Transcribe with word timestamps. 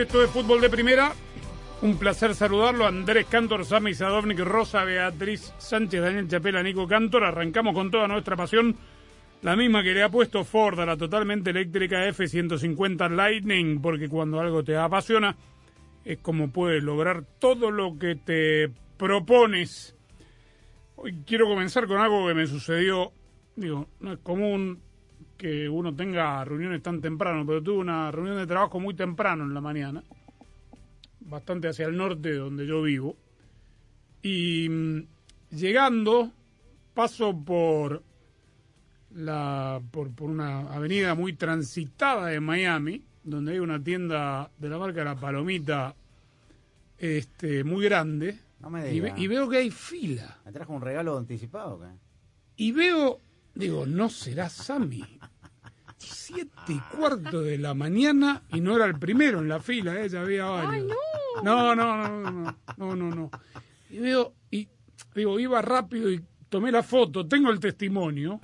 Bienvenidos, 0.00 0.24
esto 0.24 0.24
es 0.24 0.30
Fútbol 0.30 0.62
de 0.62 0.70
Primera. 0.70 1.12
Un 1.82 1.98
placer 1.98 2.34
saludarlo. 2.34 2.86
Andrés 2.86 3.26
Cantor, 3.26 3.66
Sami 3.66 3.92
Sadovnik, 3.92 4.38
Rosa, 4.38 4.82
Beatriz 4.82 5.52
Sánchez, 5.58 6.00
Daniel 6.00 6.26
Chapela, 6.26 6.62
Nico 6.62 6.88
Cantor. 6.88 7.24
Arrancamos 7.24 7.74
con 7.74 7.90
toda 7.90 8.08
nuestra 8.08 8.34
pasión, 8.34 8.76
la 9.42 9.56
misma 9.56 9.82
que 9.82 9.92
le 9.92 10.02
ha 10.02 10.08
puesto 10.08 10.42
Ford 10.42 10.80
a 10.80 10.86
la 10.86 10.96
totalmente 10.96 11.50
eléctrica 11.50 12.06
F-150 12.06 13.10
Lightning, 13.10 13.82
porque 13.82 14.08
cuando 14.08 14.40
algo 14.40 14.64
te 14.64 14.74
apasiona, 14.74 15.36
es 16.02 16.18
como 16.20 16.50
puedes 16.50 16.82
lograr 16.82 17.22
todo 17.38 17.70
lo 17.70 17.98
que 17.98 18.14
te 18.14 18.70
propones. 18.96 19.94
Hoy 20.96 21.24
quiero 21.26 21.46
comenzar 21.46 21.86
con 21.86 21.98
algo 21.98 22.26
que 22.26 22.34
me 22.34 22.46
sucedió. 22.46 23.12
Digo, 23.54 23.86
no 24.00 24.14
es 24.14 24.18
común 24.20 24.80
que 25.40 25.66
uno 25.70 25.94
tenga 25.96 26.44
reuniones 26.44 26.82
tan 26.82 27.00
temprano, 27.00 27.46
pero 27.46 27.62
tuve 27.62 27.78
una 27.78 28.10
reunión 28.10 28.36
de 28.36 28.46
trabajo 28.46 28.78
muy 28.78 28.92
temprano 28.92 29.42
en 29.44 29.54
la 29.54 29.62
mañana, 29.62 30.04
bastante 31.20 31.68
hacia 31.68 31.86
el 31.86 31.96
norte 31.96 32.28
de 32.32 32.36
donde 32.36 32.66
yo 32.66 32.82
vivo. 32.82 33.16
Y 34.22 34.68
mm, 34.68 35.00
llegando, 35.56 36.30
paso 36.92 37.34
por 37.42 38.02
la 39.14 39.80
por, 39.90 40.10
por 40.14 40.28
una 40.28 40.60
avenida 40.74 41.14
muy 41.14 41.32
transitada 41.32 42.26
de 42.26 42.40
Miami, 42.40 43.02
donde 43.24 43.52
hay 43.52 43.60
una 43.60 43.82
tienda 43.82 44.50
de 44.58 44.68
la 44.68 44.76
marca 44.78 45.02
La 45.04 45.16
Palomita 45.18 45.94
este, 46.98 47.64
muy 47.64 47.82
grande, 47.86 48.38
No 48.60 48.68
me 48.68 48.92
y, 48.92 49.00
ve- 49.00 49.06
diga. 49.08 49.18
y 49.18 49.26
veo 49.26 49.48
que 49.48 49.56
hay 49.56 49.70
fila. 49.70 50.38
¿Me 50.44 50.52
trajo 50.52 50.74
un 50.74 50.82
regalo 50.82 51.16
anticipado? 51.16 51.80
qué? 51.80 51.86
Y 52.62 52.72
veo, 52.72 53.18
digo, 53.54 53.86
no 53.86 54.10
será 54.10 54.50
Sammy. 54.50 55.02
Siete 56.00 56.50
y 56.68 56.78
cuarto 56.96 57.42
de 57.42 57.58
la 57.58 57.74
mañana 57.74 58.42
y 58.52 58.60
no 58.60 58.74
era 58.76 58.86
el 58.86 58.98
primero 58.98 59.38
en 59.40 59.48
la 59.48 59.60
fila, 59.60 60.00
¿eh? 60.00 60.08
ya 60.08 60.22
había 60.22 60.46
varios. 60.46 60.86
no! 60.86 60.94
No, 61.42 61.74
no, 61.76 61.96
no, 61.96 62.30
no, 62.30 62.56
no, 62.76 62.96
no, 62.96 63.14
no. 63.14 63.30
Y 63.90 63.98
veo, 63.98 64.32
y 64.50 64.68
digo, 65.14 65.38
iba 65.38 65.60
rápido 65.62 66.10
y 66.10 66.24
tomé 66.48 66.72
la 66.72 66.82
foto, 66.82 67.26
tengo 67.26 67.50
el 67.50 67.60
testimonio. 67.60 68.40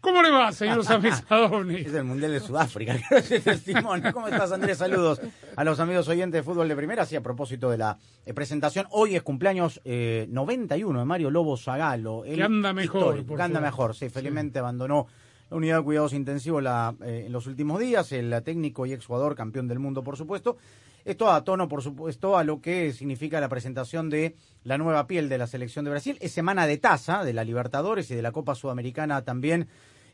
¿Cómo 0.00 0.22
le 0.22 0.30
va, 0.30 0.50
señor 0.52 0.82
Sammy 0.84 1.10
Sadovni? 1.10 1.74
Es 1.80 1.92
el 1.92 2.04
Mundial 2.04 2.32
de 2.32 2.40
Sudáfrica, 2.40 2.94
creo 3.08 3.18
ese 3.20 3.40
testimonio. 3.40 4.12
¿Cómo 4.12 4.28
estás, 4.28 4.50
Andrés? 4.52 4.78
Saludos 4.78 5.20
a 5.56 5.64
los 5.64 5.78
amigos 5.80 6.08
oyentes 6.08 6.38
de 6.38 6.42
Fútbol 6.42 6.68
de 6.68 6.76
Primera. 6.76 7.04
Sí, 7.04 7.16
a 7.16 7.22
propósito 7.22 7.68
de 7.70 7.78
la 7.78 7.98
eh, 8.24 8.32
presentación, 8.32 8.86
hoy 8.90 9.16
es 9.16 9.22
cumpleaños 9.22 9.80
eh, 9.84 10.26
91 10.30 10.98
de 11.00 11.04
Mario 11.04 11.30
Lobo 11.30 11.56
Zagalo. 11.58 12.24
el 12.24 12.36
Que 12.36 12.42
anda 12.42 12.72
mejor, 12.72 13.26
Que 13.26 13.32
anda 13.32 13.46
favor. 13.46 13.62
mejor, 13.62 13.94
sí. 13.96 14.08
Felizmente 14.08 14.58
abandonó 14.58 15.06
la 15.50 15.56
unidad 15.56 15.78
de 15.78 15.84
cuidados 15.84 16.12
intensivos 16.12 16.62
la, 16.62 16.94
eh, 17.04 17.24
en 17.26 17.32
los 17.32 17.46
últimos 17.46 17.80
días. 17.80 18.12
El 18.12 18.40
técnico 18.44 18.86
y 18.86 18.92
exjugador, 18.92 19.34
campeón 19.34 19.68
del 19.68 19.78
mundo, 19.78 20.02
por 20.02 20.16
supuesto. 20.16 20.56
Esto 21.04 21.30
a 21.30 21.42
tono, 21.44 21.68
por 21.68 21.82
supuesto, 21.82 22.36
a 22.36 22.44
lo 22.44 22.60
que 22.60 22.92
significa 22.92 23.40
la 23.40 23.48
presentación 23.48 24.10
de 24.10 24.36
la 24.64 24.78
nueva 24.78 25.06
piel 25.06 25.28
de 25.28 25.38
la 25.38 25.46
selección 25.46 25.84
de 25.84 25.90
Brasil. 25.90 26.18
Es 26.20 26.32
semana 26.32 26.66
de 26.66 26.76
taza 26.76 27.24
de 27.24 27.32
la 27.32 27.44
Libertadores 27.44 28.10
y 28.10 28.14
de 28.14 28.22
la 28.22 28.32
Copa 28.32 28.54
Sudamericana 28.54 29.22
también 29.22 29.68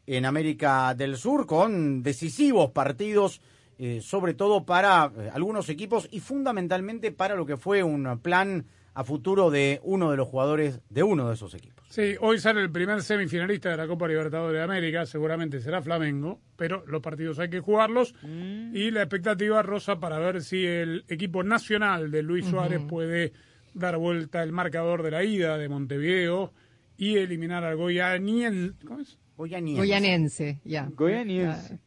en 0.06 0.24
América 0.24 0.94
del 0.94 1.16
Sur, 1.16 1.46
con 1.46 2.02
decisivos 2.02 2.70
partidos, 2.70 3.40
eh, 3.78 4.00
sobre 4.00 4.34
todo 4.34 4.64
para 4.64 5.10
eh, 5.16 5.30
algunos 5.34 5.68
equipos 5.68 6.08
y 6.12 6.20
fundamentalmente 6.20 7.10
para 7.10 7.34
lo 7.34 7.44
que 7.44 7.56
fue 7.56 7.82
un 7.82 8.20
plan 8.20 8.64
a 8.96 9.04
futuro 9.04 9.50
de 9.50 9.78
uno 9.82 10.10
de 10.10 10.16
los 10.16 10.26
jugadores 10.26 10.80
de 10.88 11.02
uno 11.02 11.28
de 11.28 11.34
esos 11.34 11.52
equipos. 11.52 11.84
Sí, 11.90 12.14
hoy 12.18 12.38
sale 12.38 12.62
el 12.62 12.70
primer 12.70 13.02
semifinalista 13.02 13.68
de 13.68 13.76
la 13.76 13.86
Copa 13.86 14.08
Libertadores 14.08 14.56
de 14.56 14.64
América, 14.64 15.04
seguramente 15.04 15.60
será 15.60 15.82
Flamengo, 15.82 16.40
pero 16.56 16.82
los 16.86 17.02
partidos 17.02 17.38
hay 17.38 17.50
que 17.50 17.60
jugarlos 17.60 18.14
y 18.22 18.90
la 18.90 19.02
expectativa 19.02 19.62
rosa 19.62 20.00
para 20.00 20.18
ver 20.18 20.42
si 20.42 20.64
el 20.64 21.04
equipo 21.08 21.42
nacional 21.42 22.10
de 22.10 22.22
Luis 22.22 22.46
Suárez 22.46 22.80
puede 22.88 23.34
dar 23.74 23.98
vuelta 23.98 24.42
el 24.42 24.52
marcador 24.52 25.02
de 25.02 25.10
la 25.10 25.22
ida 25.22 25.58
de 25.58 25.68
Montevideo 25.68 26.54
y 26.96 27.18
eliminar 27.18 27.64
al 27.64 27.76
Goianien, 27.76 28.76
¿cómo 28.86 29.00
es? 29.00 29.18
Goyaniense. 29.36 29.78
Goyanense, 29.78 30.60
ya. 30.64 30.88
Goianiense. 30.90 31.74
Oye, 31.74 31.80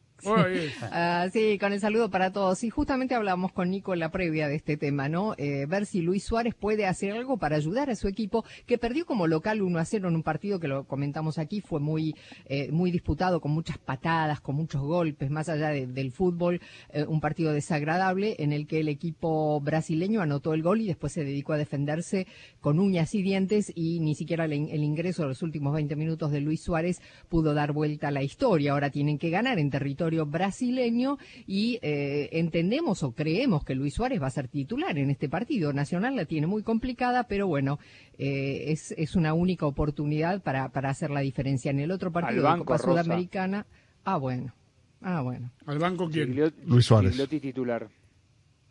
Ah, 0.92 1.28
sí, 1.32 1.58
con 1.58 1.72
el 1.72 1.80
saludo 1.80 2.10
para 2.10 2.32
todos. 2.32 2.62
Y 2.64 2.70
justamente 2.70 3.14
hablábamos 3.14 3.52
con 3.52 3.70
Nico 3.70 3.92
en 3.92 4.00
la 4.00 4.10
previa 4.10 4.48
de 4.48 4.56
este 4.56 4.76
tema, 4.76 5.08
¿no? 5.08 5.34
Eh, 5.38 5.66
ver 5.68 5.86
si 5.86 6.00
Luis 6.02 6.24
Suárez 6.24 6.54
puede 6.54 6.86
hacer 6.86 7.12
algo 7.12 7.36
para 7.38 7.56
ayudar 7.56 7.90
a 7.90 7.94
su 7.96 8.08
equipo, 8.08 8.44
que 8.66 8.78
perdió 8.78 9.06
como 9.06 9.26
local 9.26 9.62
1 9.62 9.78
a 9.78 9.84
0 9.84 10.08
en 10.08 10.14
un 10.16 10.22
partido 10.22 10.60
que 10.60 10.68
lo 10.68 10.84
comentamos 10.84 11.38
aquí, 11.38 11.60
fue 11.60 11.80
muy, 11.80 12.14
eh, 12.46 12.70
muy 12.72 12.90
disputado, 12.90 13.40
con 13.40 13.52
muchas 13.52 13.78
patadas, 13.78 14.40
con 14.40 14.56
muchos 14.56 14.82
golpes, 14.82 15.30
más 15.30 15.48
allá 15.48 15.68
de- 15.68 15.86
del 15.86 16.10
fútbol, 16.12 16.60
eh, 16.92 17.04
un 17.06 17.20
partido 17.20 17.52
desagradable 17.52 18.36
en 18.38 18.52
el 18.52 18.66
que 18.66 18.80
el 18.80 18.88
equipo 18.88 19.60
brasileño 19.60 20.20
anotó 20.20 20.54
el 20.54 20.62
gol 20.62 20.80
y 20.80 20.86
después 20.86 21.12
se 21.12 21.24
dedicó 21.24 21.52
a 21.52 21.58
defenderse 21.58 22.26
con 22.60 22.78
uñas 22.78 23.14
y 23.14 23.22
dientes 23.22 23.72
y 23.74 24.00
ni 24.00 24.14
siquiera 24.14 24.44
el, 24.44 24.52
el 24.52 24.82
ingreso 24.84 25.22
de 25.22 25.28
los 25.28 25.42
últimos 25.42 25.72
20 25.74 25.96
minutos 25.96 26.30
de 26.32 26.40
Luis 26.40 26.60
Suárez 26.62 27.00
pudo 27.28 27.54
dar 27.54 27.72
vuelta 27.72 28.08
a 28.08 28.10
la 28.10 28.22
historia. 28.22 28.72
Ahora 28.72 28.90
tienen 28.90 29.18
que 29.18 29.30
ganar 29.30 29.58
en 29.58 29.70
territorio 29.70 30.09
brasileño 30.26 31.18
y 31.46 31.78
eh, 31.82 32.28
entendemos 32.32 33.02
o 33.02 33.12
creemos 33.12 33.64
que 33.64 33.74
Luis 33.74 33.94
Suárez 33.94 34.20
va 34.20 34.26
a 34.26 34.30
ser 34.30 34.48
titular 34.48 34.96
en 34.98 35.10
este 35.10 35.28
partido. 35.28 35.72
Nacional 35.72 36.16
la 36.16 36.24
tiene 36.24 36.46
muy 36.46 36.62
complicada, 36.62 37.24
pero 37.24 37.46
bueno, 37.46 37.78
eh, 38.18 38.64
es, 38.72 38.92
es 38.98 39.16
una 39.16 39.34
única 39.34 39.66
oportunidad 39.66 40.42
para, 40.42 40.68
para 40.70 40.90
hacer 40.90 41.10
la 41.10 41.20
diferencia. 41.20 41.70
En 41.70 41.78
el 41.80 41.90
otro 41.90 42.10
partido 42.12 42.42
de 42.42 42.48
banco, 42.48 42.64
Copa 42.64 42.78
Rosa. 42.78 43.02
Sudamericana, 43.04 43.66
ah 44.04 44.16
bueno, 44.16 44.52
ah 45.00 45.20
bueno, 45.22 45.50
¿al 45.66 45.78
banco 45.78 46.08
quién? 46.10 46.34
Gigliotti- 46.34 46.64
Luis 46.66 46.86
Suárez. 46.86 47.10
Gigliotti 47.12 47.40
titular. 47.40 47.88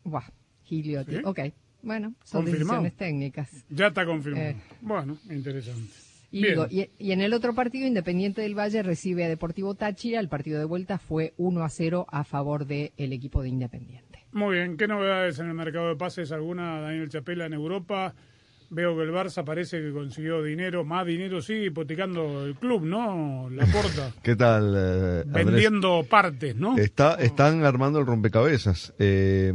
Buah, 0.03 0.25
Gigliotti, 0.63 1.11
¿Sí? 1.17 1.21
ok. 1.23 1.39
Bueno, 1.81 2.13
son 2.25 2.43
Confirmado. 2.43 2.81
decisiones 2.83 2.97
técnicas. 2.97 3.49
Ya 3.69 3.87
está 3.87 4.05
confirmado. 4.05 4.47
Eh. 4.49 4.55
Bueno, 4.81 5.17
interesante. 5.29 5.93
Y, 6.31 6.45
digo, 6.45 6.67
y, 6.69 6.89
y 6.99 7.11
en 7.11 7.21
el 7.21 7.33
otro 7.33 7.55
partido, 7.55 7.87
Independiente 7.87 8.41
del 8.41 8.57
Valle 8.57 8.83
recibe 8.83 9.25
a 9.25 9.29
Deportivo 9.29 9.75
Táchira. 9.75 10.19
El 10.19 10.29
partido 10.29 10.59
de 10.59 10.65
vuelta 10.65 10.99
fue 10.99 11.33
1 11.37 11.63
a 11.63 11.69
0 11.69 12.05
a 12.09 12.23
favor 12.23 12.65
del 12.65 12.91
equipo 12.97 13.41
de 13.41 13.49
Independiente. 13.49 14.25
Muy 14.31 14.57
bien, 14.57 14.77
¿qué 14.77 14.87
novedades 14.87 15.39
en 15.39 15.47
el 15.47 15.55
mercado 15.55 15.89
de 15.89 15.95
pases? 15.95 16.31
¿Alguna, 16.31 16.81
Daniel 16.81 17.09
Chapela, 17.09 17.45
en 17.47 17.53
Europa? 17.53 18.13
Veo 18.71 18.95
que 18.95 19.03
el 19.03 19.11
Barça 19.11 19.43
parece 19.43 19.81
que 19.81 19.91
consiguió 19.91 20.43
dinero, 20.43 20.85
más 20.85 21.05
dinero 21.05 21.41
sigue 21.41 21.65
hipotecando 21.65 22.45
el 22.45 22.55
club, 22.55 22.83
¿no? 22.83 23.49
La 23.49 23.65
porta. 23.65 24.13
¿Qué 24.23 24.35
tal, 24.35 24.75
eh, 24.77 25.21
Andrés? 25.21 25.45
vendiendo 25.45 26.05
partes, 26.07 26.55
¿no? 26.55 26.77
Está, 26.77 27.15
están 27.15 27.65
armando 27.65 27.99
el 27.99 28.05
rompecabezas. 28.05 28.93
Eh, 28.99 29.51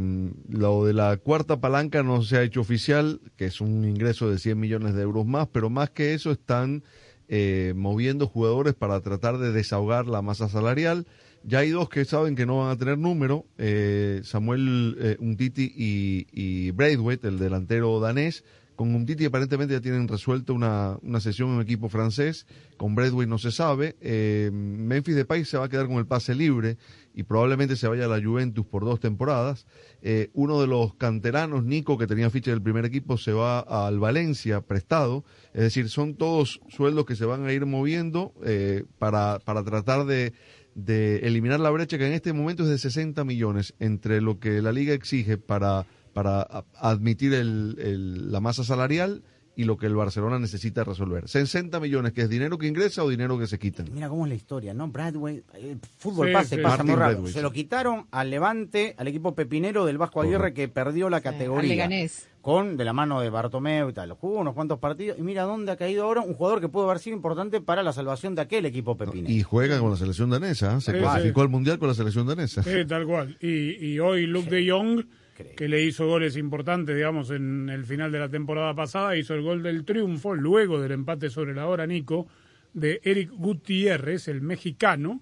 lo 0.49 0.85
de 0.85 0.93
la 0.93 1.15
cuarta 1.17 1.61
palanca 1.61 2.03
no 2.03 2.23
se 2.23 2.37
ha 2.37 2.43
hecho 2.43 2.59
oficial, 2.59 3.21
que 3.37 3.45
es 3.45 3.61
un 3.61 3.85
ingreso 3.85 4.29
de 4.29 4.37
100 4.37 4.59
millones 4.59 4.95
de 4.95 5.03
euros 5.03 5.25
más, 5.25 5.47
pero 5.47 5.69
más 5.69 5.91
que 5.91 6.13
eso 6.13 6.31
están 6.31 6.83
eh, 7.27 7.73
moviendo 7.75 8.27
jugadores 8.27 8.75
para 8.75 8.99
tratar 9.01 9.39
de 9.39 9.51
desahogar 9.51 10.07
la 10.07 10.21
masa 10.21 10.47
salarial. 10.47 11.07
Ya 11.43 11.59
hay 11.59 11.69
dos 11.69 11.89
que 11.89 12.05
saben 12.05 12.35
que 12.35 12.45
no 12.45 12.59
van 12.59 12.71
a 12.71 12.77
tener 12.77 12.97
número, 12.97 13.45
eh, 13.57 14.21
Samuel 14.23 14.97
eh, 14.99 15.17
Umtiti 15.19 15.71
y, 15.75 16.27
y 16.31 16.71
Braithwaite, 16.71 17.27
el 17.27 17.39
delantero 17.39 17.99
danés, 17.99 18.43
con 18.75 18.93
Umtiti 18.93 19.25
aparentemente 19.25 19.73
ya 19.73 19.81
tienen 19.81 20.07
resuelto 20.07 20.53
una, 20.53 20.97
una 21.01 21.19
sesión 21.19 21.49
en 21.49 21.55
un 21.55 21.61
equipo 21.61 21.89
francés, 21.89 22.45
con 22.77 22.95
Bradway 22.95 23.27
no 23.27 23.37
se 23.37 23.51
sabe, 23.51 23.95
eh, 24.01 24.49
Memphis 24.53 25.15
Depay 25.15 25.45
se 25.45 25.57
va 25.57 25.65
a 25.65 25.69
quedar 25.69 25.87
con 25.87 25.97
el 25.97 26.05
pase 26.05 26.35
libre 26.35 26.77
y 27.13 27.23
probablemente 27.23 27.77
se 27.77 27.87
vaya 27.87 28.05
a 28.05 28.07
la 28.07 28.21
Juventus 28.21 28.65
por 28.65 28.83
dos 28.83 28.99
temporadas. 28.99 29.65
Eh, 30.01 30.29
uno 30.33 30.59
de 30.59 30.67
los 30.67 30.95
canteranos, 30.95 31.63
Nico, 31.63 31.97
que 31.97 32.07
tenía 32.07 32.29
ficha 32.29 32.51
del 32.51 32.61
primer 32.61 32.83
equipo, 32.83 33.17
se 33.17 33.31
va 33.31 33.59
al 33.59 33.99
Valencia 33.99 34.61
prestado. 34.61 35.23
Es 35.53 35.61
decir, 35.61 35.89
son 35.89 36.15
todos 36.15 36.59
sueldos 36.67 37.05
que 37.05 37.15
se 37.15 37.25
van 37.25 37.45
a 37.45 37.53
ir 37.53 37.65
moviendo 37.65 38.33
eh, 38.43 38.83
para, 38.99 39.39
para 39.39 39.63
tratar 39.63 40.05
de, 40.05 40.33
de 40.75 41.19
eliminar 41.19 41.61
la 41.61 41.69
brecha 41.69 41.97
que 41.97 42.05
en 42.05 42.13
este 42.13 42.33
momento 42.33 42.63
es 42.63 42.69
de 42.69 42.77
60 42.77 43.23
millones 43.23 43.73
entre 43.79 44.19
lo 44.19 44.39
que 44.39 44.61
la 44.61 44.73
liga 44.73 44.93
exige 44.93 45.37
para, 45.37 45.85
para 46.15 46.47
admitir 46.79 47.33
el- 47.33 47.75
el- 47.79 48.31
la 48.31 48.39
masa 48.39 48.63
salarial 48.63 49.21
y 49.57 49.63
lo 49.65 49.77
que 49.77 49.85
el 49.85 49.95
Barcelona 49.95 50.37
necesita 50.39 50.83
resolver. 50.83 51.27
60 51.29 51.79
millones, 51.79 52.11
que 52.13 52.21
es 52.21 52.29
dinero 52.29 52.57
que 52.57 52.67
ingresa 52.67 53.03
o 53.03 53.09
dinero 53.09 53.37
que 53.39 53.47
se 53.47 53.57
quitan. 53.59 53.87
Mira 53.93 54.09
cómo 54.09 54.25
es 54.25 54.29
la 54.29 54.35
historia, 54.35 54.73
¿no? 54.73 54.87
Bradway, 54.89 55.43
el 55.53 55.79
fútbol 55.97 56.27
Sí, 56.27 56.33
pase, 56.33 56.55
sí. 56.57 56.61
pasa 56.61 56.77
Martin 56.77 56.85
muy 56.91 56.95
rápido. 56.99 57.11
Bradway, 57.19 57.31
Se 57.33 57.39
sí. 57.39 57.43
lo 57.43 57.51
quitaron 57.51 58.05
al 58.11 58.29
Levante, 58.29 58.95
al 58.97 59.07
equipo 59.07 59.33
pepinero 59.35 59.85
del 59.85 59.97
Vasco 59.97 60.21
Aguirre 60.21 60.37
Correcto. 60.37 60.55
que 60.61 60.67
perdió 60.69 61.09
la 61.09 61.17
al 61.17 61.23
categoría. 61.23 61.69
Leganés. 61.69 62.27
Con 62.41 62.75
de 62.77 62.83
la 62.85 62.93
mano 62.93 63.21
de 63.21 63.29
Bartomeu 63.29 63.89
y 63.89 63.93
tal. 63.93 64.11
Jugó 64.11 64.39
unos 64.39 64.53
cuantos 64.53 64.77
partidos 64.77 65.17
y 65.17 65.21
mira 65.23 65.43
dónde 65.43 65.71
ha 65.71 65.77
caído 65.77 66.03
ahora 66.03 66.21
un 66.21 66.33
jugador 66.35 66.59
que 66.61 66.67
pudo 66.69 66.83
haber 66.89 66.99
sido 66.99 67.15
importante 67.15 67.59
para 67.61 67.81
la 67.81 67.91
salvación 67.93 68.35
de 68.35 68.41
aquel 68.41 68.65
equipo 68.67 68.97
pepinero. 68.97 69.33
Y 69.33 69.41
juega 69.41 69.79
con 69.79 69.89
la 69.89 69.95
selección 69.97 70.29
danesa, 70.29 70.75
¿eh? 70.77 70.81
se 70.81 70.91
Sí, 70.91 70.97
clasificó 70.99 71.39
sí. 71.39 71.43
al 71.43 71.49
Mundial 71.49 71.79
con 71.79 71.87
la 71.87 71.93
selección 71.95 72.27
danesa. 72.27 72.61
Sí, 72.61 72.85
tal 72.87 73.07
cual. 73.07 73.37
Y, 73.41 73.83
y 73.93 73.99
hoy 73.99 74.27
Luke 74.27 74.49
de 74.49 74.69
Jong, 74.69 75.05
que 75.35 75.67
le 75.67 75.83
hizo 75.83 76.07
goles 76.07 76.37
importantes, 76.37 76.95
digamos, 76.95 77.29
en 77.29 77.69
el 77.69 77.83
final 77.83 78.11
de 78.11 78.19
la 78.19 78.29
temporada 78.29 78.73
pasada, 78.73 79.17
hizo 79.17 79.33
el 79.33 79.41
gol 79.41 79.61
del 79.61 79.83
triunfo, 79.83 80.33
luego 80.33 80.79
del 80.79 80.93
empate 80.93 81.29
sobre 81.29 81.53
la 81.53 81.67
hora, 81.67 81.85
Nico, 81.85 82.27
de 82.73 83.01
Eric 83.03 83.31
Gutiérrez, 83.31 84.29
el 84.29 84.41
mexicano, 84.41 85.21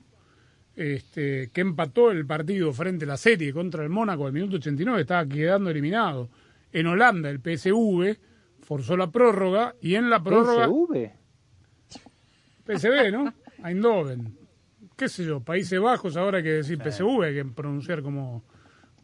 este, 0.75 1.49
que 1.51 1.61
empató 1.61 2.11
el 2.11 2.25
partido 2.25 2.73
frente 2.73 3.05
a 3.05 3.09
la 3.09 3.17
serie 3.17 3.53
contra 3.53 3.83
el 3.83 3.89
Mónaco 3.89 4.27
al 4.27 4.33
minuto 4.33 4.57
89, 4.57 5.01
estaba 5.01 5.25
quedando 5.27 5.69
eliminado. 5.69 6.29
En 6.71 6.87
Holanda, 6.87 7.29
el 7.29 7.39
PSV 7.39 8.17
forzó 8.61 8.95
la 8.97 9.11
prórroga 9.11 9.75
y 9.81 9.95
en 9.95 10.09
la 10.09 10.23
prórroga... 10.23 10.67
PSV. 10.67 11.11
PSV, 12.65 13.11
¿no? 13.11 13.33
Eindhoven. 13.63 14.37
¿Qué 14.95 15.09
sé 15.09 15.25
yo? 15.25 15.39
Países 15.39 15.79
Bajos, 15.79 16.17
ahora 16.17 16.37
hay 16.37 16.43
que 16.43 16.51
decir 16.51 16.77
PSV, 16.77 17.23
hay 17.23 17.33
que 17.33 17.45
pronunciar 17.45 18.03
como... 18.03 18.43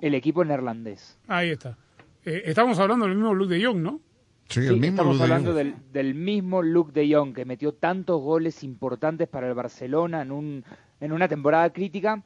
El 0.01 0.15
equipo 0.15 0.43
neerlandés. 0.45 1.17
Ahí 1.27 1.49
está. 1.49 1.77
Eh, 2.25 2.43
estamos 2.45 2.79
hablando 2.79 3.05
del 3.05 3.15
mismo 3.15 3.33
Luke 3.33 3.53
de 3.53 3.65
Jong, 3.65 3.77
¿no? 3.81 3.99
Sí, 4.47 4.61
Sí, 4.61 4.67
el 4.67 4.77
mismo 4.79 4.87
estamos 5.03 5.13
Luke 5.15 5.17
de 5.17 5.23
hablando 5.23 5.51
Jong. 5.51 5.57
del, 5.57 5.75
del 5.93 6.15
mismo 6.15 6.61
Luke 6.63 6.91
de 6.91 7.13
Jong 7.13 7.33
que 7.33 7.45
metió 7.45 7.73
tantos 7.73 8.21
goles 8.21 8.63
importantes 8.63 9.27
para 9.27 9.47
el 9.47 9.53
Barcelona 9.53 10.21
en, 10.21 10.31
un, 10.31 10.63
en 10.99 11.11
una 11.11 11.27
temporada 11.27 11.71
crítica. 11.71 12.23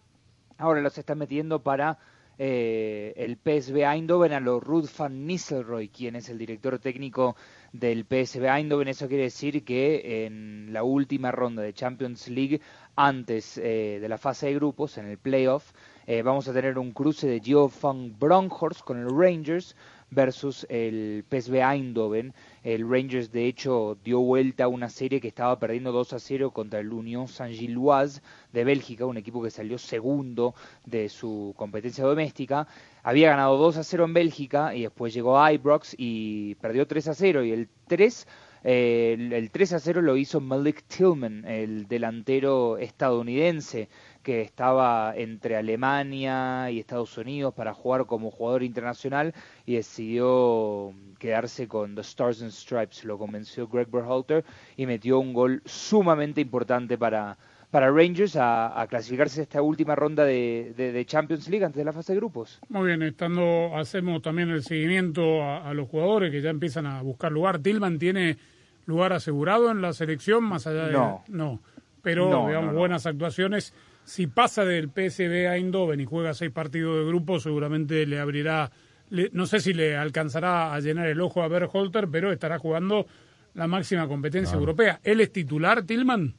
Ahora 0.57 0.81
los 0.81 0.97
está 0.97 1.15
metiendo 1.15 1.61
para 1.63 1.97
eh, 2.37 3.13
el 3.17 3.35
PSV 3.37 3.83
Eindhoven 3.83 4.31
a 4.33 4.39
los 4.39 4.63
Ruud 4.63 4.89
van 4.97 5.25
Nistelrooy, 5.27 5.89
quien 5.89 6.15
es 6.15 6.29
el 6.29 6.37
director 6.37 6.79
técnico 6.79 7.35
del 7.73 8.05
PSV 8.05 8.45
Eindhoven. 8.45 8.87
Eso 8.87 9.07
quiere 9.07 9.23
decir 9.23 9.63
que 9.65 10.25
en 10.25 10.71
la 10.71 10.83
última 10.83 11.31
ronda 11.31 11.61
de 11.61 11.73
Champions 11.73 12.27
League, 12.29 12.61
antes 12.95 13.57
eh, 13.57 13.97
de 14.01 14.09
la 14.09 14.17
fase 14.17 14.47
de 14.47 14.55
grupos, 14.55 14.97
en 14.97 15.07
el 15.07 15.17
playoff, 15.17 15.71
eh, 16.05 16.21
vamos 16.21 16.47
a 16.47 16.53
tener 16.53 16.77
un 16.77 16.91
cruce 16.91 17.27
de 17.27 17.39
Gio 17.39 17.71
van 17.81 18.17
Bronckhorst 18.19 18.81
con 18.81 18.99
el 18.99 19.09
Rangers 19.09 19.75
versus 20.11 20.65
el 20.69 21.23
PSV 21.29 21.55
Eindhoven. 21.61 22.33
El 22.63 22.89
Rangers, 22.89 23.31
de 23.31 23.47
hecho, 23.47 23.97
dio 24.03 24.19
vuelta 24.19 24.65
a 24.65 24.67
una 24.67 24.89
serie 24.89 25.19
que 25.21 25.29
estaba 25.29 25.57
perdiendo 25.59 25.91
2 25.91 26.13
a 26.13 26.19
0 26.19 26.51
contra 26.51 26.79
el 26.79 26.91
Union 26.91 27.27
Saint-Gilloise 27.27 28.21
de 28.51 28.63
Bélgica, 28.63 29.05
un 29.05 29.17
equipo 29.17 29.41
que 29.41 29.49
salió 29.49 29.77
segundo 29.77 30.53
de 30.85 31.09
su 31.09 31.53
competencia 31.57 32.03
doméstica. 32.03 32.67
Había 33.01 33.29
ganado 33.29 33.57
2 33.57 33.77
a 33.77 33.83
0 33.83 34.05
en 34.05 34.13
Bélgica 34.13 34.75
y 34.75 34.83
después 34.83 35.13
llegó 35.13 35.49
Ibrox 35.49 35.95
y 35.97 36.55
perdió 36.55 36.85
3 36.85 37.07
a 37.07 37.13
0. 37.13 37.43
Y 37.43 37.51
el 37.51 37.69
3 37.87 38.27
eh, 38.65 39.17
el 39.31 39.51
3 39.51 39.73
a 39.73 39.79
0 39.79 40.01
lo 40.01 40.15
hizo 40.15 40.39
Malik 40.39 40.83
Tillman, 40.87 41.43
el 41.45 41.85
delantero 41.87 42.77
estadounidense 42.77 43.89
que 44.23 44.41
estaba 44.41 45.13
entre 45.15 45.57
Alemania 45.57 46.71
y 46.71 46.79
Estados 46.79 47.17
Unidos 47.17 47.53
para 47.53 47.73
jugar 47.73 48.05
como 48.05 48.31
jugador 48.31 48.63
internacional 48.63 49.33
y 49.65 49.75
decidió 49.75 50.93
quedarse 51.19 51.67
con 51.67 51.93
The 51.95 52.01
Stars 52.01 52.41
and 52.41 52.51
Stripes. 52.51 53.03
Lo 53.03 53.17
convenció 53.17 53.67
Greg 53.67 53.89
Berhalter 53.91 54.43
y 54.77 54.85
metió 54.85 55.19
un 55.19 55.33
gol 55.33 55.61
sumamente 55.65 56.41
importante 56.41 56.97
para, 56.97 57.37
para 57.69 57.91
Rangers 57.91 58.35
a, 58.35 58.79
a 58.79 58.87
clasificarse 58.87 59.41
a 59.41 59.43
esta 59.43 59.61
última 59.61 59.95
ronda 59.95 60.23
de, 60.23 60.73
de- 60.75 60.91
de 60.91 61.05
Champions 61.05 61.49
League 61.49 61.65
antes 61.65 61.77
de 61.79 61.85
la 61.85 61.93
fase 61.93 62.13
de 62.13 62.19
grupos. 62.19 62.59
Muy 62.69 62.87
bien, 62.87 63.01
estando 63.03 63.75
hacemos 63.75 64.21
también 64.21 64.49
el 64.49 64.63
seguimiento 64.63 65.43
a, 65.43 65.69
a 65.69 65.73
los 65.73 65.89
jugadores 65.89 66.31
que 66.31 66.41
ya 66.41 66.49
empiezan 66.49 66.85
a 66.85 67.01
buscar 67.01 67.31
lugar. 67.31 67.59
Tillman 67.59 67.99
tiene 67.99 68.37
lugar 68.85 69.11
asegurado 69.13 69.69
en 69.71 69.81
la 69.81 69.91
selección, 69.93 70.43
más 70.43 70.65
allá 70.67 70.87
de... 70.87 70.93
No. 70.93 71.23
No, 71.27 71.59
pero 72.01 72.29
No, 72.29 72.47
digamos, 72.47 72.73
no. 72.73 72.79
buenas 72.79 73.05
actuaciones. 73.05 73.73
Si 74.05 74.27
pasa 74.27 74.65
del 74.65 74.89
PSV 74.89 75.47
a 75.47 75.55
Eindhoven 75.55 75.99
y 75.99 76.05
juega 76.05 76.33
seis 76.33 76.51
partidos 76.51 76.97
de 76.99 77.05
grupo, 77.05 77.39
seguramente 77.39 78.05
le 78.05 78.19
abrirá... 78.19 78.71
le- 79.09 79.29
no 79.33 79.45
sé 79.45 79.59
si 79.59 79.73
le 79.73 79.95
alcanzará 79.95 80.73
a 80.73 80.79
llenar 80.79 81.07
el 81.07 81.21
ojo 81.21 81.41
a 81.41 81.47
Berholter, 81.47 82.07
pero 82.09 82.31
estará 82.31 82.59
jugando 82.59 83.05
la 83.53 83.67
máxima 83.67 84.07
competencia 84.07 84.57
europea. 84.57 84.99
¿Él 85.03 85.21
es 85.21 85.31
titular, 85.31 85.83
Tillman? 85.83 86.35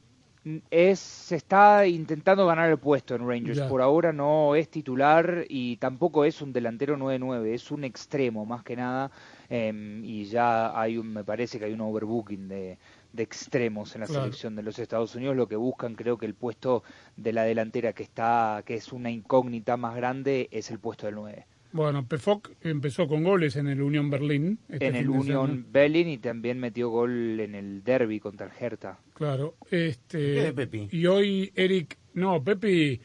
es 0.69 0.99
se 0.99 1.37
está 1.37 1.87
intentando 1.87 2.45
ganar 2.45 2.69
el 2.69 2.77
puesto 2.77 3.15
en 3.15 3.27
Rangers. 3.27 3.57
Ya. 3.57 3.67
Por 3.67 3.81
ahora 3.81 4.13
no 4.13 4.53
es 4.53 4.69
titular 4.69 5.43
y 5.49 5.77
tampoco 5.77 6.23
es 6.23 6.39
un 6.39 6.53
delantero 6.53 6.95
9-9, 6.97 7.45
es 7.47 7.71
un 7.71 7.83
extremo 7.83 8.45
más 8.45 8.61
que 8.63 8.75
nada. 8.75 9.09
em, 9.49 10.03
y 10.05 10.25
ya 10.25 10.79
hay 10.79 10.97
un, 10.99 11.11
me 11.13 11.23
parece 11.23 11.57
que 11.57 11.65
hay 11.65 11.73
un 11.73 11.81
overbooking 11.81 12.47
de, 12.47 12.77
de 13.15 13.23
extremos 13.23 13.95
en 13.95 14.01
la 14.01 14.07
Claro. 14.07 14.23
selección 14.23 14.55
de 14.55 14.63
los 14.63 14.77
Estados 14.79 15.15
Unidos. 15.15 15.35
Lo 15.35 15.47
que 15.47 15.55
buscan, 15.55 15.95
creo 15.95 16.17
que 16.17 16.25
el 16.25 16.33
puesto 16.35 16.83
de 17.17 17.33
la 17.33 17.43
delantera 17.43 17.93
que 17.93 18.03
está, 18.03 18.63
que 18.65 18.75
es 18.75 18.91
una 18.93 19.09
incógnita 19.11 19.77
más 19.77 19.95
grande, 19.95 20.47
es 20.51 20.69
el 20.71 20.79
puesto 20.79 21.05
del 21.05 21.15
9. 21.15 21.45
Bueno, 21.71 22.05
Pefok 22.07 22.51
empezó 22.61 23.05
con 23.05 23.23
goles 23.23 23.57
en 23.57 23.67
el 23.67 23.81
Unión 23.81 24.09
Berlín. 24.09 24.59
este 24.69 24.87
en 24.87 24.95
el. 24.95 25.09
Union 25.09 25.65
Berlin 25.71 26.07
y 26.07 26.17
también 26.19 26.57
metió 26.57 26.87
gol 26.89 27.37
en 27.39 27.53
el 27.53 27.83
derby 27.83 28.21
contra 28.21 28.45
el 28.47 28.53
Hertha. 28.57 28.97
Claro, 29.13 29.55
este 29.71 30.17
¿Qué 30.19 30.41
de 30.43 30.53
Pepi? 30.53 30.87
y 30.91 31.05
hoy 31.07 31.51
Eric, 31.53 31.97
no, 32.13 32.41
Pepi, 32.41 33.01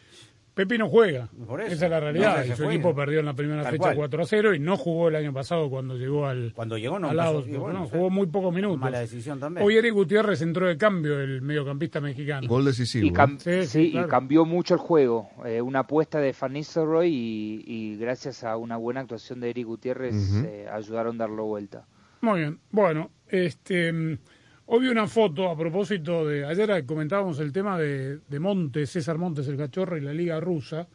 Pepi 0.60 0.76
no 0.76 0.90
juega. 0.90 1.26
Por 1.46 1.62
eso. 1.62 1.72
Esa 1.72 1.86
es 1.86 1.90
la 1.90 2.00
realidad. 2.00 2.36
No, 2.38 2.44
se 2.44 2.52
y 2.52 2.56
su 2.56 2.70
equipo 2.70 2.94
perdió 2.94 3.20
en 3.20 3.24
la 3.26 3.32
primera 3.32 3.62
Tal 3.62 3.72
fecha 3.72 3.82
cual. 3.84 3.96
4 3.96 4.22
a 4.22 4.26
0 4.26 4.54
y 4.54 4.58
no 4.58 4.76
jugó 4.76 5.08
el 5.08 5.16
año 5.16 5.32
pasado 5.32 5.70
cuando 5.70 5.96
llegó 5.96 6.26
al, 6.26 6.52
Cuando 6.54 6.76
llegó 6.76 6.98
no 6.98 7.08
al 7.08 7.16
lado. 7.16 7.42
no, 7.46 7.86
jugó 7.86 8.10
muy 8.10 8.26
pocos 8.26 8.52
minutos. 8.54 8.78
Mala 8.78 9.00
decisión 9.00 9.40
también. 9.40 9.66
Hoy 9.66 9.78
Eric 9.78 9.94
Gutiérrez 9.94 10.42
entró 10.42 10.66
de 10.68 10.76
cambio, 10.76 11.18
el 11.18 11.40
mediocampista 11.40 12.00
mexicano. 12.02 12.46
Gol 12.46 12.66
decisivo. 12.66 13.06
Y, 13.06 13.10
cam- 13.10 13.38
Sí, 13.38 13.62
sí, 13.62 13.66
sí, 13.86 13.90
claro. 13.92 14.06
y 14.06 14.10
cambió 14.10 14.44
mucho 14.44 14.74
el 14.74 14.80
juego. 14.80 15.30
Eh, 15.46 15.62
una 15.62 15.78
apuesta 15.80 16.18
de 16.20 16.34
Van 16.38 16.52
Nistelrooy 16.52 17.08
y, 17.08 17.64
y 17.66 17.96
gracias 17.96 18.44
a 18.44 18.58
una 18.58 18.76
buena 18.76 19.00
actuación 19.00 19.40
de 19.40 19.48
Eric 19.48 19.66
Gutiérrez 19.66 20.14
eh, 20.44 20.66
ayudaron 20.70 21.16
a 21.16 21.18
darlo 21.20 21.46
vuelta. 21.46 21.86
Muy 22.20 22.40
bien. 22.40 22.58
Bueno, 22.70 23.10
este 23.28 23.90
mm, 23.92 24.18
hoy 24.72 24.82
vi 24.82 24.88
una 24.88 25.08
foto 25.08 25.50
a 25.50 25.56
propósito 25.56 26.24
de 26.24 26.44
ayer 26.44 26.86
comentábamos 26.86 27.40
el 27.40 27.52
tema 27.52 27.76
de, 27.76 28.20
Montes, 28.38 28.90
César 28.90 29.18
Montes 29.18 29.48
el 29.48 29.56
cachorro 29.56 29.98
y 29.98 30.00
la 30.00 30.14
liga 30.14 30.38
rusa. 30.38 30.88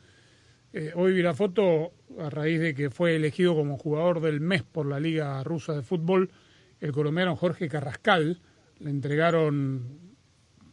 Eh, 0.72 0.94
hoy 0.96 1.12
vi 1.12 1.22
la 1.22 1.34
foto 1.34 1.92
a 2.18 2.30
raíz 2.30 2.62
de 2.62 2.74
que 2.74 2.90
fue 2.90 3.18
elegido 3.18 3.54
como 3.54 3.78
jugador 3.78 4.22
del 4.22 4.40
mes 4.40 4.64
por 4.64 4.86
la 4.86 4.98
liga 5.00 5.44
rusa 5.44 5.74
de 5.74 5.82
fútbol 5.82 6.32
el 6.80 6.94
colombiano 6.94 7.36
Jorge 7.36 7.68
Carrascal. 7.68 8.40
Le 8.80 8.90
entregaron, 8.90 10.00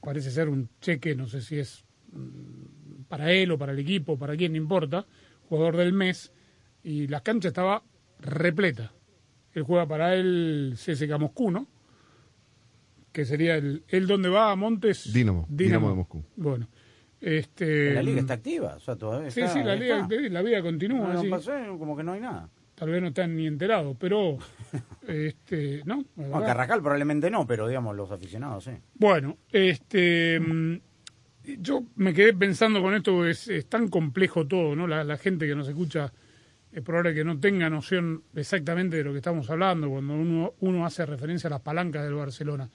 parece 0.01 0.31
ser 0.31 0.49
un 0.49 0.69
cheque, 0.81 1.17
no 1.17 1.27
sé 1.27 1.41
si 1.41 1.59
es 1.59 1.85
mm, 2.13 3.03
para 3.09 3.33
él 3.33 3.51
o 3.51 3.59
para 3.59 3.73
el 3.73 3.81
equipo, 3.81 4.17
para 4.17 4.37
quién, 4.37 4.53
no 4.53 4.59
importa, 4.59 5.07
jugador 5.49 5.77
del 5.77 5.93
mes, 5.93 6.33
y 6.85 7.09
la 7.09 7.21
cancha 7.21 7.49
estaba 7.49 7.83
repleta. 8.21 8.93
Él 9.55 9.65
juega 9.65 9.87
para 9.87 10.15
el 10.15 10.75
CSKA 10.77 11.19
Moscú, 11.19 11.51
¿no? 11.51 11.67
Que 13.13 13.25
sería 13.25 13.57
el, 13.57 13.85
el 13.89 14.07
donde 14.07 14.29
va 14.31 14.51
a 14.51 14.57
Montes. 14.57 15.13
Dinamo, 15.13 15.47
Dinamo 15.49 15.91
de 15.91 15.95
Moscú. 15.95 16.25
Bueno, 16.37 16.69
este. 17.21 17.95
La 17.95 18.03
liga 18.03 18.21
está 18.21 18.35
activa, 18.35 18.75
o 18.77 18.81
sea, 18.81 18.97
todavía 18.97 19.31
Sí, 19.31 19.41
está- 19.41 19.53
sí, 19.53 19.63
la, 19.63 19.75
liga, 19.77 20.01
está. 20.01 20.15
la 20.31 20.43
vida 20.43 20.63
continúa. 20.63 21.09
No, 21.09 21.13
no 21.15 21.23
sí. 21.23 21.29
pasó, 21.29 21.53
como 21.79 21.97
que 21.97 22.03
no 22.03 22.13
hay 22.13 22.21
nada. 22.21 22.49
Tal 22.75 22.89
vez 22.91 23.01
no 23.03 23.09
están 23.09 23.37
ni 23.37 23.47
enterados, 23.47 23.97
pero. 24.01 24.39
este, 25.07 25.83
¿No? 25.85 26.05
Verdad. 26.17 26.45
Carrascal 26.47 26.81
probablemente 26.81 27.31
no, 27.31 27.47
pero 27.47 27.69
digamos 27.69 27.95
los 27.97 28.11
aficionados, 28.11 28.65
sí. 28.65 28.71
Bueno, 28.95 29.37
este, 29.51 30.41
mm, 30.41 30.77
yo 31.61 31.85
me 31.97 32.15
quedé 32.15 32.33
pensando 32.35 32.81
con 32.83 32.95
esto, 32.95 33.27
es, 33.27 33.49
es 33.49 33.67
tan 33.67 33.89
complejo 33.89 34.47
todo, 34.47 34.75
¿no? 34.75 34.87
La, 34.87 35.05
la 35.05 35.17
gente 35.19 35.47
que 35.47 35.55
nos 35.55 35.69
escucha 35.69 36.13
es 36.73 36.81
probable 36.83 37.13
que 37.15 37.25
no 37.25 37.39
tenga 37.39 37.69
noción 37.69 38.23
exactamente 38.35 38.97
de 38.97 39.05
lo 39.05 39.13
que 39.13 39.19
estamos 39.19 39.51
hablando 39.51 39.91
cuando 39.91 40.15
uno, 40.15 40.55
uno 40.61 40.87
hace 40.87 41.05
referencia 41.05 41.49
a 41.49 41.51
las 41.51 41.61
palancas 41.61 42.03
del 42.05 42.15
Barcelona. 42.15 42.71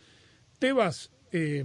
Tebas 0.60 1.12
eh, 1.32 1.64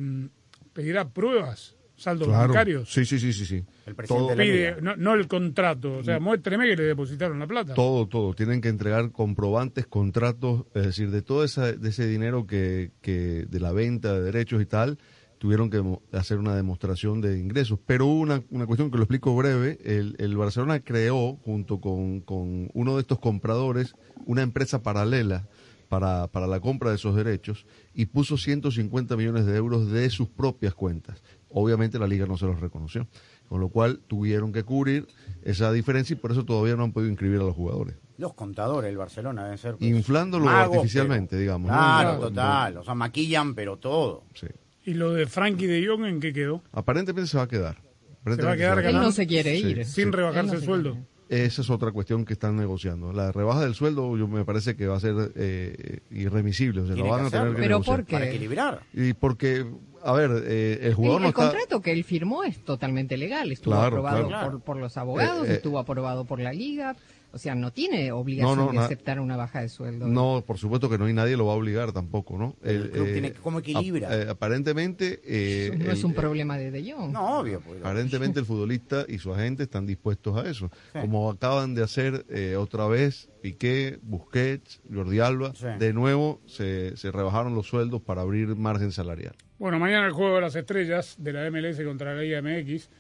pedirá 0.73 1.09
pruebas, 1.09 1.77
saldos 1.97 2.29
Claro. 2.29 2.49
bancarios. 2.49 2.93
Sí, 2.93 3.05
sí, 3.05 3.19
sí, 3.19 3.33
sí, 3.33 3.47
sí. 3.47 3.65
El 3.87 3.95
presidente 3.95 4.35
Todo, 4.35 4.37
Pide, 4.37 4.77
no, 4.83 4.97
no 4.97 5.15
el 5.15 5.29
contrato, 5.29 5.99
o 5.99 6.03
sea, 6.05 6.19
muéstreme 6.21 6.67
que 6.67 6.77
le 6.77 6.83
depositaron 6.85 7.39
la 7.39 7.47
plata. 7.47 7.75
todo, 7.75 8.07
todo. 8.07 8.35
Tienen 8.35 8.61
que 8.61 8.69
entregar 8.69 9.13
comprobantes, 9.13 9.87
contratos, 9.87 10.65
es 10.75 10.85
decir, 10.87 11.11
de 11.11 11.23
todo 11.23 11.45
esa, 11.45 11.73
de 11.73 11.89
ese 11.89 12.07
dinero 12.07 12.47
que, 12.47 12.91
que 13.01 13.47
de 13.49 13.61
la 13.61 13.73
venta 13.73 14.13
de 14.15 14.21
derechos 14.23 14.61
y 14.63 14.67
tal, 14.67 14.99
tuvieron 15.39 15.71
que 15.71 15.83
hacer 16.13 16.39
una 16.39 16.55
demostración 16.55 17.21
de 17.21 17.39
ingresos. 17.39 17.79
Pero 17.85 18.07
hubo 18.07 18.21
una, 18.21 18.43
una 18.51 18.67
cuestión 18.67 18.91
que 18.91 18.97
lo 18.99 19.03
explico 19.05 19.35
breve. 19.35 19.79
El, 19.85 20.15
el 20.19 20.37
Barcelona 20.37 20.81
creó, 20.81 21.37
junto 21.45 21.81
con, 21.81 22.21
con 22.21 22.71
uno 22.75 22.95
de 22.95 23.01
estos 23.01 23.19
compradores, 23.19 23.95
una 24.25 24.43
empresa 24.43 24.83
paralela 24.85 25.49
para, 25.89 26.29
para 26.29 26.47
la 26.47 26.61
compra 26.61 26.91
de 26.91 26.97
esos 26.97 27.17
derechos 27.17 27.67
y 27.95 28.07
puso 28.07 28.37
150 28.37 29.17
millones 29.17 29.47
de 29.47 29.57
euros 29.57 29.91
de 29.91 30.09
sus 30.11 30.29
propias 30.29 30.75
cuentas. 30.75 31.23
Obviamente 31.51 31.99
la 31.99 32.07
liga 32.07 32.27
no 32.27 32.37
se 32.39 32.47
los 32.47 32.61
reconoció, 32.61 33.07
con 33.49 33.61
lo 33.61 33.69
cual 33.69 34.01
tuvieron 34.07 34.53
que 34.53 34.63
cubrir 34.65 35.07
esa 35.43 35.71
diferencia 35.73 36.15
y 36.15 36.17
por 36.19 36.33
eso 36.33 36.45
todavía 36.45 36.77
no 36.77 36.85
han 36.85 36.93
podido 36.93 37.11
inscribir 37.11 37.41
a 37.41 37.45
los 37.45 37.55
jugadores. 37.55 37.97
Los 38.19 38.35
contadores 38.35 38.89
del 38.89 38.97
Barcelona 38.99 39.45
deben 39.45 39.59
ser. 39.59 39.77
pues, 39.77 39.91
Inflándolo 39.91 40.45
magos, 40.47 40.77
artificialmente, 40.77 41.31
pero- 41.31 41.41
digamos. 41.41 41.69
Claro, 41.71 42.15
No, 42.15 42.21
total. 42.21 42.77
O 42.79 42.85
sea, 42.85 42.95
maquillan, 42.95 43.55
pero 43.55 43.79
todo. 43.79 44.25
Sí. 44.35 44.47
¿Y 44.85 44.95
lo 44.95 45.13
de 45.13 45.27
Frankie 45.27 45.67
de 45.67 45.87
Jong 45.87 46.05
en 46.07 46.21
qué 46.21 46.33
quedó? 46.33 46.63
Aparentemente 46.73 47.29
se 47.31 47.37
va 47.37 47.45
a 47.45 47.49
quedar. 47.49 47.83
Se 48.25 48.43
va 48.43 48.53
a 48.53 48.57
quedar 48.57 48.79
Él 48.85 48.95
no 48.97 49.11
se 49.13 49.27
quiere 49.27 49.57
Sí. 49.59 49.67
ir. 49.67 49.85
Sin 49.85 50.13
rebajarse 50.13 50.53
no 50.53 50.59
el 50.59 50.65
sueldo. 50.65 50.93
quiere. 50.93 51.07
Esa 51.33 51.63
es 51.63 51.71
otra 51.71 51.93
cuestión 51.93 52.25
que 52.27 52.35
están 52.35 52.57
negociando. 52.57 53.13
La 53.13 53.33
rebaja 53.33 53.61
del 53.63 53.75
sueldo 53.75 54.17
yo 54.19 54.29
me 54.29 54.45
parece 54.45 54.77
que 54.77 54.87
va 54.87 54.97
a 54.97 55.01
ser 55.01 55.33
eh, 55.35 56.01
irremisible. 56.11 56.83
O 56.83 56.87
sea, 56.87 56.95
Tiene 56.95 57.09
lo 57.09 57.15
van 57.17 57.23
que 57.31 57.37
a 57.37 57.41
tener 57.41 57.55
que 57.55 57.63
Pero 57.63 57.69
negociar. 57.69 57.97
¿por 57.97 58.07
qué? 58.07 58.13
Para 58.13 58.29
equilibrar. 58.29 58.81
Y 58.93 59.13
porque, 59.15 59.67
a 60.05 60.13
ver, 60.13 60.31
eh, 60.47 60.79
el 60.83 60.87
El, 60.89 60.95
jugador 60.95 61.21
no 61.23 61.27
el 61.29 61.31
está... 61.31 61.43
contrato 61.45 61.81
que 61.81 61.93
él 61.93 62.05
firmó 62.05 62.45
es 62.45 62.63
totalmente 62.65 63.17
legal. 63.17 63.51
Estuvo 63.51 63.73
Claro, 63.75 63.87
aprobado 63.87 64.29
claro. 64.29 64.51
Por, 64.51 64.61
por 64.61 64.77
los 64.77 64.97
abogados, 64.99 65.49
Eh, 65.49 65.53
eh, 65.53 65.55
estuvo 65.55 65.79
aprobado 65.79 66.25
por 66.27 66.39
la 66.39 66.53
liga. 66.53 66.97
O 67.35 67.39
sea, 67.39 67.55
no 67.55 67.73
tiene 67.73 68.13
obligación 68.13 68.59
No, 68.59 68.67
no, 68.67 68.73
de 68.73 68.79
aceptar 68.85 69.19
una 69.19 69.37
baja 69.39 69.63
de 69.63 69.69
sueldo. 69.71 70.07
No, 70.07 70.45
por 70.47 70.59
supuesto 70.59 70.91
que 70.91 70.99
no 70.99 71.07
hay 71.07 71.15
nadie 71.15 71.37
lo 71.37 71.47
va 71.47 71.55
a 71.55 71.57
obligar 71.57 71.91
tampoco, 71.93 72.37
¿no? 72.37 72.57
El 72.63 72.91
club 72.91 73.11
tiene 73.11 73.33
que- 73.33 73.39
¿cómo 73.41 73.61
equilibra? 73.61 74.09
ap- 74.09 74.13
eh, 74.15 74.27
aparentemente... 74.29 75.21
eh, 75.25 75.71
no 75.79 75.85
el- 75.87 75.91
es 75.93 76.05
un 76.05 76.13
eh, 76.13 76.15
problema 76.15 76.59
de 76.59 76.71
De 76.71 76.93
Jong. 76.93 77.11
No, 77.11 77.39
obvio. 77.41 77.61
pues, 77.67 77.81
Aparentemente 77.81 78.39
el 78.41 78.45
futbolista 78.47 79.07
y 79.09 79.19
su 79.19 79.33
agente 79.33 79.63
están 79.63 79.87
dispuestos 79.87 80.37
a 80.37 80.49
eso. 80.49 80.71
Como 80.93 81.31
acaban 81.31 81.75
de 81.75 81.83
hacer 81.83 82.27
eh, 82.29 82.57
otra 82.57 82.87
vez 82.87 83.31
Piqué, 83.41 83.99
Busquets, 84.03 84.83
Jordi 84.93 85.21
Alba, 85.21 85.53
Sí. 85.55 85.67
de 85.79 85.93
nuevo 85.95 86.41
se, 86.47 86.97
se 86.97 87.11
rebajaron 87.11 87.55
los 87.55 87.67
sueldos 87.67 88.03
para 88.03 88.21
abrir 88.21 88.49
margen 88.57 88.93
salarial. 88.93 89.35
Bueno, 89.59 89.79
mañana 89.79 90.07
el 90.07 90.13
juego 90.13 90.35
de 90.35 90.41
las 90.43 90.55
estrellas 90.55 91.17
de 91.19 91.33
la 91.33 91.51
MLS 91.51 91.83
contra 91.83 92.15
la 92.15 92.21
Liga 92.23 92.43
MX. 92.43 92.91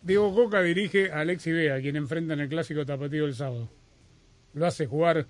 Diego 0.00 0.34
Coca 0.34 0.62
dirige 0.62 1.12
a 1.12 1.20
Alexi 1.20 1.52
Vega, 1.52 1.80
quien 1.80 1.94
enfrenta 1.96 2.34
en 2.34 2.40
el 2.40 2.48
clásico 2.48 2.84
tapatío 2.86 3.24
el 3.26 3.34
sábado. 3.34 3.68
Lo 4.54 4.66
hace 4.66 4.86
jugar 4.86 5.26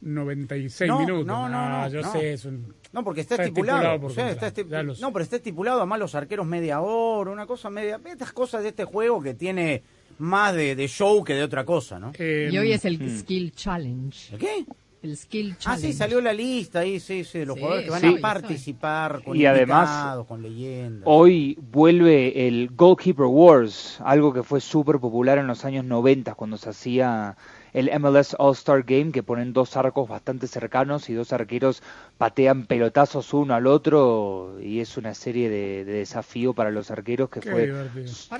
96 0.00 0.88
No, 0.88 1.00
minutos. 1.00 1.26
no, 1.26 1.48
no, 1.48 1.58
Ah, 1.58 1.82
no, 1.88 1.92
yo 1.92 2.02
no. 2.02 2.12
sé, 2.12 2.32
es 2.32 2.44
un... 2.44 2.74
No, 2.92 3.04
porque 3.04 3.20
está, 3.22 3.34
Está 3.34 3.44
estipulado. 3.44 3.78
estipulado 3.78 4.00
por 4.00 4.10
o 4.10 4.14
sea, 4.14 4.30
está 4.30 4.46
contrato, 4.46 4.62
esti- 4.68 4.70
ya 4.70 4.82
lo 4.82 4.94
sé. 4.94 5.00
No, 5.02 5.12
pero 5.12 5.22
está 5.22 5.36
estipulado 5.36 5.78
además 5.78 5.98
los 5.98 6.14
arqueros 6.14 6.46
media 6.46 6.80
hora, 6.80 7.30
una 7.30 7.46
cosa 7.46 7.68
media. 7.68 8.00
Estas 8.04 8.32
cosas 8.32 8.62
de 8.62 8.68
este 8.70 8.84
juego 8.84 9.20
que 9.22 9.34
tiene 9.34 9.82
más 10.18 10.54
de, 10.54 10.74
de 10.74 10.88
show 10.88 11.22
que 11.24 11.34
de 11.34 11.42
otra 11.42 11.64
cosa, 11.64 11.98
¿no? 11.98 12.12
eh, 12.18 12.48
Y 12.50 12.58
hoy 12.58 12.72
es 12.72 12.84
el 12.84 13.18
Skill 13.18 13.52
Challenge. 13.52 14.34
¿El 14.34 14.38
qué? 14.38 14.64
El 15.02 15.16
Skill 15.16 15.52
Ah, 15.52 15.56
Challenge. 15.60 15.86
sí, 15.86 15.92
salió 15.92 16.20
la 16.20 16.32
lista 16.32 16.80
ahí, 16.80 16.98
sí, 16.98 17.22
sí, 17.24 17.40
de 17.40 17.46
los 17.46 17.54
Sí, 17.54 17.60
jugadores 17.60 17.84
que 17.84 17.90
van 17.90 18.00
sí. 18.00 18.14
a 18.16 18.20
participar 18.20 19.22
con 19.22 19.36
Y 19.36 19.46
además, 19.46 20.24
con 20.26 20.42
leyendas. 20.42 21.02
Hoy 21.06 21.56
vuelve 21.70 22.48
el 22.48 22.70
Goalkeeper 22.74 23.26
Wars, 23.26 23.98
algo 24.04 24.32
que 24.32 24.42
fue 24.42 24.60
súper 24.60 24.98
popular 24.98 25.38
en 25.38 25.46
los 25.46 25.64
años 25.64 25.84
90 25.84 26.34
cuando 26.34 26.56
se 26.56 26.70
hacía 26.70 27.36
el 27.72 27.90
MLS 28.00 28.34
All-Star 28.38 28.82
Game, 28.82 29.12
que 29.12 29.22
ponen 29.22 29.52
dos 29.52 29.76
arcos 29.76 30.08
bastante 30.08 30.46
cercanos 30.46 31.08
y 31.10 31.14
dos 31.14 31.32
arqueros 31.32 31.82
patean 32.16 32.66
pelotazos 32.66 33.32
uno 33.34 33.54
al 33.54 33.66
otro 33.66 34.58
y 34.62 34.80
es 34.80 34.96
una 34.96 35.14
serie 35.14 35.48
de, 35.48 35.84
de 35.84 35.92
desafío 35.92 36.54
para 36.54 36.70
los 36.70 36.90
arqueros 36.90 37.30
que 37.30 37.40
Qué 37.40 37.50
fue 37.50 37.72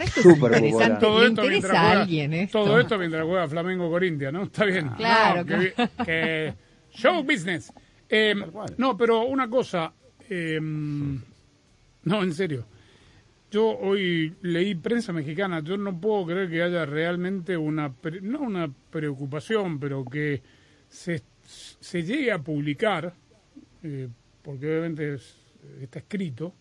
súper 0.06 0.62
interesante. 0.64 0.70
popular. 0.70 0.98
Todo 0.98 1.24
esto, 1.26 1.42
mientras 1.42 1.74
a 1.76 1.80
juega, 1.80 2.00
alguien 2.02 2.34
esto. 2.34 2.64
todo 2.64 2.78
esto 2.80 2.98
mientras 2.98 3.24
juega 3.24 3.48
Flamengo 3.48 3.90
Corintia, 3.90 4.32
¿no? 4.32 4.42
Está 4.44 4.64
bien. 4.64 4.88
Claro, 4.96 5.44
No, 5.44 5.58
que 5.58 5.74
que 6.04 6.54
show 6.90 7.22
business. 7.22 7.72
Eh, 8.08 8.34
no, 8.78 8.96
pero 8.96 9.22
una 9.22 9.48
cosa. 9.50 9.92
eh, 10.30 10.58
no, 10.60 12.22
en 12.22 12.32
serio. 12.32 12.64
Yo 13.50 13.66
hoy 13.78 14.34
leí 14.42 14.74
prensa 14.74 15.12
mexicana. 15.12 15.60
Yo 15.60 15.76
no 15.78 15.98
puedo 15.98 16.26
creer 16.26 16.50
que 16.50 16.62
haya 16.62 16.84
realmente 16.84 17.56
una. 17.56 17.94
No 18.22 18.40
una 18.40 18.70
preocupación, 18.90 19.78
pero 19.80 20.04
que 20.04 20.42
se, 20.88 21.22
llegue 22.02 22.30
a 22.30 22.38
publicar, 22.38 23.14
eh, 23.82 24.08
porque 24.42 24.66
obviamente 24.66 25.14
es- 25.14 25.36
está 25.80 26.00
escrito, 26.00 26.52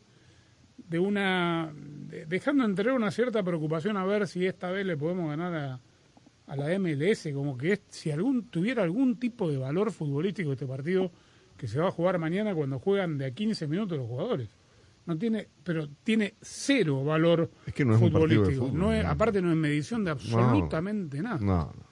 de 0.77 0.99
una 0.99 1.73
de- 2.09 2.25
dejando 2.25 2.63
entrever 2.63 2.93
una 2.93 3.11
cierta 3.11 3.43
preocupación 3.43 3.97
a 3.97 4.05
ver 4.05 4.27
si 4.27 4.45
esta 4.45 4.71
vez 4.71 4.85
le 4.85 4.95
podemos 4.95 5.29
ganar 5.29 5.53
a, 5.53 5.79
a 6.47 6.55
la 6.55 6.71
MLS 6.79 7.33
como 7.33 7.57
que 7.57 7.73
es, 7.73 7.81
si 7.89 8.11
algún 8.11 8.43
tuviera 8.47 8.83
algún 8.83 9.17
tipo 9.19 9.49
de 9.51 9.57
valor 9.57 9.91
futbolístico 9.91 10.53
este 10.53 10.65
partido 10.65 11.11
que 11.57 11.67
se 11.67 11.79
va 11.79 11.89
a 11.89 11.91
jugar 11.91 12.17
mañana 12.19 12.55
cuando 12.55 12.79
juegan 12.79 13.17
de 13.17 13.25
a 13.25 13.31
15 13.31 13.67
minutos 13.67 13.97
los 13.97 14.07
jugadores 14.07 14.47
no 15.07 15.17
tiene 15.17 15.47
pero 15.63 15.89
tiene 16.03 16.35
cero 16.41 17.03
valor 17.03 17.49
Es 17.65 17.73
que 17.73 17.83
no 17.83 17.95
es 17.95 17.99
futbolístico 17.99 18.67
fútbol, 18.67 18.79
no 18.79 18.93
es, 18.93 19.03
no. 19.03 19.09
aparte 19.09 19.41
no 19.41 19.49
es 19.49 19.57
medición 19.57 20.03
de 20.03 20.11
absolutamente 20.11 21.21
nada 21.21 21.39
No, 21.39 21.73
no. 21.75 21.85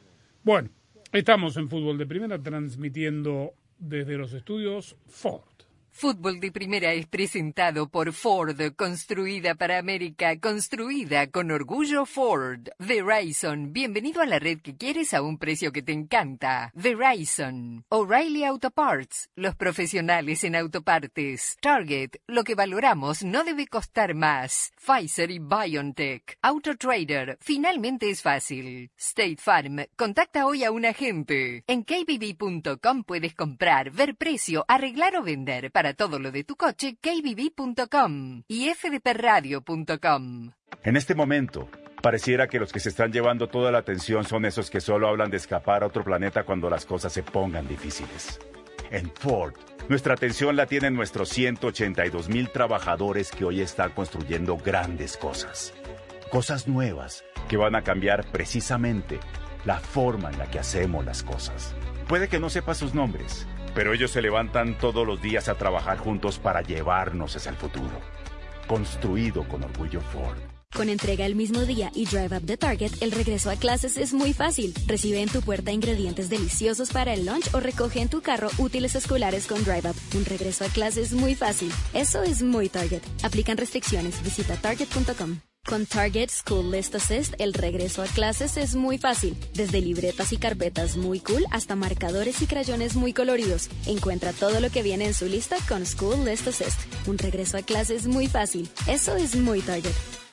bueno 0.43 0.69
estamos 1.11 1.57
en 1.57 1.67
fútbol 1.69 1.97
de 1.97 2.05
primera 2.05 2.37
transmitiendo 2.41 3.53
desde 3.79 4.17
los 4.17 4.33
estudios 4.33 4.95
Ford 5.07 5.54
Fútbol 5.97 6.41
de 6.41 6.51
Primera 6.51 6.91
es 6.91 7.07
presentado 7.07 7.87
por 7.87 8.11
Ford, 8.11 8.59
construida 8.75 9.55
para 9.55 9.77
América, 9.77 10.37
construida 10.41 11.27
con 11.27 11.51
orgullo 11.51 12.05
Ford. 12.05 12.67
Verizon, 12.79 13.71
bienvenido 13.71 14.21
a 14.21 14.25
la 14.25 14.37
red 14.37 14.59
que 14.59 14.75
quieres 14.75 15.13
a 15.13 15.21
un 15.21 15.37
precio 15.37 15.71
que 15.71 15.81
te 15.81 15.93
encanta. 15.93 16.69
Verizon. 16.73 17.85
O'Reilly 17.87 18.43
Auto 18.43 18.71
Parts, 18.71 19.29
los 19.37 19.55
profesionales 19.55 20.43
en 20.43 20.57
autopartes. 20.57 21.55
Target, 21.61 22.17
lo 22.27 22.43
que 22.43 22.55
valoramos 22.55 23.23
no 23.23 23.45
debe 23.45 23.65
costar 23.65 24.15
más. 24.15 24.73
Pfizer 24.85 25.31
y 25.31 25.39
BioNTech. 25.39 26.37
AutoTrader, 26.41 27.37
finalmente 27.39 28.09
es 28.09 28.21
fácil. 28.21 28.91
State 28.97 29.37
Farm, 29.39 29.85
contacta 29.95 30.45
hoy 30.45 30.65
a 30.65 30.71
un 30.71 30.83
agente. 30.83 31.63
En 31.67 31.83
kbb.com 31.83 33.03
puedes 33.05 33.33
comprar, 33.33 33.91
ver 33.91 34.17
precio, 34.17 34.65
arreglar 34.67 35.15
o 35.15 35.23
vender. 35.23 35.71
Para 35.71 35.84
todo 35.93 36.19
lo 36.19 36.31
de 36.31 36.43
tu 36.43 36.55
coche, 36.55 36.97
kbb.com 37.01 38.43
y 38.47 38.69
fdpradio.com. 38.69 40.51
En 40.83 40.97
este 40.97 41.15
momento, 41.15 41.69
pareciera 42.01 42.47
que 42.47 42.59
los 42.59 42.71
que 42.71 42.79
se 42.79 42.89
están 42.89 43.11
llevando 43.11 43.47
toda 43.47 43.71
la 43.71 43.79
atención 43.79 44.25
son 44.25 44.45
esos 44.45 44.69
que 44.69 44.81
solo 44.81 45.07
hablan 45.07 45.31
de 45.31 45.37
escapar 45.37 45.83
a 45.83 45.87
otro 45.87 46.03
planeta 46.03 46.43
cuando 46.43 46.69
las 46.69 46.85
cosas 46.85 47.13
se 47.13 47.23
pongan 47.23 47.67
difíciles. 47.67 48.39
En 48.91 49.11
Ford, 49.15 49.53
nuestra 49.89 50.13
atención 50.13 50.55
la 50.55 50.65
tienen 50.65 50.93
nuestros 50.95 51.29
182 51.29 52.29
mil 52.29 52.49
trabajadores 52.49 53.31
que 53.31 53.45
hoy 53.45 53.61
están 53.61 53.91
construyendo 53.91 54.57
grandes 54.57 55.17
cosas. 55.17 55.73
Cosas 56.29 56.67
nuevas 56.67 57.23
que 57.47 57.57
van 57.57 57.75
a 57.75 57.83
cambiar 57.83 58.31
precisamente 58.31 59.19
la 59.63 59.79
forma 59.79 60.29
en 60.29 60.37
la 60.37 60.45
que 60.45 60.59
hacemos 60.59 61.05
las 61.05 61.23
cosas. 61.23 61.75
Puede 62.07 62.27
que 62.27 62.39
no 62.39 62.49
sepa 62.49 62.75
sus 62.75 62.93
nombres, 62.93 63.47
pero 63.75 63.93
ellos 63.93 64.09
se 64.09 64.21
levantan 64.21 64.77
todos 64.77 65.05
los 65.05 65.21
días 65.21 65.49
a 65.49 65.55
trabajar 65.55 65.99
juntos 65.99 66.39
para 66.39 66.61
llevarnos 66.61 67.35
hacia 67.35 67.51
el 67.51 67.57
futuro. 67.57 67.99
Construido 68.67 69.47
con 69.47 69.63
orgullo 69.63 70.01
Ford. 70.01 70.37
Con 70.73 70.89
entrega 70.89 71.25
el 71.25 71.35
mismo 71.35 71.61
día 71.61 71.89
y 71.93 72.05
Drive 72.05 72.35
Up 72.37 72.43
de 72.43 72.57
Target, 72.57 72.91
el 73.01 73.11
regreso 73.11 73.49
a 73.49 73.55
clases 73.55 73.95
es 73.97 74.13
muy 74.13 74.33
fácil. 74.33 74.73
Recibe 74.87 75.21
en 75.21 75.29
tu 75.29 75.41
puerta 75.41 75.71
ingredientes 75.71 76.29
deliciosos 76.29 76.91
para 76.91 77.13
el 77.13 77.25
lunch 77.25 77.53
o 77.53 77.61
recoge 77.61 78.01
en 78.01 78.09
tu 78.09 78.21
carro 78.21 78.49
útiles 78.57 78.95
escolares 78.95 79.47
con 79.47 79.63
Drive 79.63 79.89
Up. 79.89 79.95
Un 80.15 80.25
regreso 80.25 80.65
a 80.65 80.67
clases 80.67 81.13
muy 81.13 81.35
fácil. 81.35 81.71
Eso 81.93 82.23
es 82.23 82.41
muy 82.43 82.67
Target. 82.67 83.03
Aplican 83.23 83.57
restricciones. 83.57 84.21
Visita 84.21 84.57
target.com. 84.57 85.39
Con 85.67 85.87
Target 85.87 86.29
School 86.29 86.71
List 86.71 86.93
Assist, 86.93 87.33
el 87.39 87.53
regreso 87.53 88.03
a 88.03 88.05
clases 88.05 88.55
es 88.55 88.75
muy 88.75 88.99
fácil. 88.99 89.35
Desde 89.53 89.81
libretas 89.81 90.31
y 90.31 90.37
carpetas 90.37 90.95
muy 90.95 91.19
cool 91.19 91.43
hasta 91.49 91.75
marcadores 91.75 92.41
y 92.43 92.45
crayones 92.45 92.95
muy 92.95 93.13
coloridos. 93.13 93.69
Encuentra 93.87 94.31
todo 94.31 94.59
lo 94.59 94.69
que 94.69 94.83
viene 94.83 95.05
en 95.05 95.15
su 95.15 95.25
lista 95.25 95.57
con 95.67 95.85
School 95.85 96.23
List 96.23 96.47
Assist. 96.47 96.79
Un 97.07 97.17
regreso 97.17 97.57
a 97.57 97.63
clases 97.63 98.05
muy 98.05 98.27
fácil. 98.27 98.69
Eso 98.87 99.15
es 99.15 99.35
muy 99.35 99.61
Target. 99.61 100.24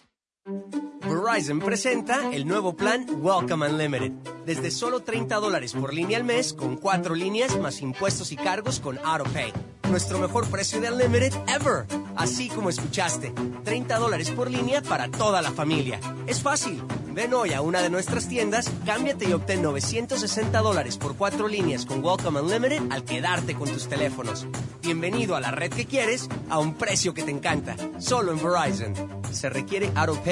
Verizon 0.45 1.61
presenta 1.61 2.33
el 2.33 2.47
nuevo 2.47 2.75
plan 2.75 3.07
Welcome 3.21 3.69
Unlimited. 3.69 4.11
Desde 4.45 4.73
solo 4.73 5.01
30 5.01 5.37
dólares 5.37 5.73
por 5.73 5.95
línea 5.95 6.19
al 6.19 6.25
mes, 6.25 6.53
con 6.53 6.77
cuatro 6.77 7.15
líneas 7.15 7.57
más 7.61 7.81
impuestos 7.81 8.33
y 8.33 8.37
cargos 8.37 8.81
con 8.81 8.99
AutoPay. 8.99 9.53
Nuestro 9.89 10.19
mejor 10.19 10.49
precio 10.49 10.81
de 10.81 10.91
Unlimited 10.91 11.33
ever. 11.47 11.87
Así 12.17 12.49
como 12.49 12.71
escuchaste, 12.71 13.33
30 13.63 13.99
dólares 13.99 14.31
por 14.31 14.51
línea 14.51 14.83
para 14.83 15.09
toda 15.09 15.43
la 15.43 15.53
familia. 15.53 16.01
Es 16.27 16.43
fácil. 16.43 16.83
Ven 17.13 17.35
hoy 17.35 17.53
a 17.53 17.61
una 17.61 17.83
de 17.83 17.91
nuestras 17.91 18.27
tiendas, 18.27 18.71
cámbiate 18.87 19.29
y 19.29 19.33
obtén 19.35 19.63
960 19.63 20.59
dólares 20.61 20.97
por 20.97 21.15
cuatro 21.15 21.47
líneas 21.47 21.85
con 21.85 22.03
Welcome 22.03 22.41
Unlimited 22.41 22.91
al 22.91 23.05
quedarte 23.05 23.55
con 23.55 23.71
tus 23.71 23.87
teléfonos. 23.87 24.47
Bienvenido 24.81 25.37
a 25.37 25.41
la 25.41 25.51
red 25.51 25.71
que 25.71 25.85
quieres 25.85 26.29
a 26.49 26.59
un 26.59 26.75
precio 26.75 27.13
que 27.13 27.23
te 27.23 27.31
encanta. 27.31 27.77
Solo 27.99 28.33
en 28.33 28.43
Verizon. 28.43 28.95
Se 29.31 29.49
requiere 29.49 29.91
AutoPay 29.95 30.32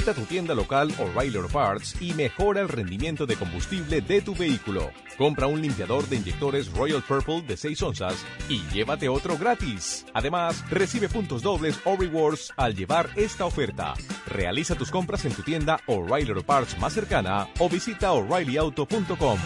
Visita 0.00 0.14
tu 0.14 0.24
tienda 0.24 0.54
local 0.54 0.90
O'Reilly 0.98 1.36
Auto 1.36 1.50
Parts 1.50 1.94
y 2.00 2.14
mejora 2.14 2.62
el 2.62 2.70
rendimiento 2.70 3.26
de 3.26 3.36
combustible 3.36 4.00
de 4.00 4.22
tu 4.22 4.34
vehículo. 4.34 4.92
Compra 5.18 5.46
un 5.46 5.60
limpiador 5.60 6.08
de 6.08 6.16
inyectores 6.16 6.72
Royal 6.72 7.02
Purple 7.02 7.42
de 7.42 7.54
6 7.54 7.82
onzas 7.82 8.14
y 8.48 8.62
llévate 8.72 9.10
otro 9.10 9.36
gratis. 9.36 10.06
Además, 10.14 10.64
recibe 10.70 11.10
puntos 11.10 11.42
dobles 11.42 11.78
o 11.84 11.98
rewards 11.98 12.50
al 12.56 12.74
llevar 12.74 13.10
esta 13.14 13.44
oferta. 13.44 13.92
Realiza 14.26 14.74
tus 14.74 14.90
compras 14.90 15.26
en 15.26 15.34
tu 15.34 15.42
tienda 15.42 15.78
O'Reilly 15.86 16.30
Auto 16.30 16.46
Parts 16.46 16.78
más 16.78 16.94
cercana 16.94 17.46
o 17.58 17.68
visita 17.68 18.12
o'ReillyAuto.com. 18.12 19.38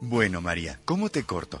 Bueno, 0.00 0.40
María, 0.40 0.80
¿cómo 0.86 1.10
te 1.10 1.22
corto? 1.24 1.60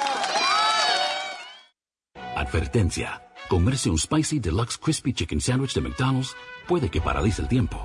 Advertencia. 2.41 3.21
Comerse 3.49 3.87
un 3.89 3.99
Spicy 3.99 4.39
Deluxe 4.39 4.79
Crispy 4.79 5.13
Chicken 5.13 5.39
Sandwich 5.39 5.75
de 5.75 5.81
McDonald's 5.81 6.35
puede 6.67 6.89
que 6.89 6.99
paralice 6.99 7.43
el 7.43 7.47
tiempo. 7.47 7.83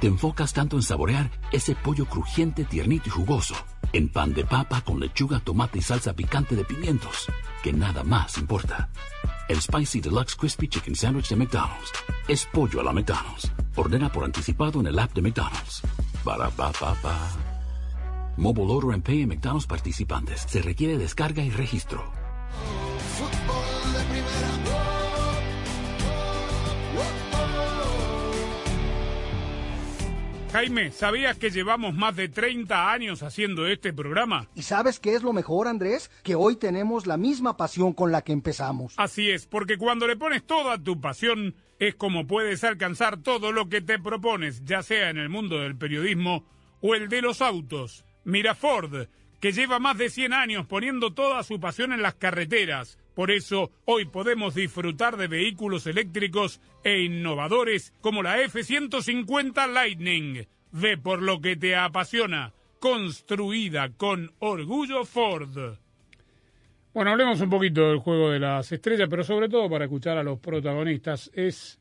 Te 0.00 0.06
enfocas 0.06 0.52
tanto 0.52 0.76
en 0.76 0.82
saborear 0.82 1.28
ese 1.50 1.74
pollo 1.74 2.06
crujiente, 2.06 2.64
tiernito 2.64 3.08
y 3.08 3.10
jugoso, 3.10 3.56
en 3.92 4.10
pan 4.10 4.32
de 4.32 4.44
papa 4.44 4.82
con 4.82 5.00
lechuga, 5.00 5.40
tomate 5.40 5.78
y 5.78 5.82
salsa 5.82 6.12
picante 6.12 6.54
de 6.54 6.64
pimientos, 6.64 7.26
que 7.64 7.72
nada 7.72 8.04
más 8.04 8.38
importa. 8.38 8.90
El 9.48 9.60
Spicy 9.60 10.00
Deluxe 10.00 10.36
Crispy 10.36 10.68
Chicken 10.68 10.94
Sandwich 10.94 11.28
de 11.28 11.36
McDonald's 11.36 11.90
es 12.28 12.46
pollo 12.46 12.80
a 12.80 12.84
la 12.84 12.92
McDonald's. 12.92 13.50
Ordena 13.74 14.08
por 14.08 14.24
anticipado 14.24 14.78
en 14.78 14.86
el 14.86 14.98
app 15.00 15.12
de 15.14 15.22
McDonald's. 15.22 15.82
Para 16.22 16.48
pa 16.50 16.70
pa 16.70 16.94
pa. 16.94 17.18
Mobile 18.36 18.72
Order 18.72 18.94
and 18.94 19.02
Pay 19.02 19.22
en 19.22 19.30
McDonald's 19.30 19.66
participantes. 19.66 20.42
Se 20.46 20.62
requiere 20.62 20.96
descarga 20.96 21.42
y 21.42 21.50
registro. 21.50 22.12
Fútbol 23.18 23.92
de 23.92 24.04
primera. 24.10 24.58
Jaime, 30.52 30.90
¿sabías 30.92 31.36
que 31.36 31.50
llevamos 31.50 31.94
más 31.94 32.16
de 32.16 32.28
30 32.30 32.90
años 32.90 33.22
haciendo 33.22 33.66
este 33.66 33.92
programa? 33.92 34.48
¿Y 34.54 34.62
sabes 34.62 34.98
qué 34.98 35.14
es 35.14 35.22
lo 35.22 35.34
mejor, 35.34 35.68
Andrés? 35.68 36.10
Que 36.22 36.36
hoy 36.36 36.56
tenemos 36.56 37.06
la 37.06 37.18
misma 37.18 37.58
pasión 37.58 37.92
con 37.92 38.12
la 38.12 38.22
que 38.22 38.32
empezamos. 38.32 38.94
Así 38.96 39.30
es, 39.30 39.46
porque 39.46 39.76
cuando 39.76 40.06
le 40.06 40.16
pones 40.16 40.44
toda 40.44 40.82
tu 40.82 41.00
pasión, 41.00 41.54
es 41.78 41.94
como 41.96 42.26
puedes 42.26 42.64
alcanzar 42.64 43.18
todo 43.18 43.52
lo 43.52 43.68
que 43.68 43.82
te 43.82 43.98
propones, 43.98 44.64
ya 44.64 44.82
sea 44.82 45.10
en 45.10 45.18
el 45.18 45.28
mundo 45.28 45.58
del 45.58 45.76
periodismo 45.76 46.46
o 46.80 46.94
el 46.94 47.10
de 47.10 47.20
los 47.20 47.42
autos. 47.42 48.06
Mira 48.24 48.54
Ford, 48.54 49.06
que 49.40 49.52
lleva 49.52 49.78
más 49.78 49.98
de 49.98 50.10
100 50.10 50.32
años 50.32 50.66
poniendo 50.66 51.12
toda 51.12 51.42
su 51.42 51.60
pasión 51.60 51.92
en 51.92 52.02
las 52.02 52.14
carreteras. 52.14 52.98
Por 53.14 53.30
eso, 53.30 53.70
hoy 53.84 54.04
podemos 54.04 54.54
disfrutar 54.54 55.16
de 55.16 55.26
vehículos 55.26 55.86
eléctricos 55.86 56.60
e 56.84 57.02
innovadores 57.02 57.92
como 58.00 58.22
la 58.22 58.40
F-150 58.42 59.72
Lightning. 59.72 60.46
Ve 60.72 60.98
por 60.98 61.22
lo 61.22 61.40
que 61.40 61.56
te 61.56 61.74
apasiona. 61.76 62.52
Construida 62.78 63.90
con 63.96 64.32
orgullo 64.38 65.04
Ford. 65.04 65.78
Bueno, 66.94 67.10
hablemos 67.10 67.40
un 67.40 67.50
poquito 67.50 67.88
del 67.88 67.98
juego 67.98 68.30
de 68.30 68.38
las 68.38 68.70
estrellas, 68.70 69.08
pero 69.10 69.24
sobre 69.24 69.48
todo 69.48 69.68
para 69.68 69.86
escuchar 69.86 70.16
a 70.16 70.22
los 70.22 70.38
protagonistas. 70.38 71.30
Es 71.34 71.80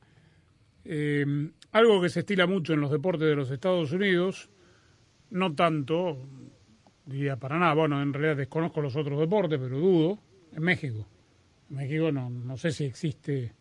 eh, 0.86 1.26
algo 1.72 2.02
que 2.02 2.10
se 2.10 2.22
estila 2.22 2.48
mucho 2.48 2.74
en 2.74 2.82
los 2.82 2.92
deportes 2.92 3.28
de 3.28 3.36
los 3.36 3.52
Estados 3.52 3.92
Unidos, 3.92 4.50
no 5.30 5.54
tanto, 5.54 6.18
diría 7.08 7.38
para 7.38 7.58
nada, 7.58 7.74
bueno, 7.74 8.02
en 8.02 8.14
realidad 8.14 8.36
desconozco 8.38 8.82
los 8.82 8.96
otros 8.96 9.20
deportes, 9.20 9.60
pero 9.60 9.78
dudo, 9.80 10.20
en 10.54 10.62
México. 10.64 11.08
En 11.70 11.78
México 11.78 12.12
no, 12.12 12.30
no 12.30 12.58
sé 12.58 12.72
si 12.72 12.86
existe 12.86 13.54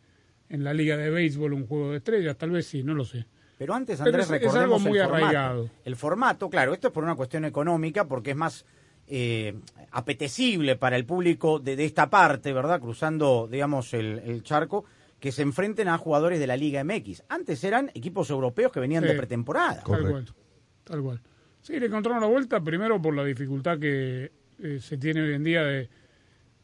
en 0.48 0.62
la 0.62 0.74
liga 0.74 0.96
de 0.96 1.11
béisbol 1.11 1.52
un 1.54 1.66
juego 1.66 1.90
de 1.92 1.96
estrellas, 1.98 2.37
tal 2.37 2.50
vez 2.50 2.66
sí, 2.66 2.82
no 2.82 2.94
lo 2.94 3.04
sé. 3.04 3.24
Pero 3.59 3.72
antes, 3.74 3.98
Pero 3.98 4.09
Andrés, 4.11 4.26
es- 4.26 4.32
es 4.32 4.40
recordemos 4.42 4.62
algo 4.82 4.90
muy 4.90 4.98
el 4.98 5.04
formato. 5.04 5.24
arraigado. 5.26 5.70
El 5.85 5.96
formato, 5.96 6.50
claro, 6.50 6.74
esto 6.74 6.88
es 6.88 6.92
por 6.92 7.04
una 7.04 7.14
cuestión 7.14 7.44
económica, 7.46 8.06
porque 8.06 8.32
es 8.32 8.37
más 8.37 8.66
eh, 9.09 9.54
apetecible 9.92 10.76
para 10.76 10.96
el 10.96 11.06
público 11.06 11.59
de, 11.59 11.76
de 11.76 11.85
esta 11.85 12.11
parte, 12.11 12.52
¿verdad? 12.52 12.80
Cruzando, 12.80 13.48
digamos, 13.50 13.94
el, 13.94 14.18
el 14.20 14.42
charco, 14.42 14.85
que 15.20 15.32
se 15.32 15.42
enfrenten 15.42 15.88
a 15.88 15.96
jugadores 15.96 16.38
de 16.38 16.46
la 16.46 16.56
Liga 16.56 16.82
MX. 16.85 17.22
Antes 17.28 17.64
eran 17.64 17.90
equipos 17.94 18.28
europeos 18.30 18.70
que 18.72 18.80
venían 18.80 19.02
Sí. 19.04 19.09
de 19.11 19.14
pretemporada. 19.16 19.82
Tal 19.82 20.02
cual, 20.11 20.26
tal 20.85 21.02
cual. 21.02 21.20
Sí, 21.66 21.81
le 21.81 21.87
encontraron 21.87 22.20
la 22.20 22.29
vuelta 22.29 22.61
primero 22.61 23.02
por 23.02 23.12
la 23.12 23.24
dificultad 23.24 23.76
que 23.76 24.31
eh, 24.62 24.79
se 24.81 24.98
tiene 24.98 25.20
hoy 25.20 25.35
en 25.35 25.42
día 25.42 25.64
de 25.64 25.88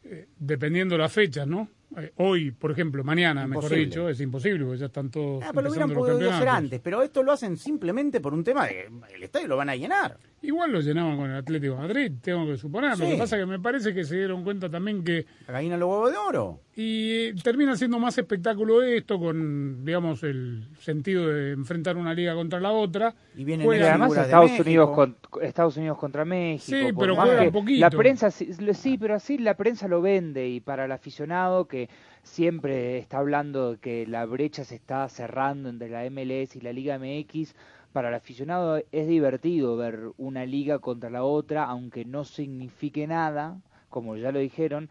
eh, 0.04 0.28
dependiendo 0.38 0.96
las 0.96 1.12
fechas, 1.12 1.44
¿no? 1.44 1.68
Eh, 1.96 2.12
hoy, 2.18 2.52
por 2.52 2.70
ejemplo, 2.70 3.02
mañana, 3.02 3.44
mejor 3.48 3.68
dicho, 3.74 4.08
es 4.08 4.20
imposible, 4.20 4.64
porque 4.64 4.78
ya 4.78 4.86
están 4.86 5.10
todos 5.10 5.42
Ah, 5.42 5.50
pero 5.52 5.62
lo 5.62 5.70
hubieran 5.70 5.92
podido 5.92 6.30
hacer 6.30 6.48
antes, 6.48 6.80
pero 6.80 7.02
esto 7.02 7.24
lo 7.24 7.32
hacen 7.32 7.56
simplemente 7.56 8.20
por 8.20 8.32
un 8.32 8.44
tema 8.44 8.68
de 8.68 8.88
el 9.12 9.22
estadio 9.24 9.48
lo 9.48 9.56
van 9.56 9.70
a 9.70 9.74
llenar. 9.74 10.18
Igual 10.42 10.72
lo 10.72 10.80
llenaban 10.80 11.16
con 11.16 11.30
el 11.30 11.36
Atlético 11.36 11.74
de 11.74 11.80
Madrid, 11.80 12.12
tengo 12.20 12.44
que 12.46 12.56
suponer. 12.56 12.90
Lo 12.98 13.06
Sí. 13.06 13.12
que 13.12 13.16
pasa 13.18 13.36
es 13.36 13.42
que 13.42 13.46
me 13.46 13.60
parece 13.60 13.94
que 13.94 14.02
se 14.04 14.16
dieron 14.16 14.42
cuenta 14.42 14.68
también 14.68 15.04
que... 15.04 15.24
La 15.46 15.52
gallina 15.54 15.76
los 15.76 15.88
huevos 15.88 16.10
de 16.10 16.16
oro. 16.18 16.60
Y 16.74 17.10
eh, 17.26 17.34
termina 17.44 17.76
siendo 17.76 17.98
más 18.00 18.18
espectáculo 18.18 18.82
esto 18.82 19.20
con, 19.20 19.84
digamos, 19.84 20.22
el 20.24 20.66
sentido 20.80 21.28
de 21.28 21.52
enfrentar 21.52 21.96
una 21.96 22.12
liga 22.12 22.34
contra 22.34 22.58
la 22.58 22.72
otra. 22.72 23.14
Y 23.36 23.44
vienen 23.44 23.66
Juegan- 23.66 23.90
además 24.02 24.16
Estados 24.16 24.58
Unidos, 24.58 24.90
con- 24.90 25.16
Estados 25.42 25.76
Unidos 25.76 25.98
contra 25.98 26.24
México. 26.24 26.76
Sí, 26.88 26.92
pero 26.98 27.14
juegan 27.14 27.52
poquito. 27.52 27.80
La 27.80 27.90
prensa, 27.90 28.30
sí, 28.32 28.50
lo- 28.58 28.74
sí, 28.74 28.98
pero 28.98 29.14
así 29.14 29.38
la 29.38 29.56
prensa 29.56 29.86
lo 29.86 30.00
vende 30.02 30.48
y 30.48 30.58
para 30.60 30.86
el 30.86 30.92
aficionado 30.92 31.68
que 31.68 31.88
siempre 32.22 32.98
está 32.98 33.18
hablando 33.18 33.72
de 33.72 33.78
que 33.78 34.06
la 34.06 34.24
brecha 34.26 34.64
se 34.64 34.74
está 34.74 35.08
cerrando 35.08 35.68
entre 35.68 35.88
la 35.90 36.04
MLS 36.10 36.56
y 36.56 36.60
la 36.60 36.72
Liga 36.72 36.98
MX, 36.98 37.54
para 37.92 38.08
el 38.08 38.14
aficionado 38.14 38.82
es 38.90 39.06
divertido 39.08 39.76
ver 39.76 40.00
una 40.16 40.44
liga 40.46 40.78
contra 40.78 41.10
la 41.10 41.24
otra, 41.24 41.64
aunque 41.64 42.04
no 42.04 42.24
signifique 42.24 43.06
nada, 43.06 43.60
como 43.88 44.16
ya 44.16 44.32
lo 44.32 44.38
dijeron. 44.38 44.88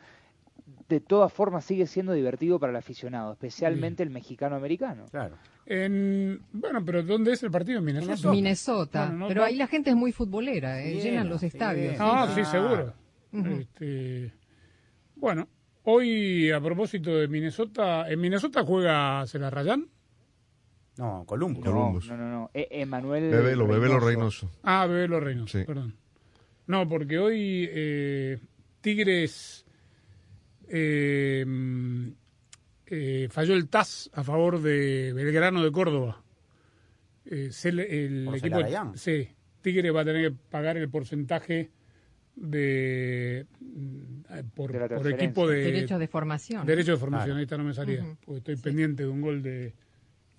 De 0.87 0.99
todas 0.99 1.31
formas 1.33 1.65
sigue 1.65 1.85
siendo 1.87 2.13
divertido 2.13 2.59
para 2.59 2.71
el 2.71 2.77
aficionado, 2.77 3.31
especialmente 3.33 4.03
el 4.03 4.09
mexicano-americano. 4.09 5.05
Claro. 5.11 5.35
En, 5.65 6.41
bueno, 6.53 6.83
pero 6.83 7.01
¿dónde 7.03 7.31
es 7.33 7.43
el 7.43 7.51
partido? 7.51 7.79
En 7.79 7.85
Minnesota. 7.85 8.31
Minnesota. 8.31 9.05
Bueno, 9.05 9.17
no- 9.19 9.27
pero 9.27 9.41
no- 9.41 9.47
ahí 9.47 9.55
la 9.55 9.67
gente 9.67 9.89
es 9.89 9.95
muy 9.95 10.11
futbolera, 10.11 10.81
eh, 10.81 10.91
Llena, 10.95 11.03
llenan 11.03 11.29
los 11.29 11.43
estadios. 11.43 11.95
Ah, 11.99 12.31
sí. 12.35 12.43
sí, 12.43 12.51
seguro. 12.51 12.93
Ujú. 13.33 13.47
Este, 13.61 14.33
bueno, 15.15 15.47
hoy 15.83 16.51
a 16.51 16.59
propósito 16.59 17.15
de 17.15 17.27
Minnesota, 17.27 18.09
¿en 18.09 18.19
Minnesota 18.19 18.63
juega 18.65 19.25
Celarrayán? 19.27 19.87
No, 21.01 21.23
Columbus. 21.25 21.65
No, 21.65 21.71
no, 22.15 22.15
no, 22.17 22.29
no. 22.31 22.51
E- 22.53 22.67
Emanuel 22.69 23.31
Bebelo, 23.31 23.65
Bebelo 23.67 23.99
Reynoso. 23.99 24.51
Ah, 24.61 24.85
Bebé 24.85 25.07
los 25.07 25.23
Reinos, 25.23 25.49
Sí. 25.49 25.63
perdón. 25.65 25.95
No, 26.67 26.87
porque 26.87 27.17
hoy 27.17 27.67
eh, 27.71 28.37
Tigres 28.81 29.65
eh, 30.69 31.43
eh, 32.85 33.27
falló 33.31 33.55
el 33.55 33.67
TAS 33.67 34.11
a 34.13 34.23
favor 34.23 34.61
de 34.61 35.11
Belgrano 35.13 35.63
de 35.63 35.71
Córdoba. 35.71 36.21
Eh, 37.25 37.49
el 37.63 38.25
¿Por 38.25 38.35
equipo, 38.37 38.59
sí, 38.95 39.27
Tigres 39.63 39.95
va 39.95 40.01
a 40.01 40.05
tener 40.05 40.31
que 40.31 40.37
pagar 40.51 40.77
el 40.77 40.87
porcentaje 40.87 41.71
de 42.35 43.39
eh, 43.39 44.43
por, 44.53 44.71
De 44.71 45.09
equipo 45.11 45.47
de 45.47 45.61
Derecho 45.63 45.97
de 45.97 46.07
formación. 46.07 46.65
Derecho 46.67 46.91
de 46.91 46.97
formación, 46.97 47.25
Claro. 47.29 47.37
ahí 47.39 47.43
está 47.43 47.57
no 47.57 47.63
me 47.63 47.73
salía, 47.73 48.05
porque 48.23 48.37
estoy 48.37 48.55
pendiente 48.57 49.03
de 49.03 49.09
un 49.09 49.21
gol 49.21 49.41
de 49.41 49.73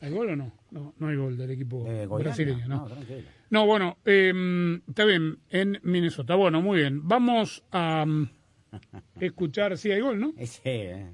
¿Hay 0.02 0.10
gol 0.10 0.30
o 0.30 0.36
no? 0.36 0.52
No, 0.72 0.94
no 0.98 1.06
hay 1.06 1.16
gol 1.16 1.36
del 1.38 1.52
equipo 1.52 1.86
Eh, 1.86 2.06
brasileño, 2.06 2.66
¿no? 2.66 2.76
no, 2.78 2.86
tranquilo. 2.86 3.22
No, 3.50 3.66
bueno, 3.66 3.98
eh, 4.04 4.80
está 4.88 5.04
bien, 5.04 5.38
en 5.48 5.78
Minnesota. 5.84 6.34
Bueno, 6.34 6.60
muy 6.60 6.80
bien. 6.80 7.06
Vamos 7.06 7.62
a 7.70 8.04
mm, 8.04 8.28
escuchar, 9.20 9.78
sí 9.78 9.92
hay 9.92 10.00
gol, 10.00 10.18
¿no? 10.18 10.32
Sí, 10.44 10.60
eh. 10.64 11.12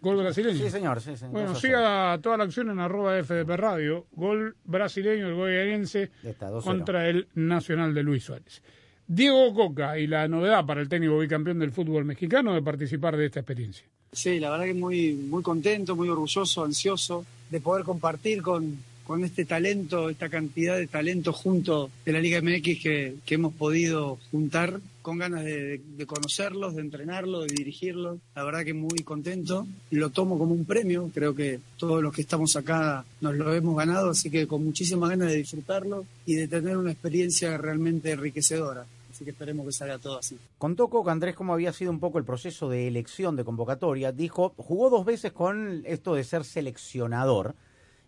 Gol 0.00 0.16
brasileño. 0.16 0.58
Sí, 0.58 0.68
señor, 0.68 1.00
sí, 1.00 1.16
señor. 1.16 1.32
Bueno, 1.32 1.54
siga 1.54 2.18
toda 2.20 2.36
la 2.36 2.44
acción 2.44 2.70
en 2.70 2.80
arroba 2.80 3.22
FDP 3.22 3.50
Radio. 3.50 4.08
Gol 4.10 4.56
brasileño, 4.64 5.28
el 5.28 5.84
a 5.84 6.60
contra 6.60 7.08
el 7.08 7.28
Nacional 7.34 7.94
de 7.94 8.02
Luis 8.02 8.24
Suárez. 8.24 8.62
Diego 9.06 9.52
Coca 9.54 9.98
y 9.98 10.06
la 10.06 10.26
novedad 10.28 10.64
para 10.64 10.80
el 10.80 10.88
técnico 10.88 11.18
bicampeón 11.18 11.58
del 11.58 11.72
fútbol 11.72 12.04
mexicano 12.04 12.54
de 12.54 12.62
participar 12.62 13.16
de 13.16 13.26
esta 13.26 13.40
experiencia. 13.40 13.84
Sí, 14.12 14.38
la 14.38 14.50
verdad 14.50 14.66
que 14.66 14.74
muy, 14.74 15.12
muy 15.12 15.42
contento, 15.42 15.96
muy 15.96 16.08
orgulloso, 16.08 16.64
ansioso 16.64 17.26
de 17.50 17.60
poder 17.60 17.84
compartir 17.84 18.42
con, 18.42 18.78
con 19.04 19.24
este 19.24 19.44
talento, 19.44 20.08
esta 20.08 20.28
cantidad 20.28 20.76
de 20.76 20.86
talento 20.86 21.32
junto 21.32 21.90
de 22.04 22.12
la 22.12 22.20
Liga 22.20 22.40
MX 22.40 22.82
que, 22.82 23.16
que 23.26 23.34
hemos 23.34 23.52
podido 23.54 24.18
juntar 24.30 24.80
con 25.02 25.18
ganas 25.18 25.44
de, 25.44 25.80
de 25.96 26.06
conocerlos, 26.06 26.74
de 26.74 26.80
entrenarlos, 26.80 27.46
de 27.46 27.54
dirigirlos. 27.54 28.18
La 28.34 28.44
verdad 28.44 28.64
que 28.64 28.72
muy 28.72 29.00
contento. 29.00 29.66
Lo 29.90 30.08
tomo 30.10 30.38
como 30.38 30.54
un 30.54 30.64
premio. 30.64 31.10
Creo 31.12 31.34
que 31.34 31.60
todos 31.76 32.02
los 32.02 32.14
que 32.14 32.22
estamos 32.22 32.56
acá 32.56 33.04
nos 33.20 33.34
lo 33.34 33.52
hemos 33.52 33.76
ganado, 33.76 34.10
así 34.10 34.30
que 34.30 34.46
con 34.46 34.64
muchísimas 34.64 35.10
ganas 35.10 35.28
de 35.28 35.36
disfrutarlo 35.36 36.06
y 36.24 36.36
de 36.36 36.48
tener 36.48 36.78
una 36.78 36.92
experiencia 36.92 37.58
realmente 37.58 38.12
enriquecedora. 38.12 38.86
Así 39.14 39.24
que 39.24 39.30
esperemos 39.30 39.64
que 39.64 39.70
salga 39.70 39.96
todo 39.96 40.18
así. 40.18 40.36
Contó 40.58 40.88
Coca 40.88 41.12
Andrés 41.12 41.36
cómo 41.36 41.52
había 41.54 41.72
sido 41.72 41.92
un 41.92 42.00
poco 42.00 42.18
el 42.18 42.24
proceso 42.24 42.68
de 42.68 42.88
elección 42.88 43.36
de 43.36 43.44
convocatoria. 43.44 44.10
Dijo, 44.10 44.54
jugó 44.56 44.90
dos 44.90 45.04
veces 45.04 45.30
con 45.30 45.84
esto 45.86 46.16
de 46.16 46.24
ser 46.24 46.42
seleccionador. 46.42 47.54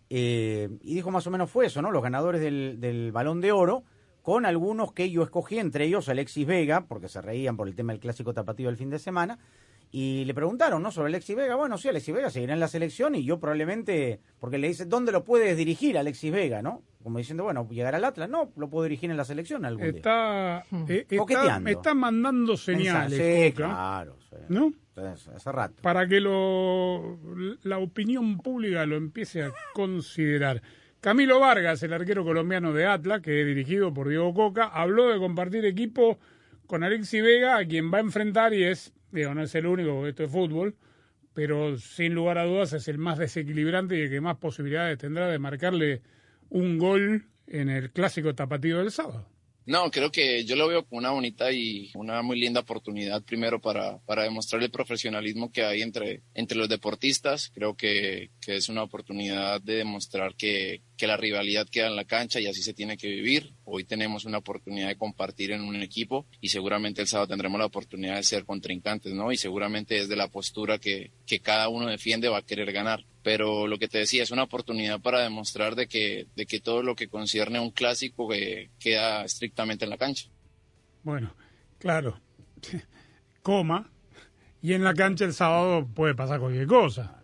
eh, 0.09 0.67
y 0.81 0.95
dijo 0.95 1.09
más 1.09 1.25
o 1.25 1.31
menos 1.31 1.49
fue 1.49 1.67
eso, 1.67 1.81
¿no? 1.81 1.91
Los 1.91 2.03
ganadores 2.03 2.41
del, 2.41 3.11
balón 3.13 3.39
de 3.39 3.53
oro, 3.53 3.85
con 4.21 4.45
algunos 4.45 4.91
que 4.91 5.09
yo 5.09 5.23
escogí, 5.23 5.59
entre 5.59 5.85
ellos 5.85 6.09
Alexis 6.09 6.45
Vega, 6.45 6.87
porque 6.89 7.07
se 7.07 7.21
reían 7.21 7.55
por 7.55 7.69
el 7.69 7.75
tema 7.75 7.93
del 7.93 8.01
clásico 8.01 8.33
tapatío 8.33 8.67
del 8.67 8.75
fin 8.75 8.89
de 8.89 8.99
semana. 8.99 9.39
Y 9.89 10.25
le 10.25 10.33
preguntaron, 10.33 10.83
¿no? 10.83 10.91
Sobre 10.91 11.07
Alexis 11.07 11.37
Vega. 11.37 11.55
Bueno, 11.55 11.77
sí, 11.77 11.87
Alexis 11.87 12.13
Vega 12.13 12.29
seguirá 12.29 12.53
en 12.53 12.59
la 12.59 12.67
selección 12.67 13.15
y 13.15 13.23
yo 13.23 13.39
probablemente, 13.39 14.19
porque 14.39 14.57
le 14.57 14.67
dice, 14.67 14.83
¿dónde 14.83 15.13
lo 15.13 15.23
puedes 15.23 15.55
dirigir 15.55 15.97
Alexis 15.97 16.33
Vega, 16.33 16.61
no? 16.61 16.83
Como 17.07 17.19
diciendo, 17.19 17.45
bueno, 17.45 17.65
llegar 17.71 17.95
al 17.95 18.03
Atlas, 18.03 18.29
no, 18.29 18.51
lo 18.57 18.69
puedo 18.69 18.83
dirigir 18.83 19.09
en 19.09 19.15
la 19.15 19.23
selección 19.23 19.63
algún 19.63 19.81
día. 19.81 19.95
Está, 19.95 20.65
eh, 20.89 21.07
está, 21.09 21.61
está 21.65 21.93
mandando 21.93 22.57
señales. 22.57 23.17
Sí, 23.17 23.53
Coca, 23.53 23.69
claro. 23.69 24.17
sí. 24.29 24.35
¿No? 24.49 24.73
Entonces, 24.89 25.29
hace 25.29 25.51
rato. 25.53 25.75
para 25.81 26.05
que 26.05 26.19
lo, 26.19 27.17
la 27.63 27.77
opinión 27.77 28.39
pública 28.39 28.85
lo 28.85 28.97
empiece 28.97 29.41
a 29.41 29.53
considerar. 29.73 30.61
Camilo 30.99 31.39
Vargas, 31.39 31.81
el 31.83 31.93
arquero 31.93 32.25
colombiano 32.25 32.73
de 32.73 32.87
Atlas, 32.87 33.21
que 33.21 33.39
es 33.39 33.47
dirigido 33.47 33.93
por 33.93 34.09
Diego 34.09 34.33
Coca, 34.33 34.65
habló 34.65 35.07
de 35.07 35.17
compartir 35.17 35.63
equipo 35.63 36.19
con 36.65 36.83
Alexi 36.83 37.21
Vega, 37.21 37.55
a 37.55 37.65
quien 37.65 37.89
va 37.89 37.99
a 37.99 38.01
enfrentar 38.01 38.53
y 38.53 38.65
es, 38.65 38.93
digo, 39.13 39.33
no 39.33 39.43
es 39.43 39.55
el 39.55 39.65
único, 39.65 39.93
porque 39.93 40.09
esto 40.09 40.23
es 40.25 40.31
fútbol, 40.31 40.75
pero 41.33 41.77
sin 41.77 42.13
lugar 42.13 42.37
a 42.37 42.43
dudas 42.43 42.73
es 42.73 42.89
el 42.89 42.97
más 42.97 43.17
desequilibrante 43.17 43.97
y 43.97 44.01
el 44.01 44.09
que 44.09 44.19
más 44.19 44.35
posibilidades 44.35 44.97
tendrá 44.97 45.27
de 45.27 45.39
marcarle 45.39 46.01
un 46.49 46.77
gol 46.77 47.25
en 47.47 47.69
el 47.69 47.91
clásico 47.91 48.33
tapatío 48.35 48.79
del 48.79 48.91
sábado. 48.91 49.27
No, 49.67 49.91
creo 49.91 50.13
que 50.13 50.45
yo 50.45 50.55
lo 50.55 50.69
veo 50.69 50.85
como 50.85 50.99
una 50.99 51.11
bonita 51.11 51.51
y 51.51 51.91
una 51.93 52.21
muy 52.21 52.39
linda 52.39 52.61
oportunidad 52.61 53.21
primero 53.21 53.59
para, 53.59 53.97
para 54.05 54.23
demostrar 54.23 54.63
el 54.63 54.71
profesionalismo 54.71 55.51
que 55.51 55.65
hay 55.65 55.81
entre, 55.81 56.21
entre 56.33 56.57
los 56.57 56.69
deportistas. 56.69 57.51
Creo 57.53 57.75
que, 57.75 58.31
que 58.39 58.55
es 58.55 58.69
una 58.69 58.83
oportunidad 58.83 59.59
de 59.59 59.75
demostrar 59.75 60.35
que, 60.35 60.83
que 60.95 61.05
la 61.05 61.17
rivalidad 61.17 61.67
queda 61.67 61.87
en 61.87 61.97
la 61.97 62.05
cancha 62.05 62.39
y 62.39 62.47
así 62.47 62.63
se 62.63 62.73
tiene 62.73 62.95
que 62.95 63.09
vivir. 63.09 63.55
Hoy 63.65 63.83
tenemos 63.83 64.23
una 64.23 64.37
oportunidad 64.37 64.87
de 64.87 64.95
compartir 64.95 65.51
en 65.51 65.61
un 65.61 65.75
equipo 65.83 66.25
y 66.39 66.47
seguramente 66.47 67.01
el 67.01 67.09
sábado 67.09 67.27
tendremos 67.27 67.59
la 67.59 67.65
oportunidad 67.65 68.15
de 68.15 68.23
ser 68.23 68.45
contrincantes, 68.45 69.11
¿no? 69.11 69.33
Y 69.33 69.37
seguramente 69.37 69.95
desde 69.95 70.15
la 70.15 70.29
postura 70.29 70.77
que, 70.77 71.11
que 71.25 71.41
cada 71.41 71.67
uno 71.67 71.87
defiende 71.87 72.29
va 72.29 72.37
a 72.37 72.45
querer 72.45 72.71
ganar 72.71 73.03
pero 73.27 73.67
lo 73.67 73.77
que 73.77 73.89
te 73.89 73.97
decía 73.97 74.23
es 74.23 74.31
una 74.31 74.43
oportunidad 74.43 75.01
para 75.01 75.19
demostrar 75.19 75.75
de 75.75 75.87
que, 75.87 76.27
de 76.37 76.45
que 76.45 76.61
todo 76.61 76.81
lo 76.81 76.95
que 76.95 77.09
concierne 77.09 77.57
a 77.57 77.61
un 77.61 77.71
clásico 77.71 78.25
que 78.29 78.69
queda 78.79 79.25
estrictamente 79.25 79.83
en 79.83 79.89
la 79.89 79.97
cancha. 79.97 80.29
Bueno, 81.03 81.35
claro, 81.77 82.21
coma, 83.41 83.91
y 84.61 84.71
en 84.71 84.85
la 84.85 84.93
cancha 84.93 85.25
el 85.25 85.33
sábado 85.33 85.85
puede 85.93 86.15
pasar 86.15 86.39
cualquier 86.39 86.67
cosa. 86.67 87.21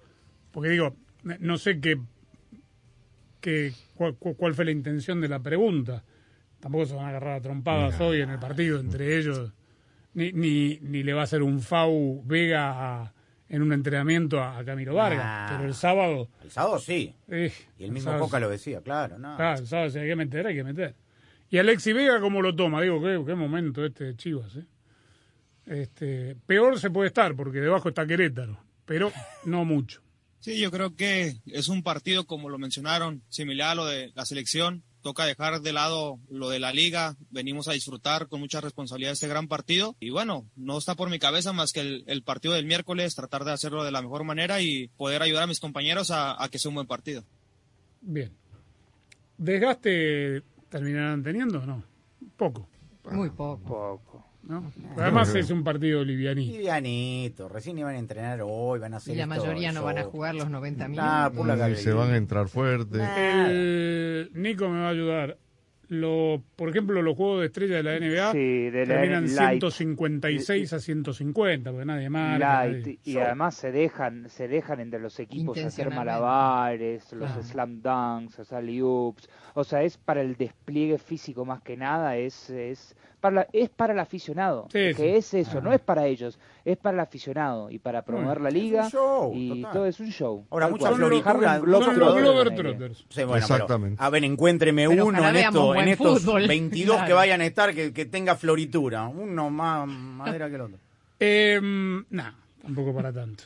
Porque 0.52 0.72
digo, 0.72 0.94
no 1.40 1.58
sé 1.58 1.80
qué, 1.80 1.98
qué 3.40 3.72
cuál, 3.96 4.16
cuál 4.16 4.54
fue 4.54 4.66
la 4.66 4.72
intención 4.72 5.22
de 5.22 5.30
la 5.30 5.40
pregunta. 5.42 6.04
Tampoco 6.60 6.86
se 6.86 6.96
van 6.96 7.06
a 7.06 7.10
agarrar 7.12 7.36
a 7.38 7.42
trompadas 7.42 7.98
hoy 8.02 8.20
en 8.20 8.30
el 8.30 8.40
partido 8.40 8.78
entre 8.78 9.18
ellos, 9.18 9.54
ni, 10.16 10.34
ni, 10.34 10.80
ni 10.82 11.02
le 11.02 11.14
va 11.14 11.22
a 11.22 11.24
hacer 11.24 11.44
un 11.44 11.62
FAU 11.62 12.24
Vega 12.26 12.72
a- 13.04 13.14
en 13.50 13.62
un 13.62 13.74
entrenamiento 13.74 14.42
a, 14.42 14.58
a 14.58 14.66
Camilo 14.66 14.96
Vargas. 14.96 15.24
Nah. 15.26 15.58
Pero 15.58 15.70
el 15.70 15.76
sábado... 15.76 16.30
El 16.44 16.52
sábado 16.52 16.80
sí. 16.80 17.14
eh, 17.28 17.52
Y 17.78 17.84
el 17.84 17.92
mismo 17.92 18.10
sábado- 18.12 18.26
Coca 18.26 18.40
lo 18.40 18.50
decía, 18.50 18.82
claro. 18.82 19.20
No. 19.20 19.36
Claro, 19.36 19.60
el 19.60 19.68
sábado 19.68 19.90
si 19.90 20.00
hay 20.00 20.08
que 20.08 20.16
meter, 20.16 20.48
hay 20.48 20.56
que 20.56 20.64
meter. 20.64 20.96
Y 21.50 21.58
Alexi 21.60 21.94
Vega, 21.94 22.20
¿cómo 22.20 22.42
lo 22.42 22.56
toma? 22.56 22.82
Digo, 22.82 23.00
qué, 23.02 23.22
qué 23.26 23.36
momento 23.36 23.86
este 23.86 24.06
de 24.06 24.16
Chivas, 24.16 24.56
¿eh? 24.56 24.66
Este, 25.66 26.36
peor 26.46 26.80
se 26.80 26.90
puede 26.90 27.08
estar, 27.08 27.36
porque 27.36 27.60
debajo 27.62 27.90
está 27.90 28.06
Querétaro, 28.06 28.58
pero 28.86 29.12
no 29.46 29.64
mucho. 29.64 30.02
Sí, 30.40 30.60
yo 30.60 30.72
creo 30.72 30.96
que 30.96 31.36
es 31.46 31.70
un 31.70 31.84
partido, 31.84 32.26
como 32.26 32.50
lo 32.50 32.58
mencionaron, 32.58 33.22
similar 33.30 33.70
a 33.72 33.76
lo 33.76 33.86
de 33.86 34.12
la 34.14 34.26
selección. 34.26 34.84
Toca 35.04 35.26
dejar 35.26 35.62
de 35.62 35.74
lado 35.74 36.18
lo 36.30 36.50
de 36.50 36.60
la 36.60 36.74
liga. 36.74 37.16
Venimos 37.30 37.68
a 37.68 37.74
disfrutar 37.74 38.28
con 38.30 38.40
mucha 38.40 38.62
responsabilidad 38.62 39.12
este 39.12 39.28
gran 39.28 39.48
partido. 39.48 39.96
Y 40.00 40.10
bueno, 40.10 40.50
no 40.56 40.78
está 40.78 40.96
por 40.96 41.10
mi 41.10 41.20
cabeza 41.20 41.54
más 41.54 41.74
que 41.74 41.82
el, 41.82 42.04
el 42.08 42.24
partido 42.24 42.56
del 42.56 42.66
miércoles, 42.66 43.14
tratar 43.14 43.44
de 43.44 43.52
hacerlo 43.52 43.84
de 43.84 43.92
la 43.92 44.02
mejor 44.02 44.24
manera 44.24 44.62
y 44.62 44.88
poder 44.98 45.22
ayudar 45.22 45.44
a 45.44 45.48
mis 45.48 45.60
compañeros 45.60 46.10
a, 46.10 46.42
a 46.42 46.50
que 46.50 46.58
sea 46.58 46.70
un 46.70 46.76
buen 46.76 46.88
partido. 46.88 47.24
Bien. 48.02 48.32
¿Desgaste 49.38 50.42
terminarán 50.70 51.22
teniendo 51.22 51.60
o 51.60 51.66
no? 51.66 51.84
Poco. 52.38 52.68
Muy 53.12 53.30
poco. 53.30 53.64
Poco. 53.64 54.33
¿No? 54.44 54.72
Además 54.98 55.34
es 55.36 55.50
un 55.50 55.64
partido 55.64 56.04
livianito. 56.04 56.52
Livianito, 56.52 57.50
recién 57.50 57.78
iban 57.78 57.96
a 57.96 58.00
entrenar 58.00 58.42
hoy, 58.44 58.80
van 58.80 58.94
a 58.94 58.98
hacer 58.98 59.16
Y 59.16 59.18
la 59.18 59.26
mayoría 59.26 59.72
no 59.72 59.84
van 59.84 59.98
a 59.98 60.04
jugar 60.04 60.36
los 60.36 60.50
90 60.50 60.88
minutos. 60.88 61.10
Ah, 61.10 61.32
la 61.46 61.70
Y 61.70 61.76
se 61.76 61.94
van 61.94 62.12
a 62.12 62.18
entrar 62.18 62.48
fuerte. 62.48 63.00
El 63.48 64.32
Nico 64.34 64.70
me 64.70 64.82
va 64.82 64.88
a 64.88 64.92
ayudar. 64.92 65.38
Lo, 65.94 66.42
por 66.56 66.70
ejemplo, 66.70 67.02
los 67.02 67.16
juegos 67.16 67.40
de 67.42 67.46
estrella 67.48 67.78
de 67.78 67.84
la 67.84 67.96
NBA 68.00 68.32
Sí, 68.34 68.70
de 68.70 68.86
la 68.86 68.94
terminan 68.96 69.36
Light. 69.36 69.62
156 69.62 70.74
a 70.74 70.80
150, 70.80 71.72
porque 71.72 71.86
nadie 71.86 72.10
nadie- 72.10 73.00
y 73.04 73.18
además 73.18 73.56
se 73.56 73.72
dejan 73.72 74.30
se 74.30 74.48
dejan 74.48 74.80
entre 74.80 75.00
los 75.00 75.20
equipos 75.20 75.58
hacer 75.58 75.90
malabares, 75.92 77.12
los 77.14 77.30
Claro. 77.32 77.44
slam 77.44 77.82
dunks, 77.82 78.38
los 78.40 78.54
alley 78.54 78.82
oops, 78.82 79.30
o 79.54 79.64
sea, 79.64 79.84
es 79.84 79.98
para 79.98 80.22
el 80.22 80.36
despliegue 80.36 80.98
físico 80.98 81.46
más 81.46 81.62
que 81.62 81.78
nada, 81.78 82.18
es 82.18 82.50
es 82.50 82.96
para 83.20 83.36
la- 83.36 83.48
es 83.54 83.70
para 83.70 83.94
el 83.94 84.00
aficionado, 84.00 84.64
Sí, 84.70 84.80
que 84.80 84.94
sí. 84.96 85.06
es 85.08 85.34
eso, 85.34 85.62
no 85.62 85.72
es 85.72 85.80
para 85.80 86.06
ellos, 86.08 86.38
es 86.66 86.76
para 86.78 86.96
el 86.96 87.00
aficionado 87.00 87.72
y 87.72 87.80
para 87.80 88.02
promover 88.04 88.42
la 88.42 88.50
es 88.50 88.56
un 88.56 88.62
liga 88.62 88.90
show, 88.90 89.32
y 89.34 89.62
total. 89.62 89.72
todo 89.74 89.86
es 89.86 90.00
un 90.02 90.08
show. 90.12 90.46
Ahora, 90.50 90.66
Tal 90.66 90.72
mucha 90.74 90.88
cual. 90.90 90.96
floritura. 90.96 91.32
Harlem 91.32 91.62
Globetrotters 91.64 91.86
Son 91.86 92.00
los 92.00 92.18
en 92.18 92.22
Glover 92.24 92.48
la 92.48 92.54
NBA. 92.54 92.64
Trotters. 92.78 92.98
Sí, 92.98 93.24
bueno, 93.24 93.32
pero, 93.32 93.38
Exactamente. 93.38 94.04
a 94.04 94.10
ver, 94.10 94.24
encuéntreme 94.26 94.88
Pero 94.90 95.06
uno 95.06 95.18
en, 95.30 95.36
estos, 95.38 95.76
en 95.84 95.90
estos 95.90 96.24
fútbol, 96.24 96.48
22 96.48 96.96
que 96.96 97.00
claro. 97.00 97.16
vayan 97.16 97.42
a 97.42 97.46
estar 97.46 97.74
que, 97.74 97.94
que 97.94 98.06
tenga 98.06 98.36
floritura. 98.36 99.08
Uno 99.08 99.50
más 99.50 99.88
madera 99.88 100.50
que 100.50 100.56
el 100.56 100.62
otro. 100.62 100.80
Eh, 101.20 101.60
no, 101.62 102.36
tampoco 102.62 102.94
para 102.94 103.14
tanto. 103.14 103.46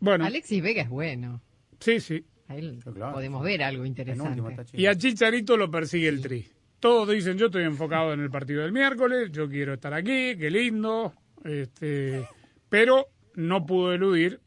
Bueno, 0.00 0.24
Alexis 0.26 0.62
Vega 0.62 0.82
es 0.82 0.88
bueno. 0.88 1.40
sí, 1.80 2.00
sí. 2.00 2.24
Ahí 2.46 2.78
podemos 2.84 3.42
ver 3.42 3.62
algo 3.62 3.86
interesante. 3.86 4.42
Y 4.74 4.86
a 4.86 4.96
Chicharito 4.96 5.56
lo 5.56 5.70
persigue 5.70 6.08
el 6.08 6.20
tri. 6.20 6.46
Todos 6.78 7.08
dicen, 7.08 7.38
yo 7.38 7.46
estoy 7.46 7.64
enfocado 7.64 8.12
en 8.12 8.20
el 8.20 8.30
partido 8.30 8.62
del 8.62 8.72
miércoles, 8.72 9.30
yo 9.32 9.48
quiero 9.48 9.72
estar 9.72 9.94
aquí, 9.94 10.36
qué 10.36 10.50
lindo. 10.50 11.14
Este, 11.42 12.28
pero 12.68 13.06
no 13.34 13.64
pudo 13.64 13.94
eludir 13.94 14.40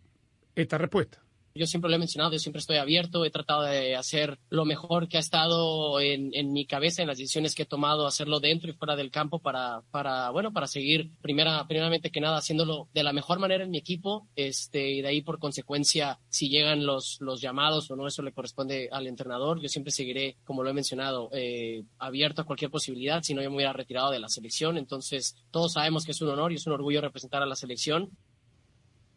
esta 0.55 0.77
respuesta. 0.77 1.23
Yo 1.57 1.67
siempre 1.67 1.89
lo 1.89 1.95
he 1.95 1.99
mencionado, 1.99 2.31
yo 2.33 2.39
siempre 2.39 2.59
estoy 2.59 2.77
abierto, 2.77 3.25
he 3.25 3.31
tratado 3.31 3.63
de 3.63 3.95
hacer 3.95 4.39
lo 4.49 4.65
mejor 4.65 5.07
que 5.07 5.17
ha 5.17 5.19
estado 5.19 5.99
en, 5.99 6.31
en 6.33 6.53
mi 6.53 6.65
cabeza, 6.65 7.01
en 7.01 7.07
las 7.07 7.17
decisiones 7.17 7.55
que 7.55 7.63
he 7.63 7.65
tomado, 7.65 8.07
hacerlo 8.07 8.39
dentro 8.39 8.69
y 8.69 8.73
fuera 8.73 8.95
del 8.95 9.11
campo 9.11 9.39
para, 9.39 9.81
para 9.91 10.29
bueno, 10.29 10.53
para 10.53 10.67
seguir 10.67 11.11
primera, 11.21 11.67
primeramente 11.67 12.11
que 12.11 12.21
nada 12.21 12.37
haciéndolo 12.37 12.87
de 12.93 13.03
la 13.03 13.13
mejor 13.13 13.39
manera 13.39 13.63
en 13.63 13.71
mi 13.71 13.77
equipo, 13.77 14.27
este, 14.35 14.89
y 14.91 15.01
de 15.01 15.07
ahí 15.07 15.21
por 15.21 15.39
consecuencia, 15.39 16.19
si 16.29 16.49
llegan 16.49 16.85
los, 16.85 17.17
los 17.19 17.41
llamados 17.41 17.89
o 17.91 17.95
no, 17.95 18.07
eso 18.07 18.21
le 18.21 18.31
corresponde 18.31 18.89
al 18.91 19.07
entrenador. 19.07 19.59
Yo 19.61 19.69
siempre 19.69 19.91
seguiré, 19.91 20.37
como 20.45 20.63
lo 20.63 20.69
he 20.69 20.73
mencionado, 20.73 21.29
eh, 21.33 21.83
abierto 21.97 22.41
a 22.41 22.45
cualquier 22.45 22.71
posibilidad, 22.71 23.23
si 23.23 23.33
no 23.33 23.41
yo 23.41 23.49
me 23.49 23.57
hubiera 23.57 23.73
retirado 23.73 24.11
de 24.11 24.19
la 24.19 24.29
selección, 24.29 24.77
entonces 24.77 25.35
todos 25.51 25.73
sabemos 25.73 26.05
que 26.05 26.11
es 26.11 26.21
un 26.21 26.29
honor 26.29 26.51
y 26.51 26.55
es 26.55 26.67
un 26.67 26.73
orgullo 26.73 27.01
representar 27.01 27.41
a 27.41 27.45
la 27.45 27.55
selección. 27.55 28.09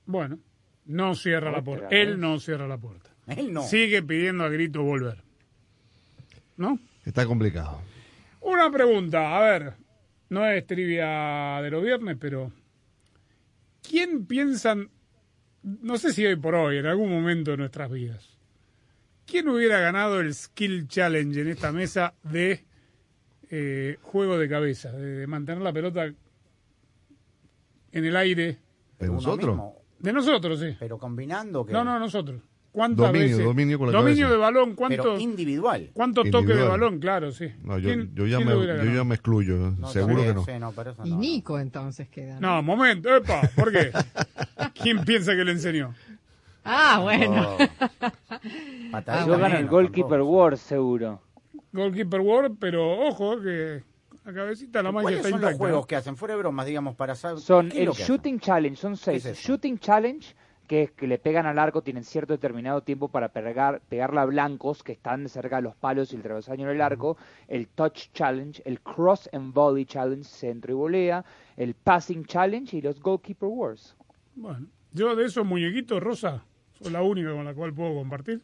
Bueno, 0.07 0.39
no 0.87 1.15
cierra 1.15 1.51
la 1.51 1.63
puerta. 1.63 1.89
Él 1.91 2.21
no 2.21 2.39
cierra 2.41 2.67
la 2.67 2.79
puerta. 2.79 3.11
Él 3.27 3.53
no. 3.53 3.63
Sigue 3.63 4.03
pidiendo 4.03 4.45
a 4.45 4.49
grito 4.49 4.83
volver. 4.83 5.23
¿No? 6.57 6.79
Está 7.05 7.27
complicado. 7.27 7.81
Una 8.41 8.71
pregunta, 8.71 9.37
a 9.37 9.41
ver, 9.41 9.75
no 10.29 10.47
es 10.47 10.67
trivia 10.67 11.61
de 11.63 11.71
los 11.71 11.83
viernes, 11.83 12.17
pero 12.19 12.53
¿quién 13.89 14.27
piensan, 14.27 14.91
no 15.63 15.99
sé 15.99 16.13
si 16.13 16.25
hoy 16.27 16.37
por 16.37 16.55
hoy, 16.55 16.79
en 16.79 16.87
algún 16.87 17.11
momento 17.11 17.53
de 17.53 17.57
nuestras 17.59 17.91
vidas, 17.91 18.39
quién 19.27 19.49
hubiera 19.49 19.79
ganado 19.81 20.21
el 20.21 20.35
Skill 20.35 20.89
Challenge 20.89 21.41
en 21.41 21.49
esta 21.49 21.71
mesa 21.73 22.15
de 22.23 22.65
eh, 23.51 23.99
juego 24.03 24.39
de 24.39 24.49
cabeza, 24.49 24.91
de, 24.93 25.19
de 25.19 25.27
mantener 25.27 25.63
la 25.63 25.73
pelota 25.73 26.07
en 27.93 28.05
el 28.05 28.17
aire? 28.17 28.59
¿De 28.99 29.09
Uno 29.09 29.17
nosotros? 29.17 29.61
De 30.01 30.13
nosotros, 30.13 30.59
sí. 30.61 30.77
Pero 30.79 30.99
combinando 30.99 31.65
que. 31.65 31.73
No, 31.73 31.85
no, 31.85 31.99
nosotros. 31.99 32.41
¿Cuántas 32.73 33.09
Dominio, 33.09 33.29
veces? 33.37 33.45
dominio 33.45 33.79
con 33.81 33.87
la 33.91 33.99
Dominio 33.99 34.27
cabeza. 34.27 34.33
de 34.35 34.41
balón, 34.41 34.77
Pero 34.77 34.77
¿cuántos 34.77 35.21
individual. 35.21 35.91
cuántos 35.93 36.25
toques 36.31 36.47
de 36.47 36.53
Individual. 36.55 36.81
balón? 36.81 37.01
Claro, 37.01 37.33
sí. 37.33 37.49
No, 37.65 37.79
yo, 37.79 37.89
¿Quién- 37.89 38.15
yo 38.15 38.27
ya, 38.27 38.39
me, 38.39 38.45
yo 38.47 38.85
ya 39.05 39.15
excluyo. 39.15 39.75
Seguro 39.89 40.23
que 40.23 40.35
no. 40.35 40.45
sí, 40.45 40.53
no, 40.61 40.71
pero 40.71 40.91
eso 40.93 41.03
Y. 41.05 41.11
Nico 41.17 41.59
entonces 41.59 42.09
queda. 42.09 42.39
No, 42.39 42.63
momento, 42.63 43.13
epa, 43.15 43.41
¿por 43.57 43.73
qué? 43.73 43.91
¿Quién 44.81 45.05
piensa 45.05 45.35
que 45.35 45.45
le 45.45 45.51
enseñó? 45.51 45.93
Ah, 46.65 47.01
bueno. 47.03 47.57
Yo 49.27 49.39
gano 49.39 49.57
el 49.59 49.67
Goalkeeper 49.67 50.21
War 50.23 50.57
seguro. 50.57 51.21
Goalkeeper 51.73 52.21
World, 52.21 52.57
pero 52.61 53.01
ojo 53.09 53.41
que 53.41 53.83
la 54.31 54.41
cabecita 54.41 54.83
la 54.83 54.93
magia 54.93 55.21
¿Cuáles 55.21 55.29
son 55.29 55.41
los 55.41 55.55
juegos 55.55 55.87
que 55.87 55.97
hacen? 55.97 56.17
Fuera 56.17 56.35
de 56.35 56.41
bromas, 56.41 56.67
digamos, 56.67 56.97
para 56.97 57.15
saber. 57.15 57.41
Son 57.41 57.69
¿qué 57.69 57.77
es 57.77 57.81
el 57.81 57.87
lo 57.87 57.93
que 57.93 58.03
hacen? 58.03 58.17
Shooting 58.17 58.41
Challenge, 58.41 58.77
son 58.77 58.97
seis. 58.97 59.27
es 59.27 59.39
shooting 59.39 59.79
Challenge, 59.79 60.35
que 60.67 60.83
es 60.85 60.91
que 60.93 61.07
le 61.07 61.19
pegan 61.19 61.47
al 61.47 61.59
arco, 61.59 61.83
tienen 61.83 62.05
cierto 62.05 62.33
determinado 62.33 62.83
tiempo 62.83 63.09
para 63.09 63.31
pegar, 63.31 63.81
pegarla 63.89 64.23
a 64.23 64.27
blancos 64.27 64.83
que 64.83 64.93
están 64.93 65.29
cerca 65.29 65.57
de 65.57 65.63
los 65.63 65.75
palos 65.77 66.13
y 66.13 66.17
el 66.17 66.23
travesaño 66.23 66.69
en 66.69 66.77
el 66.77 66.81
arco. 66.81 67.17
El 67.49 67.69
Touch 67.69 68.13
Challenge, 68.13 68.63
el 68.65 68.81
Cross 68.81 69.31
and 69.33 69.53
Volley 69.53 69.85
Challenge, 69.85 70.25
centro 70.25 70.73
y 70.73 70.75
volea. 70.75 71.25
El 71.57 71.75
Passing 71.75 72.25
Challenge 72.25 72.77
y 72.77 72.81
los 72.83 73.01
Goalkeeper 73.01 73.49
Wars. 73.49 73.97
Bueno, 74.37 74.67
yo 74.93 75.15
de 75.17 75.27
esos 75.27 75.45
muñequitos, 75.45 76.03
Rosa, 76.03 76.45
soy 76.73 76.93
la 76.93 77.03
única 77.03 77.33
con 77.33 77.45
la 77.45 77.55
cual 77.55 77.75
puedo 77.75 77.95
compartir. 77.95 78.41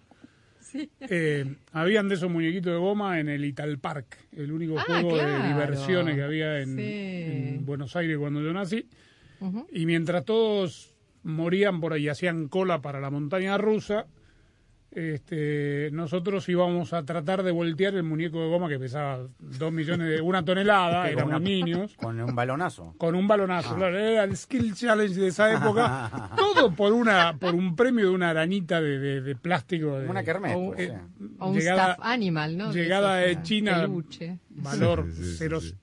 Eh, 1.00 1.54
habían 1.72 2.08
de 2.08 2.14
esos 2.16 2.30
muñequitos 2.30 2.72
de 2.72 2.78
goma 2.78 3.20
en 3.20 3.28
el 3.28 3.44
Ital 3.44 3.78
Park, 3.78 4.18
el 4.32 4.50
único 4.52 4.78
Ah, 4.78 4.84
juego 4.86 5.10
claro. 5.14 5.42
de 5.42 5.48
diversiones 5.48 6.14
que 6.16 6.22
había 6.22 6.60
en, 6.60 6.76
Sí. 6.76 6.82
en 6.84 7.66
Buenos 7.66 7.94
Aires 7.96 8.18
cuando 8.18 8.40
yo 8.42 8.52
nací. 8.52 8.86
Y 9.72 9.86
mientras 9.86 10.24
todos 10.24 10.94
morían 11.22 11.80
por 11.80 11.92
ahí, 11.92 12.08
hacían 12.08 12.48
cola 12.48 12.80
para 12.80 13.00
la 13.00 13.10
montaña 13.10 13.58
rusa, 13.58 14.06
este, 14.96 15.90
nosotros 15.92 16.48
íbamos 16.48 16.92
a 16.94 17.04
tratar 17.04 17.42
de 17.42 17.50
voltear 17.52 17.94
el 17.94 18.02
muñeco 18.02 18.40
de 18.40 18.48
goma 18.48 18.66
que 18.68 18.78
pesaba 18.78 19.26
dos 19.38 19.70
millones 19.70 20.08
de 20.08 20.20
una 20.22 20.42
tonelada, 20.42 21.10
éramos 21.10 21.34
una- 21.34 21.38
niños, 21.38 21.94
Con 22.00 22.18
un 22.18 22.34
balonazo. 22.34 22.94
con 22.96 23.14
un 23.14 23.28
balonazo, 23.28 23.70
Ah. 23.72 23.76
claro, 23.76 23.98
era 23.98 24.24
el 24.24 24.34
skill 24.36 24.74
challenge 24.74 25.14
de 25.20 25.28
esa 25.28 25.52
época, 25.52 26.10
todo 26.36 26.72
por 26.74 26.92
una, 26.94 27.36
por 27.38 27.54
un 27.54 27.76
premio 27.76 28.06
de 28.08 28.14
una 28.14 28.30
arañita 28.30 28.80
de, 28.80 28.98
de- 28.98 29.20
de 29.20 29.36
plástico, 29.36 29.98
de, 29.98 30.08
Una 30.08 30.24
kermés, 30.24 30.54
O- 30.56 30.68
pues, 30.74 30.80
eh, 30.88 30.98
sí. 31.18 31.26
O 31.40 31.48
un 31.50 31.58
llegada- 31.58 31.92
staff 31.92 32.06
animal, 32.06 32.56
¿no? 32.56 32.72
llegada 32.72 33.16
de 33.16 33.42
China, 33.42 33.80
peluche. 33.82 34.38
valor 34.48 35.06
Sí, 35.10 35.16
sí, 35.16 35.24
sí, 35.24 35.34
cero- 35.38 35.60
sí. 35.60 35.74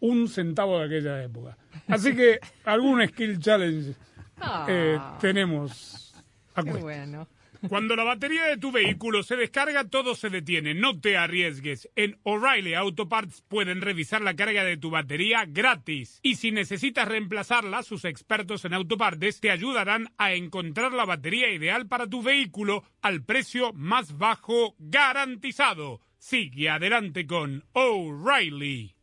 001 0.00 0.28
centavo 0.28 0.78
de 0.78 0.84
aquella 0.86 1.22
época. 1.24 1.56
Así 1.88 2.14
que 2.14 2.38
algún 2.64 3.06
skill 3.08 3.38
challenge 3.38 3.94
Ah, 4.38 4.66
eh, 4.68 4.98
tenemos 5.20 6.14
a 6.54 6.62
qué 6.62 6.72
bueno. 6.72 7.26
Cuando 7.68 7.96
la 7.96 8.04
batería 8.04 8.44
de 8.44 8.56
tu 8.56 8.72
vehículo 8.72 9.22
se 9.22 9.36
descarga, 9.36 9.88
todo 9.88 10.14
se 10.14 10.30
detiene. 10.30 10.74
No 10.74 11.00
te 11.00 11.16
arriesgues. 11.16 11.88
En 11.96 12.18
O'Reilly 12.22 12.74
Auto 12.74 13.08
Parts 13.08 13.42
pueden 13.48 13.80
revisar 13.80 14.22
la 14.22 14.36
carga 14.36 14.64
de 14.64 14.76
tu 14.76 14.90
batería 14.90 15.44
gratis. 15.46 16.20
Y 16.22 16.36
si 16.36 16.50
necesitas 16.50 17.08
reemplazarla, 17.08 17.82
sus 17.82 18.04
expertos 18.04 18.64
en 18.64 18.74
autopartes 18.74 19.40
te 19.40 19.50
ayudarán 19.50 20.12
a 20.18 20.32
encontrar 20.32 20.92
la 20.92 21.04
batería 21.04 21.50
ideal 21.50 21.86
para 21.86 22.06
tu 22.06 22.22
vehículo 22.22 22.84
al 23.02 23.24
precio 23.24 23.72
más 23.72 24.16
bajo 24.18 24.74
garantizado. 24.78 26.00
Sigue 26.18 26.70
adelante 26.70 27.26
con 27.26 27.64
O'Reilly. 27.72 28.94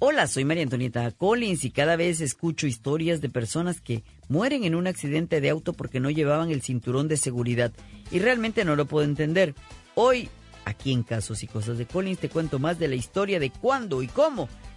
Hola, 0.00 0.26
soy 0.26 0.44
María 0.44 0.64
Antonieta 0.64 1.08
Collins 1.12 1.64
y 1.64 1.70
cada 1.70 1.94
vez 1.94 2.20
escucho 2.20 2.66
historias 2.66 3.20
de 3.20 3.28
personas 3.28 3.80
que 3.80 4.02
mueren 4.28 4.64
en 4.64 4.74
un 4.74 4.88
accidente 4.88 5.40
de 5.40 5.50
auto 5.50 5.72
porque 5.72 6.00
no 6.00 6.10
llevaban 6.10 6.50
el 6.50 6.62
cinturón 6.62 7.06
de 7.06 7.16
seguridad 7.16 7.72
y 8.10 8.18
realmente 8.18 8.64
no 8.64 8.74
lo 8.74 8.86
puedo 8.86 9.04
entender. 9.04 9.54
Hoy, 9.94 10.28
aquí 10.64 10.92
en 10.92 11.04
Casos 11.04 11.44
y 11.44 11.46
Cosas 11.46 11.78
de 11.78 11.86
Collins, 11.86 12.18
te 12.18 12.28
cuento 12.28 12.58
más 12.58 12.80
de 12.80 12.88
la 12.88 12.96
historia 12.96 13.38
de 13.38 13.50
cuándo 13.50 14.02
y 14.02 14.08
cómo 14.08 14.48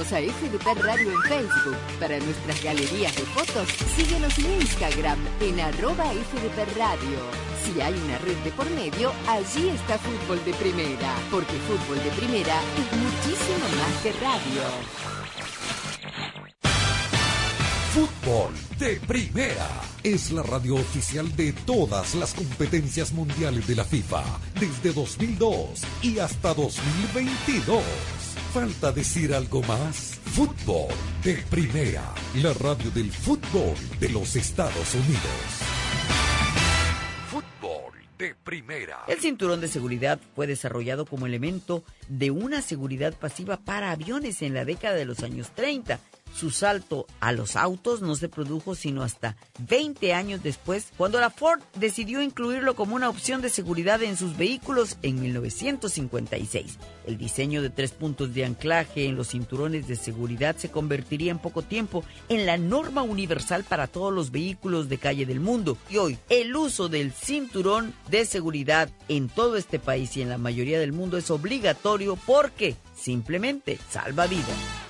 a 0.00 0.18
FDP 0.18 0.82
Radio 0.82 1.12
en 1.12 1.22
Facebook. 1.24 1.76
Para 2.00 2.18
nuestras 2.20 2.64
galerías 2.64 3.14
de 3.16 3.22
fotos, 3.22 3.68
síguenos 3.94 4.38
en 4.38 4.62
Instagram 4.62 5.18
en 5.42 5.60
arroba 5.60 6.04
FDP 6.04 6.78
Radio. 6.78 7.18
Si 7.62 7.78
hay 7.82 7.92
una 7.92 8.16
red 8.18 8.36
de 8.38 8.50
por 8.52 8.68
medio, 8.70 9.12
allí 9.28 9.68
está 9.68 9.98
Fútbol 9.98 10.42
de 10.46 10.54
Primera, 10.54 11.14
porque 11.30 11.52
Fútbol 11.68 12.02
de 12.02 12.10
Primera 12.12 12.56
es 12.78 12.98
muchísimo 12.98 13.68
más 13.76 14.02
que 14.02 14.12
radio. 14.12 14.62
Fútbol 17.92 18.54
de 18.78 19.00
Primera 19.06 19.68
es 20.02 20.32
la 20.32 20.42
radio 20.42 20.76
oficial 20.76 21.36
de 21.36 21.52
todas 21.52 22.14
las 22.14 22.32
competencias 22.32 23.12
mundiales 23.12 23.66
de 23.66 23.76
la 23.76 23.84
FIFA 23.84 24.24
desde 24.58 24.94
2002 24.94 25.82
y 26.02 26.18
hasta 26.20 26.54
2022. 26.54 28.29
¿Falta 28.52 28.90
decir 28.90 29.32
algo 29.32 29.62
más? 29.62 30.18
Fútbol 30.24 30.88
de 31.22 31.36
Primera, 31.48 32.12
la 32.34 32.52
radio 32.54 32.90
del 32.90 33.12
fútbol 33.12 33.76
de 34.00 34.08
los 34.08 34.34
Estados 34.34 34.92
Unidos. 34.92 35.22
Fútbol 37.30 37.92
de 38.18 38.34
Primera. 38.34 39.04
El 39.06 39.20
cinturón 39.20 39.60
de 39.60 39.68
seguridad 39.68 40.18
fue 40.34 40.48
desarrollado 40.48 41.06
como 41.06 41.26
elemento 41.26 41.84
de 42.08 42.32
una 42.32 42.60
seguridad 42.60 43.14
pasiva 43.14 43.56
para 43.56 43.92
aviones 43.92 44.42
en 44.42 44.54
la 44.54 44.64
década 44.64 44.96
de 44.96 45.04
los 45.04 45.22
años 45.22 45.50
30. 45.54 46.00
Su 46.34 46.50
salto 46.50 47.06
a 47.20 47.32
los 47.32 47.56
autos 47.56 48.02
no 48.02 48.14
se 48.14 48.28
produjo 48.28 48.74
sino 48.74 49.02
hasta 49.02 49.36
20 49.68 50.14
años 50.14 50.42
después, 50.42 50.88
cuando 50.96 51.20
la 51.20 51.30
Ford 51.30 51.60
decidió 51.74 52.22
incluirlo 52.22 52.74
como 52.74 52.94
una 52.94 53.08
opción 53.08 53.42
de 53.42 53.50
seguridad 53.50 54.02
en 54.02 54.16
sus 54.16 54.36
vehículos 54.36 54.96
en 55.02 55.20
1956. 55.20 56.78
El 57.06 57.18
diseño 57.18 57.62
de 57.62 57.70
tres 57.70 57.92
puntos 57.92 58.32
de 58.32 58.44
anclaje 58.44 59.06
en 59.06 59.16
los 59.16 59.28
cinturones 59.28 59.88
de 59.88 59.96
seguridad 59.96 60.56
se 60.56 60.70
convertiría 60.70 61.30
en 61.30 61.38
poco 61.38 61.62
tiempo 61.62 62.04
en 62.28 62.46
la 62.46 62.56
norma 62.56 63.02
universal 63.02 63.64
para 63.64 63.86
todos 63.86 64.12
los 64.12 64.30
vehículos 64.30 64.88
de 64.88 64.98
calle 64.98 65.26
del 65.26 65.40
mundo. 65.40 65.76
Y 65.90 65.96
hoy, 65.96 66.18
el 66.28 66.54
uso 66.54 66.88
del 66.88 67.12
cinturón 67.12 67.92
de 68.08 68.24
seguridad 68.24 68.88
en 69.08 69.28
todo 69.28 69.56
este 69.56 69.78
país 69.78 70.16
y 70.16 70.22
en 70.22 70.28
la 70.28 70.38
mayoría 70.38 70.78
del 70.78 70.92
mundo 70.92 71.16
es 71.16 71.30
obligatorio 71.30 72.16
porque 72.26 72.76
simplemente 72.94 73.78
salva 73.90 74.26
vidas. 74.26 74.89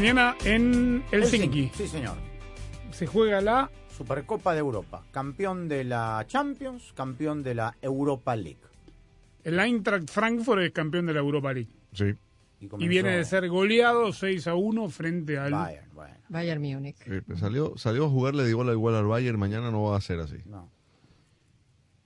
Mañana 0.00 0.34
en 0.46 1.04
Helsinki. 1.10 1.70
Sí, 1.74 1.86
señor. 1.86 2.16
Se 2.90 3.06
juega 3.06 3.42
la 3.42 3.70
Supercopa 3.94 4.54
de 4.54 4.60
Europa. 4.60 5.04
Campeón 5.10 5.68
de 5.68 5.84
la 5.84 6.24
Champions, 6.26 6.94
campeón 6.94 7.42
de 7.42 7.54
la 7.54 7.76
Europa 7.82 8.34
League. 8.34 8.56
el 9.44 9.58
Eintracht 9.60 10.08
Frankfurt 10.08 10.62
es 10.62 10.72
campeón 10.72 11.04
de 11.04 11.12
la 11.12 11.20
Europa 11.20 11.52
League. 11.52 11.68
Sí. 11.92 12.14
Y, 12.60 12.68
comenzó- 12.68 12.88
viene 12.88 13.10
de 13.18 13.24
ser 13.26 13.46
goleado 13.50 14.10
6 14.14 14.46
a 14.46 14.54
1 14.54 14.88
frente 14.88 15.36
al 15.36 15.52
Bayern, 15.52 15.88
bueno. 15.94 16.14
Bayern 16.30 16.62
Múnich. 16.62 16.96
Eh, 17.06 17.20
salió, 17.36 17.76
salió 17.76 18.06
a 18.06 18.08
jugarle 18.08 18.44
de 18.44 18.48
igual 18.50 18.70
a 18.70 18.72
igual 18.72 18.94
al 18.94 19.04
Bayern, 19.06 19.38
mañana 19.38 19.70
no 19.70 19.82
va 19.82 19.98
a 19.98 20.00
ser 20.00 20.20
así. 20.20 20.38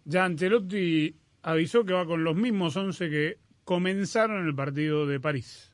Ya 0.05 0.25
Ancelotti 0.25 1.15
avisó 1.43 1.85
que 1.85 1.93
va 1.93 2.07
con 2.07 2.25
los 2.25 2.35
mismos 2.35 2.77
11 2.77 3.09
que 3.09 3.39
comenzaron 3.63 4.45
el 4.49 4.55
partido 4.57 5.07
de 5.07 5.21
París, 5.21 5.71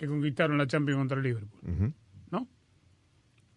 que 0.00 0.06
conquistaron 0.06 0.56
la 0.56 0.66
Champions 0.66 0.98
contra 0.98 1.18
el 1.18 1.24
Liverpool. 1.24 1.92
¿No? 2.30 2.48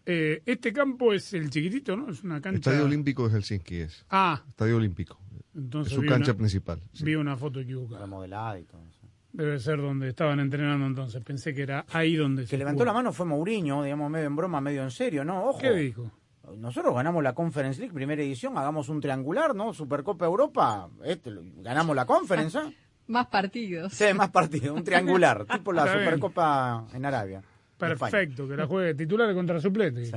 Eh, 0.04 0.42
este 0.44 0.72
campo 0.72 1.14
es 1.14 1.32
el 1.32 1.48
chiquitito, 1.48 1.96
¿no? 1.96 2.10
Es 2.10 2.22
una 2.22 2.38
cancha. 2.40 2.58
Estadio 2.70 2.84
Olímpico 2.84 3.26
de 3.26 3.34
Helsinki 3.36 3.76
es. 3.76 4.04
Ah, 4.10 4.42
Estadio 4.46 4.76
Olímpico. 4.76 5.18
entonces 5.54 5.94
es 5.94 5.98
su 5.98 6.04
cancha 6.06 6.32
una- 6.32 6.38
principal. 6.38 6.82
sí. 6.92 7.04
Vi 7.04 7.14
una 7.14 7.36
foto 7.36 7.60
equivocada. 7.60 8.02
Remodelada 8.02 8.58
y 8.60 8.64
todo 8.64 8.82
eso. 8.86 9.08
Debe 9.32 9.58
ser 9.58 9.78
donde 9.78 10.08
estaban 10.10 10.38
entrenando 10.40 10.86
entonces. 10.86 11.24
Pensé 11.24 11.54
que 11.54 11.62
era 11.62 11.86
ahí 11.90 12.14
donde 12.16 12.44
Que 12.44 12.58
levantó 12.58 12.84
la 12.84 12.92
mano 12.92 13.12
fue 13.12 13.24
Mourinho, 13.26 13.82
digamos, 13.82 14.10
medio 14.10 14.26
en 14.26 14.36
broma, 14.36 14.60
medio 14.60 14.82
en 14.82 14.90
serio, 14.90 15.24
¿no? 15.24 15.46
Ojo. 15.46 15.58
¿Qué 15.58 15.72
dijo? 15.72 16.10
Nosotros 16.58 16.94
ganamos 16.94 17.22
la 17.24 17.32
Conference 17.34 17.80
League, 17.80 17.94
primera 17.94 18.22
edición, 18.22 18.58
hagamos 18.58 18.90
un 18.90 19.00
triangular, 19.00 19.54
¿no? 19.54 19.72
Supercopa 19.72 20.26
Europa, 20.26 20.90
este, 21.02 21.32
ganamos 21.62 21.96
la 21.96 22.04
Conference, 22.04 22.58
¿eh? 22.58 22.76
Más 23.06 23.26
partidos. 23.26 23.92
Sí, 23.92 24.06
más 24.14 24.30
partidos, 24.30 24.76
un 24.76 24.84
triangular, 24.84 25.44
tipo 25.52 25.72
la 25.72 25.82
Está 25.82 25.94
bien. 25.94 26.04
Supercopa 26.06 26.86
en 26.92 27.04
Arabia. 27.04 27.42
en 27.80 27.92
España. 27.92 28.10
Perfecto, 28.10 28.48
que 28.48 28.56
la 28.56 28.66
juegue 28.66 28.94
titular 28.94 29.34
contra 29.34 29.60
suplente. 29.60 30.10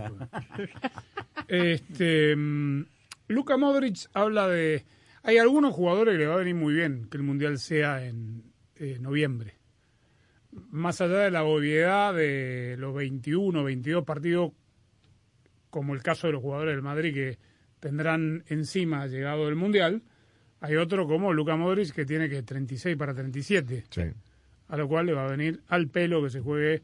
este, 1.47 2.35
mm, 2.35 2.85
Luka 3.27 3.57
Modric 3.57 4.07
habla 4.13 4.47
de... 4.47 4.85
Hay 5.23 5.37
algunos 5.37 5.73
jugadores 5.73 6.13
que 6.13 6.19
le 6.19 6.27
va 6.27 6.35
a 6.35 6.37
venir 6.37 6.55
muy 6.55 6.73
bien 6.73 7.07
que 7.09 7.17
el 7.17 7.23
Mundial 7.23 7.59
sea 7.59 8.05
en 8.05 8.53
eh, 8.77 8.97
noviembre. 9.01 9.55
Más 10.69 11.01
allá 11.01 11.17
de 11.19 11.31
la 11.31 11.43
obviedad 11.43 12.13
de 12.13 12.75
los 12.77 12.95
21, 12.95 13.63
22 13.63 14.05
partidos, 14.05 14.53
como 15.69 15.93
el 15.93 16.01
caso 16.01 16.27
de 16.27 16.33
los 16.33 16.41
jugadores 16.41 16.73
del 16.73 16.81
Madrid 16.81 17.13
que 17.13 17.37
tendrán 17.79 18.43
encima 18.47 19.07
llegado 19.07 19.49
el 19.49 19.55
Mundial, 19.55 20.03
hay 20.61 20.75
otro 20.75 21.07
como 21.07 21.33
Luka 21.33 21.55
Modric 21.55 21.91
que 21.93 22.05
tiene 22.05 22.29
que 22.29 22.41
36 22.43 22.95
para 22.97 23.13
37 23.13 23.85
Sí. 23.89 24.01
a 24.69 24.77
lo 24.77 24.87
cual 24.87 25.05
le 25.05 25.13
va 25.13 25.25
a 25.25 25.29
venir 25.29 25.61
al 25.67 25.87
pelo 25.87 26.23
que 26.23 26.29
se 26.29 26.39
juegue 26.41 26.81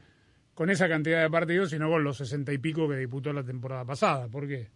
con 0.54 0.70
esa 0.70 0.88
cantidad 0.88 1.22
de 1.22 1.30
partidos, 1.30 1.72
sino 1.72 1.90
con 1.90 2.04
los 2.04 2.18
sesenta 2.18 2.54
y 2.54 2.60
pico 2.60 2.88
que 2.88 2.96
disputó 2.98 3.34
la 3.34 3.44
temporada 3.44 3.84
pasada. 3.86 4.28
¿Por 4.28 4.48
qué? 4.48 4.68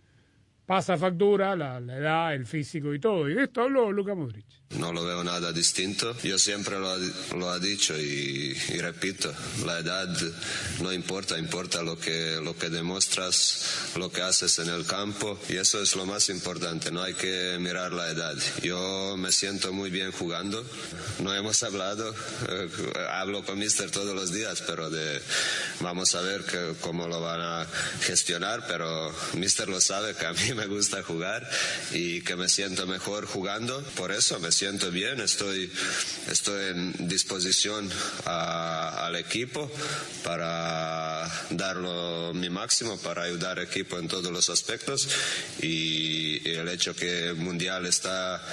Pasa 0.68 0.98
factura, 0.98 1.56
la, 1.56 1.80
la 1.80 1.96
edad, 1.96 2.36
el 2.36 2.46
físico 2.46 2.94
y 2.94 3.00
todo. 3.00 3.30
Y 3.30 3.36
de 3.36 3.44
esto 3.46 3.62
habló 3.62 3.90
Luka 3.90 4.14
Modric. 4.14 4.46
No 4.72 4.92
lo 4.92 5.06
veo 5.06 5.24
nada 5.24 5.54
distinto. 5.54 6.13
Yo 6.24 6.38
siempre 6.38 6.78
lo, 6.78 6.98
lo 7.38 7.56
he 7.56 7.60
dicho 7.62 7.98
y, 7.98 8.54
y, 8.74 8.78
repito, 8.80 9.34
la 9.65 9.80
edad 9.80 10.10
no 10.82 10.92
importa, 10.92 11.40
importa 11.40 11.82
lo 11.84 11.98
que, 11.98 12.42
lo 12.44 12.58
que 12.58 12.70
demuestras, 12.70 13.94
lo 13.96 14.12
que 14.12 14.22
haces 14.22 14.60
en 14.60 14.68
el 14.68 14.86
campo 14.86 15.40
y 15.48 15.56
eso 15.56 15.82
es 15.82 15.96
lo 15.96 16.06
más 16.06 16.28
importante, 16.28 16.92
no 16.92 17.02
hay 17.02 17.13
que 17.13 17.58
mirar 17.62 17.94
la 17.94 18.10
edad. 18.10 18.36
Yo 18.62 19.15
me 19.18 19.32
siento 19.32 19.72
muy 19.72 19.90
bien 19.90 20.12
jugando, 20.12 20.65
no 21.24 21.34
hemos 21.34 21.63
hablado, 21.63 22.13
eh, 22.50 22.70
hablo 23.12 23.46
con 23.46 23.58
Mister 23.58 23.90
todos 23.90 24.13
los 24.13 24.34
días, 24.34 24.62
pero 24.68 24.90
de, 24.90 25.22
vamos 25.80 26.13
a 26.13 26.22
ver 26.22 26.44
que, 26.44 26.74
cómo 26.82 27.08
lo 27.08 27.22
van 27.22 27.40
a 27.40 27.65
gestionar, 28.02 28.65
pero 28.68 29.13
Mister 29.36 29.70
lo 29.70 29.80
sabe 29.80 30.13
que 30.13 30.26
a 30.26 30.34
mí 30.34 30.57
me 30.58 30.66
gusta 30.66 31.04
jugar 31.04 31.48
y 31.92 32.22
que 32.22 32.36
me 32.36 32.50
siento 32.50 32.88
mejor 32.88 33.26
jugando, 33.26 33.82
por 33.96 34.12
eso 34.12 34.40
me 34.40 34.52
siento 34.52 34.92
bien, 34.92 35.22
estoy, 35.22 35.72
estoy 36.30 36.72
en 36.72 37.08
disposición 37.08 37.90
a, 38.26 39.06
al 39.06 39.16
equipo 39.16 39.72
para 40.24 41.32
darlo 41.52 42.34
mi 42.34 42.50
máximo, 42.50 42.98
para 42.98 43.24
ayudar 43.24 43.60
al 43.60 43.66
equipo 43.66 44.00
en 44.00 44.08
todos 44.08 44.32
los 44.32 44.50
aspectos. 44.50 45.08
Y, 45.62 46.48
y 46.48 46.56
el 46.56 46.68
hecho 46.70 46.96
que 46.96 47.28
el 47.28 47.36
Mundial 47.36 47.86
está 47.86 48.44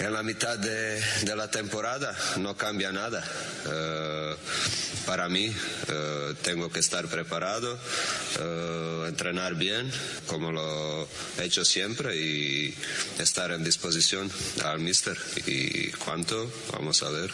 en 0.00 0.12
la 0.12 0.22
mitad 0.22 0.58
de, 0.58 1.00
de 1.24 1.36
la 1.36 1.50
temporada 1.50 2.14
no 2.38 2.56
cambia 2.56 2.90
nada. 2.90 3.22
Uh, 3.66 5.06
para 5.06 5.28
mí 5.28 5.48
uh, 5.48 6.34
tengo 6.42 6.70
que 6.70 6.80
estar 6.80 7.06
preparado, 7.08 7.74
uh, 7.74 9.04
entrenar 9.06 9.54
bien 9.54 9.90
como 10.26 10.52
lo 10.52 11.08
he 11.38 11.44
hecho 11.44 11.64
siempre 11.64 12.16
y 12.16 12.74
estar 13.18 13.52
en 13.52 13.62
disposición 13.62 14.30
al 14.64 14.80
mister. 14.80 15.16
¿Y 15.46 15.90
cuánto? 15.92 16.50
Vamos 16.72 17.02
a 17.02 17.10
ver. 17.10 17.30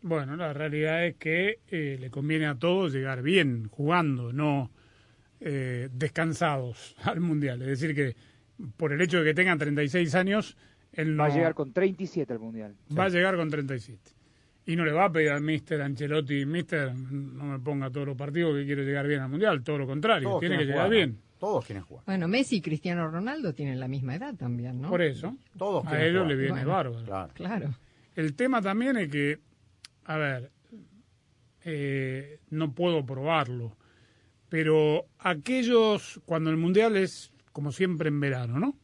Bueno, 0.00 0.36
la 0.36 0.52
realidad 0.52 1.04
es 1.06 1.16
que 1.16 1.58
eh, 1.68 1.96
le 2.00 2.10
conviene 2.10 2.46
a 2.46 2.54
todos 2.54 2.92
llegar 2.92 3.22
bien, 3.22 3.68
jugando, 3.68 4.32
no 4.32 4.70
eh, 5.40 5.88
descansados 5.92 6.94
al 7.02 7.20
Mundial. 7.20 7.60
Es 7.62 7.80
decir, 7.80 7.94
que 7.94 8.16
por 8.76 8.92
el 8.92 9.00
hecho 9.00 9.18
de 9.18 9.24
que 9.24 9.34
tengan 9.34 9.58
36 9.58 10.14
años, 10.14 10.56
él 10.92 11.16
no... 11.16 11.22
Va 11.22 11.28
a 11.28 11.34
llegar 11.34 11.54
con 11.54 11.72
37 11.72 12.32
al 12.32 12.38
Mundial. 12.38 12.74
Va 12.96 13.04
a 13.04 13.08
llegar 13.08 13.36
con 13.36 13.48
37. 13.50 14.12
Y 14.66 14.76
no 14.76 14.84
le 14.84 14.92
va 14.92 15.06
a 15.06 15.12
pedir 15.12 15.30
al 15.30 15.40
Mister 15.40 15.80
Ancelotti, 15.80 16.44
Mister, 16.44 16.94
no 16.94 17.44
me 17.44 17.58
ponga 17.58 17.90
todos 17.90 18.06
los 18.08 18.16
partidos 18.16 18.54
que 18.56 18.66
quiere 18.66 18.84
llegar 18.84 19.06
bien 19.06 19.20
al 19.22 19.30
Mundial, 19.30 19.62
todo 19.62 19.78
lo 19.78 19.86
contrario, 19.86 20.28
Todos 20.28 20.40
tiene 20.40 20.58
que 20.58 20.64
llegar 20.64 20.86
jugar, 20.86 20.90
bien. 20.90 21.18
Todos 21.38 21.64
quieren 21.64 21.84
jugar. 21.84 22.04
Bueno, 22.04 22.28
Messi 22.28 22.56
y 22.56 22.60
Cristiano 22.60 23.08
Ronaldo 23.08 23.54
tienen 23.54 23.80
la 23.80 23.88
misma 23.88 24.16
edad 24.16 24.34
también, 24.34 24.80
¿no? 24.82 24.90
Por 24.90 25.00
eso, 25.00 25.36
Todos 25.56 25.86
a 25.86 26.02
ellos 26.04 26.22
jugar. 26.22 26.26
le 26.28 26.36
viene 26.36 26.50
Bueno, 26.52 26.68
bárbaro. 26.68 27.04
Claro. 27.04 27.32
Claro. 27.34 27.74
El 28.14 28.34
tema 28.34 28.60
también 28.60 28.96
es 28.98 29.08
que, 29.08 29.38
a 30.04 30.16
ver, 30.18 30.50
eh, 31.64 32.38
no 32.50 32.72
puedo 32.72 33.04
probarlo, 33.06 33.76
pero 34.48 35.06
aquellos, 35.18 36.20
cuando 36.24 36.50
el 36.50 36.56
Mundial 36.56 36.96
es, 36.96 37.32
como 37.52 37.72
siempre, 37.72 38.08
en 38.08 38.20
verano, 38.20 38.58
¿no? 38.58 38.76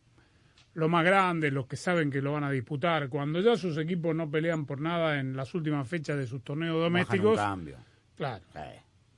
Los 0.74 0.90
más 0.90 1.04
grandes, 1.04 1.52
los 1.52 1.66
que 1.66 1.76
saben 1.76 2.10
que 2.10 2.20
lo 2.20 2.32
van 2.32 2.44
a 2.44 2.50
disputar, 2.50 3.08
cuando 3.08 3.40
ya 3.40 3.56
sus 3.56 3.78
equipos 3.78 4.14
no 4.14 4.28
pelean 4.30 4.66
por 4.66 4.80
nada 4.80 5.18
en 5.20 5.36
las 5.36 5.54
últimas 5.54 5.88
fechas 5.88 6.16
de 6.18 6.26
sus 6.26 6.42
torneos 6.42 6.74
Bajan 6.74 6.86
un 6.86 6.92
domésticos, 6.92 7.36
cambio. 7.38 7.76
claro. 8.16 8.44
Sí. 8.52 8.60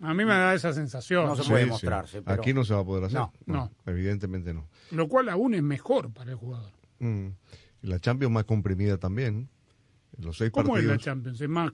A 0.03 0.13
mí 0.13 0.27
me 0.27 0.35
da 0.35 0.53
esa 0.55 0.75
sensación. 0.75 1.25
No 1.27 1.35
se 1.37 1.49
puede 1.49 1.65
sí. 1.65 1.71
mostrarse. 1.71 2.21
pero- 2.21 2.41
Aquí 2.43 2.53
no 2.53 2.65
se 2.65 2.75
va 2.75 2.81
a 2.81 2.85
poder 2.85 3.05
hacer. 3.05 3.19
No, 3.19 3.33
no. 3.47 3.71
Evidentemente 3.87 4.53
no. 4.53 4.69
Lo 4.91 5.09
cual 5.09 5.31
aún 5.31 5.55
es 5.55 5.63
mejor 5.63 6.13
para 6.13 6.33
el 6.33 6.37
jugador. 6.37 6.71
Mm. 6.99 7.29
Y 7.83 7.87
la 7.87 7.99
Champions 7.99 8.33
más 8.35 8.45
comprimida 8.45 8.99
también. 8.99 9.49
Los 10.23 10.39
seis 10.39 10.51
¿Cómo 10.51 10.77
es 10.79 10.85
la. 10.85 10.97
Champions? 10.97 11.41
Es 11.41 11.49
más, 11.49 11.73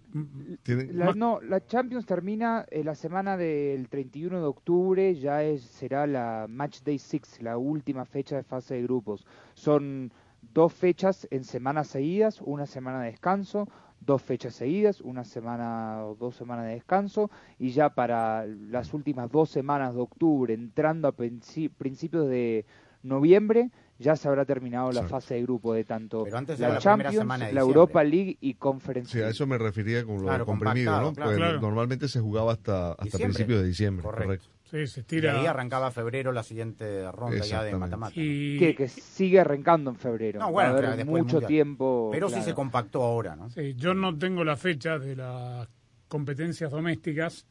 tienen- 0.64 0.98
La, 0.98 1.06
más- 1.06 1.16
no, 1.16 1.40
la 1.40 1.64
Champions 1.64 2.06
termina 2.06 2.66
eh, 2.70 2.82
la 2.82 2.94
semana 2.96 3.36
del 3.36 3.88
31 3.88 4.38
de 4.40 4.44
octubre, 4.46 5.14
ya 5.14 5.44
es, 5.44 5.62
será 5.62 6.06
la 6.08 6.46
Match 6.48 6.82
Day 6.82 6.98
6, 6.98 7.40
la 7.42 7.56
última 7.56 8.04
fecha 8.04 8.34
de 8.36 8.42
fase 8.42 8.74
de 8.74 8.82
grupos. 8.82 9.24
Son 9.54 10.12
dos 10.52 10.72
fechas 10.72 11.28
en 11.30 11.44
semanas 11.44 11.86
seguidas, 11.86 12.40
una 12.40 12.66
semana 12.66 13.00
de 13.02 13.12
descanso, 13.12 13.68
dos 14.00 14.20
fechas 14.22 14.56
seguidas, 14.56 15.00
una 15.00 15.22
semana 15.22 16.04
o 16.04 16.16
dos 16.16 16.34
semanas 16.34 16.66
de 16.66 16.72
descanso, 16.72 17.30
y 17.60 17.70
ya 17.70 17.90
para 17.94 18.44
las 18.46 18.92
últimas 18.92 19.30
dos 19.30 19.50
semanas 19.50 19.94
de 19.94 20.00
octubre, 20.00 20.52
entrando 20.52 21.06
a 21.06 21.16
princi- 21.16 21.70
principios 21.70 22.28
de 22.28 22.66
noviembre, 23.04 23.70
ya 24.02 24.16
se 24.16 24.28
habrá 24.28 24.44
terminado 24.44 24.86
la 24.92 25.00
Exacto. 25.00 25.10
fase 25.16 25.34
de 25.34 25.42
grupo 25.42 25.72
de 25.72 25.84
tanto 25.84 26.24
Pero 26.24 26.36
antes 26.38 26.58
era 26.58 26.68
la 26.68 26.74
la 26.74 26.80
primera 26.80 26.94
Champions, 27.04 27.16
semana 27.22 27.46
de 27.46 27.52
la. 27.54 27.60
Europa 27.60 28.04
League 28.04 28.36
y 28.40 28.54
Conference 28.54 29.10
Sí, 29.12 29.18
a 29.18 29.20
League. 29.22 29.30
eso 29.30 29.46
me 29.46 29.56
refería 29.58 30.04
con 30.04 30.16
lo 30.16 30.22
Claro, 30.24 30.44
comprimido, 30.46 31.00
¿no? 31.00 31.12
claro. 31.12 31.30
Pues 31.30 31.36
Claro. 31.38 31.60
Normalmente 31.60 32.08
se 32.08 32.20
jugaba 32.20 32.52
hasta, 32.52 32.92
hasta 32.92 33.18
principios 33.18 33.60
de 33.62 33.66
diciembre, 33.68 34.02
Correcto. 34.04 34.26
correcto. 34.26 34.46
sí, 34.64 34.86
se 34.86 35.00
Y 35.00 35.02
estira. 35.02 35.40
ahí 35.40 35.46
arrancaba 35.46 35.90
febrero 35.90 36.32
la 36.32 36.42
siguiente 36.42 37.10
ronda 37.12 37.38
ya 37.44 37.62
de 37.62 37.76
mata-mata. 37.76 38.12
y- 38.16 38.58
que, 38.58 38.74
que 38.74 38.88
sigue 38.88 39.38
arrancando 39.40 39.90
en 39.90 39.96
febrero. 39.96 40.40
No, 40.40 40.46
Va 40.46 40.50
bueno, 40.72 40.88
a 40.88 40.92
haber 40.92 41.06
mucho 41.06 41.40
tiempo. 41.42 42.08
Pero 42.12 42.28
sí 42.28 42.42
se 42.42 42.54
compactó 42.54 43.02
ahora, 43.02 43.36
¿no? 43.36 43.48
Sí, 43.50 43.74
yo 43.76 43.94
no 43.94 44.16
tengo 44.18 44.42
la 44.44 44.56
fecha 44.56 44.98
de 44.98 45.16
las 45.16 45.68
competencias 46.08 46.70
domésticas, 46.70 47.46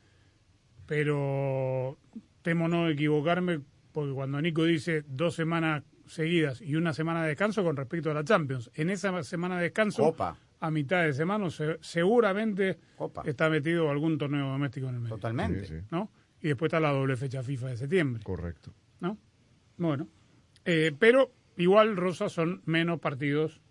pero 0.85 1.97
temo 2.41 2.67
no 2.67 2.89
equivocarme 2.89 3.61
porque 3.91 4.13
cuando 4.13 4.41
Nico 4.41 4.63
dice 4.63 5.03
dos 5.07 5.35
semanas 5.35 5.83
seguidas 6.13 6.61
y 6.61 6.75
una 6.75 6.93
semana 6.93 7.21
de 7.23 7.29
descanso 7.29 7.63
con 7.63 7.75
respecto 7.77 8.11
a 8.11 8.13
la 8.13 8.23
Champions, 8.23 8.69
en 8.75 8.89
esa 8.89 9.23
semana 9.23 9.57
de 9.57 9.63
descanso, 9.63 10.03
Copa. 10.03 10.37
a 10.59 10.71
mitad 10.71 11.03
de 11.03 11.13
semana, 11.13 11.49
se- 11.49 11.77
seguramente 11.81 12.77
Copa. 12.97 13.23
está 13.25 13.49
metido 13.49 13.89
algún 13.89 14.17
torneo 14.17 14.47
doméstico 14.49 14.89
en 14.89 14.95
el 14.95 15.01
medio, 15.01 15.15
Totalmente. 15.15 15.65
Sí, 15.65 15.79
sí. 15.79 15.85
¿no? 15.91 16.11
Y 16.41 16.49
después 16.49 16.69
está 16.69 16.79
la 16.79 16.91
doble 16.91 17.15
fecha 17.17 17.43
FIFA 17.43 17.67
de 17.69 17.77
septiembre, 17.77 18.23
Correcto. 18.23 18.73
¿no? 18.99 19.17
Bueno, 19.77 20.07
eh, 20.65 20.91
pero 20.97 21.31
igual, 21.57 21.95
Rosa, 21.95 22.29
son 22.29 22.61
menos 22.65 22.99
partidos 22.99 23.61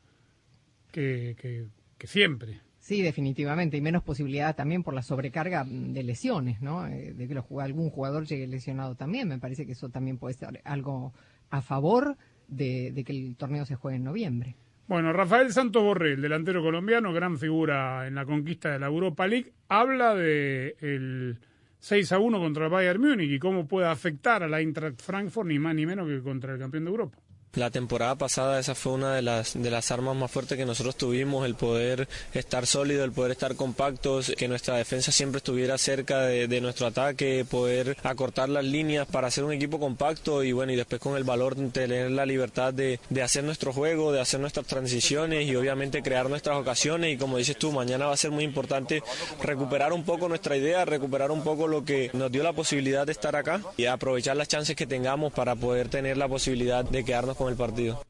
que, 0.93 1.37
que, 1.39 1.67
que 1.99 2.07
siempre. 2.07 2.61
Sí, 2.91 3.03
definitivamente, 3.03 3.77
y 3.77 3.81
menos 3.81 4.03
posibilidad 4.03 4.57
también 4.57 4.83
por 4.83 4.95
la 4.95 5.03
sobrecarga 5.03 5.63
mm, 5.63 5.93
de 5.93 6.03
lesiones, 6.03 6.61
¿no? 6.61 6.89
Eh, 6.89 7.15
De 7.15 7.29
que 7.29 7.41
algún 7.61 7.89
jugador 7.89 8.27
llegue 8.27 8.49
lesionado 8.49 8.97
también. 8.97 9.29
Me 9.29 9.39
parece 9.39 9.65
que 9.65 9.73
eso 9.73 9.91
también 9.91 10.19
puede 10.19 10.35
ser 10.35 10.61
algo 10.65 11.15
a 11.51 11.63
favor 11.63 12.17
de, 12.49 12.91
de 12.91 13.05
que 13.05 13.13
el 13.13 13.37
torneo 13.37 13.65
se 13.65 13.77
juegue 13.77 13.99
en 13.99 14.03
noviembre. 14.03 14.57
Bueno, 14.89 15.13
Rafael 15.13 15.53
Santos 15.53 15.85
Borrell, 15.85 16.21
delantero 16.21 16.63
colombiano, 16.63 17.13
gran 17.13 17.39
figura 17.39 18.09
en 18.09 18.17
la 18.17 18.27
conquista 18.27 18.73
de 18.73 18.81
la 18.81 18.89
Europa 18.89 19.25
League, 19.29 19.53
habla 19.69 20.17
de 20.17 20.75
el 20.81 21.39
6 21.79 22.11
a 22.11 22.19
1 22.19 22.41
contra 22.41 22.65
el 22.65 22.73
Bayern 22.73 23.01
Múnich 23.01 23.31
y 23.31 23.39
cómo 23.39 23.69
puede 23.69 23.87
afectar 23.87 24.43
a 24.43 24.49
la 24.49 24.59
Eintracht 24.59 25.01
Frankfurt 25.01 25.47
ni 25.47 25.61
más 25.61 25.77
ni 25.77 25.87
menos 25.87 26.09
que 26.09 26.21
contra 26.23 26.55
el 26.55 26.59
campeón 26.59 26.87
de 26.87 26.91
Europa. 26.91 27.19
La 27.55 27.69
temporada 27.69 28.15
pasada 28.15 28.61
esa 28.61 28.77
fue 28.77 28.93
una 28.93 29.17
de 29.17 29.23
las, 29.23 29.61
de 29.61 29.71
las 29.73 29.91
armas 29.91 30.15
más 30.15 30.31
fuertes 30.31 30.57
que 30.57 30.65
nosotros 30.65 30.95
tuvimos, 30.95 31.45
el 31.45 31.57
poder 31.57 32.09
estar 32.33 32.65
sólido, 32.65 33.03
el 33.03 33.11
poder 33.11 33.33
estar 33.33 33.57
compactos, 33.57 34.33
que 34.39 34.47
nuestra 34.47 34.77
defensa 34.77 35.11
siempre 35.11 35.39
estuviera 35.39 35.77
cerca 35.77 36.21
de, 36.21 36.61
nuestro 36.61 36.87
ataque, 36.87 37.45
poder 37.51 37.97
acortar 38.05 38.49
las 38.51 38.65
líneas 38.65 39.09
para 39.09 39.27
hacer 39.27 39.43
un 39.43 39.53
equipo 39.53 39.81
compacto 39.81 40.45
y 40.45 40.53
bueno, 40.53 40.73
y 40.73 40.77
después 40.77 41.01
con 41.01 41.17
el 41.17 41.25
valor 41.25 41.57
de 41.57 41.69
tener 41.71 42.13
la 42.13 42.25
libertad 42.25 42.73
de, 42.73 43.01
de 43.09 43.23
hacer 43.23 43.43
nuestro 43.43 43.73
juego, 43.73 44.13
de 44.13 44.21
hacer 44.21 44.39
nuestras 44.39 44.67
transiciones 44.67 45.49
y 45.49 45.57
obviamente 45.57 46.03
crear 46.03 46.31
nuestras 46.31 46.57
ocasiones. 46.57 47.15
Y 47.15 47.17
como 47.17 47.39
dices 47.39 47.57
tú, 47.57 47.73
mañana 47.73 48.07
va 48.07 48.13
a 48.13 48.17
ser 48.17 48.31
muy 48.31 48.45
importante 48.45 49.03
recuperar 49.43 49.93
un 49.93 50.05
poco 50.05 50.29
nuestra 50.29 50.57
idea, 50.57 50.85
recuperar 50.85 51.33
un 51.33 51.43
poco 51.43 51.67
lo 51.67 51.85
que 51.85 52.11
nos 52.13 52.31
dio 52.31 52.45
la 52.45 52.53
posibilidad 52.53 53.07
de 53.07 53.13
estar 53.13 53.35
acá 53.35 53.61
y 53.77 53.87
aprovechar 53.87 54.37
las 54.37 54.47
chances 54.47 54.77
que 54.77 54.87
tengamos 54.87 55.33
para 55.33 55.57
poder 55.57 55.89
tener 55.89 56.17
la 56.17 56.29
posibilidad 56.29 56.85
de 56.85 57.05
quedarnos 57.05 57.40
con 57.41 57.51
el 57.51 57.57
partido. 57.57 58.03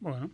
Bueno, 0.00 0.28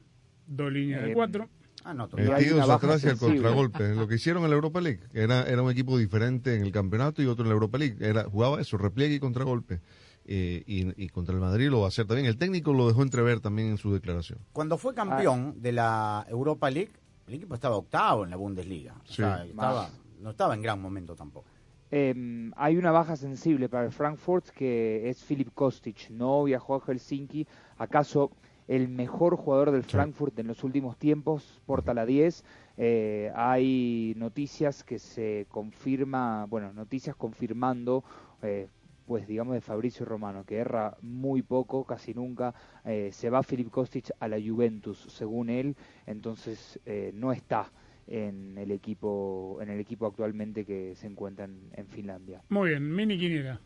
dos 0.47 0.73
líneas 0.73 1.03
de 1.03 1.11
Eh, 1.11 1.15
cuatro. 1.15 1.51
Ah, 1.85 1.93
no, 1.93 2.09
hay 2.17 2.29
Metidos 2.29 2.71
atrás 2.71 3.05
y 3.05 3.09
al 3.09 3.19
contragolpe. 3.19 3.95
Lo 3.95 4.09
que 4.09 4.15
hicieron 4.15 4.43
en 4.45 4.51
la 4.51 4.55
Europa 4.57 4.81
League. 4.81 5.01
Era, 5.13 5.43
era 5.43 5.61
un 5.63 5.71
equipo 5.71 5.99
diferente 5.99 6.55
en 6.55 6.63
el 6.63 6.73
campeonato 6.73 7.21
y 7.23 7.27
otro 7.27 7.45
en 7.45 7.49
la 7.51 7.55
Europa 7.55 7.77
League. 7.77 7.97
Era, 8.01 8.25
jugaba 8.25 8.59
eso, 8.61 8.79
repliegue 8.79 9.17
y 9.17 9.21
contragolpe. 9.21 9.81
Eh, 10.25 10.63
y, 10.67 11.05
y 11.05 11.09
contra 11.09 11.35
el 11.35 11.41
Madrid 11.43 11.69
lo 11.69 11.81
va 11.81 11.87
a 11.87 11.89
hacer 11.89 12.07
también. 12.07 12.27
El 12.27 12.39
técnico 12.39 12.73
lo 12.73 12.87
dejó 12.89 13.03
entrever 13.03 13.41
también 13.41 13.69
en 13.69 13.77
su 13.77 13.93
declaración. 13.93 14.39
Cuando 14.55 14.79
fue 14.79 14.95
campeón 14.95 15.61
de 15.61 15.73
la 15.73 16.25
Europa 16.31 16.71
League, 16.71 16.93
el 17.27 17.35
equipo 17.35 17.55
estaba 17.55 17.77
octavo 17.77 18.25
en 18.25 18.31
la 18.31 18.37
Bundesliga. 18.37 18.95
O 18.95 19.07
Sí. 19.09 19.17
sea, 19.17 19.45
estaba, 19.45 19.91
no 20.21 20.31
estaba 20.31 20.55
en 20.55 20.63
gran 20.63 20.81
momento 20.81 21.15
tampoco. 21.17 21.49
Eh, 21.95 22.51
hay 22.57 22.79
una 22.79 22.91
baja 22.91 23.17
sensible 23.17 23.69
para 23.69 23.85
el 23.85 23.93
Frankfurt 23.93 24.47
que 24.51 25.11
es 25.11 25.23
Filip 25.23 25.53
Kostic. 25.53 26.09
No 26.09 26.43
viajó 26.45 26.77
a 26.77 26.81
Helsinki. 26.81 27.47
¿Acaso 27.83 28.31
el 28.69 28.89
mejor 28.89 29.37
jugador 29.37 29.73
del 29.73 29.83
Frankfurt 29.83 30.39
en 30.39 30.47
los 30.47 30.63
últimos 30.63 30.97
tiempos? 30.97 31.61
Porta 31.67 31.95
la 31.95 32.07
10. 32.07 32.45
Eh, 32.77 33.33
hay 33.35 34.15
noticias 34.17 34.85
que 34.85 35.01
se 35.01 35.47
confirma, 35.49 36.47
bueno, 36.47 36.73
noticias 36.73 37.17
confirmando 37.17 38.05
eh, 38.41 38.69
pues 39.07 39.27
digamos 39.27 39.55
de 39.55 39.61
Fabricio 39.61 40.07
Romano, 40.07 40.45
que 40.45 40.59
erra 40.59 40.97
muy 41.03 41.43
poco, 41.43 41.85
casi 41.85 42.15
nunca. 42.15 42.55
Eh, 42.85 43.11
se 43.13 43.31
va 43.31 43.43
Filip 43.43 43.69
Kostic 43.71 44.11
a 44.21 44.29
la 44.29 44.39
Juventus, 44.41 44.99
según 45.09 45.51
él, 45.51 45.77
entonces 46.07 46.79
eh, 46.87 47.11
no 47.15 47.33
está 47.33 47.71
en 48.07 48.59
el 48.59 48.71
equipo 48.71 49.59
en 49.61 49.71
el 49.71 49.81
equipo 49.81 50.07
actualmente 50.07 50.65
que 50.65 50.95
se 50.95 51.07
encuentra 51.07 51.45
en, 51.45 51.71
en 51.75 51.87
Finlandia. 51.89 52.43
Muy 52.49 52.71
bien, 52.71 52.95
mini 52.95 53.19
quiniela. 53.19 53.61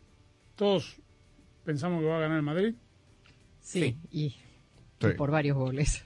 Todos 0.55 0.99
pensamos 1.63 2.01
que 2.01 2.07
va 2.07 2.17
a 2.17 2.21
ganar 2.21 2.37
el 2.37 2.43
Madrid. 2.43 2.75
Sí, 3.67 3.97
y, 4.11 4.29
Sí. 5.01 5.07
y 5.07 5.13
por 5.15 5.29
varios 5.29 5.57
goles. 5.57 6.05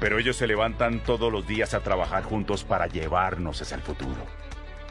pero 0.00 0.18
ellos 0.18 0.36
se 0.36 0.46
levantan 0.46 1.00
todos 1.00 1.32
los 1.32 1.46
días 1.46 1.74
a 1.74 1.80
trabajar 1.80 2.24
juntos 2.24 2.64
para 2.64 2.86
llevarnos 2.86 3.60
hacia 3.62 3.76
el 3.76 3.82
futuro. 3.82 4.26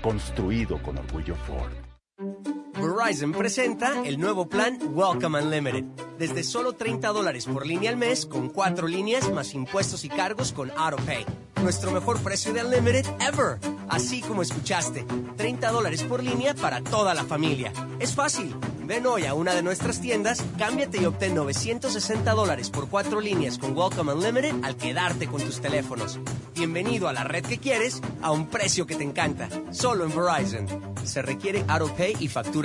Construido 0.02 0.78
con 0.82 0.98
orgullo 0.98 1.36
Ford. 1.36 2.65
Verizon 2.76 3.32
presenta 3.32 4.04
el 4.06 4.20
nuevo 4.20 4.48
plan 4.48 4.78
Welcome 4.94 5.42
Unlimited. 5.42 5.86
Desde 6.20 6.44
solo 6.44 6.74
30 6.74 7.08
dólares 7.10 7.46
por 7.46 7.66
línea 7.66 7.90
al 7.90 7.98
mes, 7.98 8.26
con 8.26 8.50
cuatro 8.50 8.88
líneas 8.88 9.32
más 9.32 9.54
impuestos 9.54 10.04
y 10.04 10.10
cargos 10.10 10.52
con 10.52 10.72
AutoPay. 10.72 11.26
Nuestro 11.62 11.92
mejor 11.92 12.20
precio 12.20 12.54
de 12.54 12.64
Unlimited 12.64 13.06
ever. 13.22 13.60
Así 13.88 14.22
como 14.22 14.42
escuchaste, 14.42 15.06
30 15.38 15.72
dólares 15.72 16.04
por 16.04 16.22
línea 16.22 16.54
para 16.54 16.82
toda 16.82 17.14
la 17.14 17.24
familia. 17.24 17.72
Es 18.00 18.14
fácil. 18.14 18.54
Ven 18.84 19.08
hoy 19.08 19.26
a 19.26 19.34
una 19.34 19.56
de 19.56 19.64
nuestras 19.64 20.00
tiendas, 20.00 20.44
cámbiate 20.60 21.02
y 21.02 21.06
obtén 21.06 21.34
960 21.34 22.32
dólares 22.34 22.70
por 22.70 22.88
cuatro 22.88 23.20
líneas 23.20 23.58
con 23.58 23.76
Welcome 23.76 24.14
Unlimited 24.14 24.64
al 24.64 24.76
quedarte 24.76 25.28
con 25.28 25.42
tus 25.42 25.60
teléfonos. 25.60 26.20
Bienvenido 26.54 27.08
a 27.08 27.14
la 27.14 27.24
red 27.24 27.44
que 27.44 27.58
quieres 27.58 28.02
a 28.22 28.32
un 28.32 28.48
precio 28.48 28.86
que 28.86 28.96
te 28.96 29.04
encanta. 29.04 29.50
Solo 29.72 30.06
en 30.06 30.12
Verizon. 30.16 30.96
Se 31.04 31.22
requiere 31.22 31.64
AutoPay 31.68 32.18
y 32.20 32.28
factura 32.28 32.65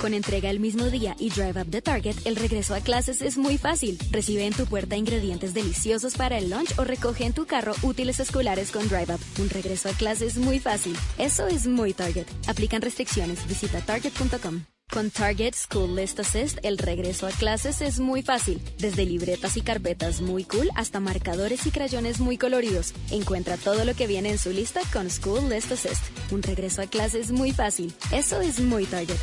Con 0.00 0.14
entrega 0.14 0.48
el 0.48 0.60
mismo 0.60 0.86
día 0.86 1.14
y 1.18 1.28
Drive 1.28 1.60
Up 1.60 1.66
de 1.66 1.82
Target, 1.82 2.16
el 2.24 2.36
regreso 2.36 2.74
a 2.74 2.80
clases 2.80 3.20
es 3.20 3.36
muy 3.36 3.58
fácil. 3.58 3.98
Recibe 4.10 4.46
en 4.46 4.54
tu 4.54 4.64
puerta 4.64 4.96
ingredientes 4.96 5.52
deliciosos 5.52 6.16
para 6.16 6.38
el 6.38 6.48
lunch 6.48 6.78
o 6.78 6.84
recoge 6.84 7.26
en 7.26 7.34
tu 7.34 7.44
carro 7.44 7.74
útiles 7.82 8.18
escolares 8.18 8.70
con 8.70 8.88
Drive 8.88 9.12
Up. 9.12 9.20
Un 9.38 9.50
regreso 9.50 9.90
a 9.90 9.92
clases 9.92 10.38
muy 10.38 10.58
fácil. 10.58 10.96
Eso 11.18 11.48
es 11.48 11.66
muy 11.66 11.92
Target. 11.92 12.24
Aplican 12.46 12.80
restricciones. 12.80 13.46
Visita 13.46 13.82
target.com. 13.82 14.62
Con 14.90 15.10
Target 15.10 15.54
School 15.54 15.94
List 15.94 16.18
Assist, 16.18 16.58
el 16.62 16.78
regreso 16.78 17.26
a 17.26 17.30
clases 17.30 17.82
es 17.82 18.00
muy 18.00 18.22
fácil. 18.22 18.58
Desde 18.78 19.04
libretas 19.04 19.58
y 19.58 19.60
carpetas 19.60 20.22
muy 20.22 20.44
cool 20.44 20.70
hasta 20.76 20.98
marcadores 20.98 21.66
y 21.66 21.70
crayones 21.72 22.20
muy 22.20 22.38
coloridos. 22.38 22.94
Encuentra 23.10 23.58
todo 23.58 23.84
lo 23.84 23.94
que 23.94 24.06
viene 24.06 24.30
en 24.30 24.38
su 24.38 24.50
lista 24.50 24.80
con 24.94 25.10
School 25.10 25.50
List 25.50 25.72
Assist. 25.72 26.02
Un 26.32 26.42
regreso 26.42 26.80
a 26.80 26.86
clases 26.86 27.32
muy 27.32 27.52
fácil. 27.52 27.92
Eso 28.10 28.40
es 28.40 28.60
muy 28.60 28.86
Target. 28.86 29.18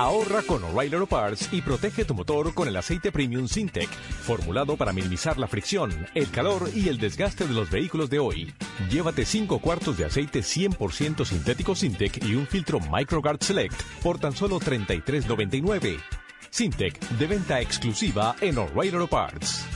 Ahorra 0.00 0.40
con 0.46 0.64
O'Reilly 0.64 0.94
Auto 0.94 1.06
Parts 1.06 1.50
y 1.52 1.60
protege 1.60 2.06
tu 2.06 2.14
motor 2.14 2.54
con 2.54 2.66
el 2.66 2.76
aceite 2.78 3.12
premium 3.12 3.46
Sintec, 3.46 3.90
formulado 4.22 4.78
para 4.78 4.94
minimizar 4.94 5.36
la 5.36 5.46
fricción, 5.46 6.06
el 6.14 6.30
calor 6.30 6.70
y 6.74 6.88
el 6.88 6.96
desgaste 6.96 7.46
de 7.46 7.52
los 7.52 7.70
vehículos 7.70 8.08
de 8.08 8.18
hoy. 8.18 8.54
Llévate 8.90 9.26
5 9.26 9.58
cuartos 9.58 9.98
de 9.98 10.06
aceite 10.06 10.40
100% 10.40 11.26
sintético 11.26 11.74
Sintec 11.74 12.24
y 12.24 12.34
un 12.34 12.46
filtro 12.46 12.80
MicroGuard 12.80 13.42
Select 13.42 13.78
por 14.02 14.18
tan 14.18 14.34
solo 14.34 14.58
$33.99. 14.58 16.00
Sintec, 16.48 16.98
de 16.98 17.26
venta 17.26 17.60
exclusiva 17.60 18.36
en 18.40 18.56
O'Reilly 18.56 18.96
Auto 18.96 19.06
Parts. 19.06 19.66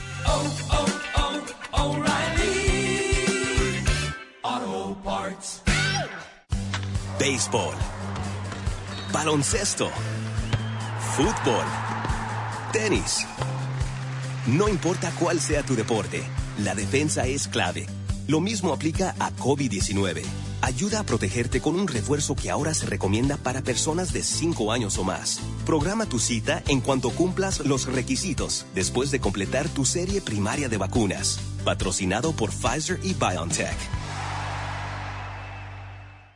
Auto 4.41 4.97
Parts. 5.03 5.64
Béisbol. 7.19 7.73
Baloncesto. 9.13 9.89
Fútbol. 11.15 11.63
Tenis. 12.73 13.25
No 14.47 14.67
importa 14.67 15.11
cuál 15.17 15.39
sea 15.39 15.63
tu 15.63 15.75
deporte, 15.75 16.21
la 16.63 16.75
defensa 16.75 17.25
es 17.25 17.47
clave. 17.47 17.87
Lo 18.27 18.41
mismo 18.41 18.73
aplica 18.73 19.15
a 19.19 19.31
COVID-19. 19.31 20.23
Ayuda 20.61 20.99
a 20.99 21.03
protegerte 21.03 21.61
con 21.61 21.75
un 21.75 21.87
refuerzo 21.87 22.35
que 22.35 22.49
ahora 22.49 22.73
se 22.73 22.85
recomienda 22.85 23.37
para 23.37 23.61
personas 23.61 24.11
de 24.11 24.21
5 24.21 24.73
años 24.73 24.97
o 24.97 25.05
más. 25.05 25.39
Programa 25.65 26.07
tu 26.07 26.19
cita 26.19 26.63
en 26.67 26.81
cuanto 26.81 27.11
cumplas 27.11 27.61
los 27.61 27.85
requisitos 27.85 28.65
después 28.75 29.09
de 29.11 29.21
completar 29.21 29.69
tu 29.69 29.85
serie 29.85 30.19
primaria 30.19 30.67
de 30.67 30.77
vacunas. 30.77 31.39
Patrocinado 31.63 32.33
por 32.33 32.51
Pfizer 32.51 32.99
y 33.03 33.13
BioNTech. 33.13 34.04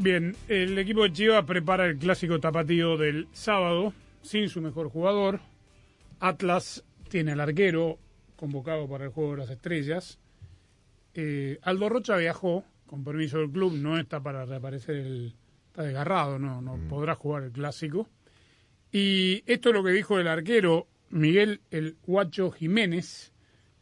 Bien, 0.00 0.36
el 0.46 0.78
equipo 0.78 1.02
de 1.02 1.12
Chivas 1.12 1.44
prepara 1.44 1.84
el 1.86 1.98
clásico 1.98 2.38
tapatío 2.38 2.96
del 2.96 3.26
sábado 3.32 3.92
sin 4.22 4.48
su 4.48 4.60
mejor 4.60 4.90
jugador. 4.90 5.40
Atlas 6.20 6.84
tiene 7.08 7.32
al 7.32 7.40
arquero 7.40 7.98
convocado 8.36 8.88
para 8.88 9.06
el 9.06 9.10
juego 9.10 9.32
de 9.32 9.38
las 9.38 9.50
estrellas. 9.50 10.20
Eh, 11.14 11.58
Aldo 11.62 11.88
Rocha 11.88 12.16
viajó 12.16 12.64
con 12.86 13.02
permiso 13.02 13.38
del 13.38 13.50
club, 13.50 13.72
no 13.72 13.98
está 13.98 14.22
para 14.22 14.44
reaparecer 14.44 14.94
el. 14.94 15.34
está 15.66 15.82
desgarrado, 15.82 16.38
no, 16.38 16.62
no 16.62 16.78
podrá 16.88 17.16
jugar 17.16 17.42
el 17.42 17.50
clásico. 17.50 18.08
Y 18.92 19.42
esto 19.46 19.70
es 19.70 19.74
lo 19.74 19.82
que 19.82 19.90
dijo 19.90 20.20
el 20.20 20.28
arquero 20.28 20.86
Miguel 21.10 21.60
El 21.72 21.96
Guacho 22.06 22.52
Jiménez 22.52 23.32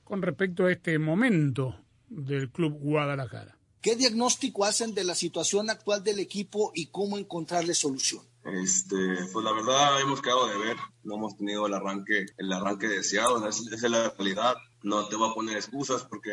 con 0.03 0.23
respecto 0.23 0.65
a 0.65 0.73
este 0.73 0.99
momento 0.99 1.77
del 2.09 2.49
club 2.49 2.73
Guadalajara. 2.81 3.56
¿Qué 3.87 3.95
diagnóstico 3.95 4.65
hacen 4.65 4.95
de 4.95 5.05
la 5.05 5.15
situación 5.15 5.71
actual 5.71 6.03
del 6.03 6.19
equipo 6.19 6.73
y 6.75 6.87
cómo 6.89 7.19
encontrarle 7.19 7.73
solución? 7.73 8.21
Este, 8.43 8.97
pues 9.33 9.45
la 9.45 9.53
verdad 9.53 10.01
hemos 10.01 10.21
quedado 10.21 10.49
de 10.49 10.59
ver, 10.59 10.77
no 11.05 11.15
hemos 11.15 11.37
tenido 11.37 11.69
el 11.69 11.75
arranque, 11.75 12.27
el 12.37 12.53
arranque 12.53 12.89
deseado, 12.89 13.47
esa 13.47 13.63
es 13.73 13.83
la 13.83 14.11
realidad. 14.11 14.57
No 14.83 15.07
te 15.07 15.15
voy 15.15 15.31
a 15.31 15.35
poner 15.35 15.57
excusas 15.57 16.03
porque 16.03 16.33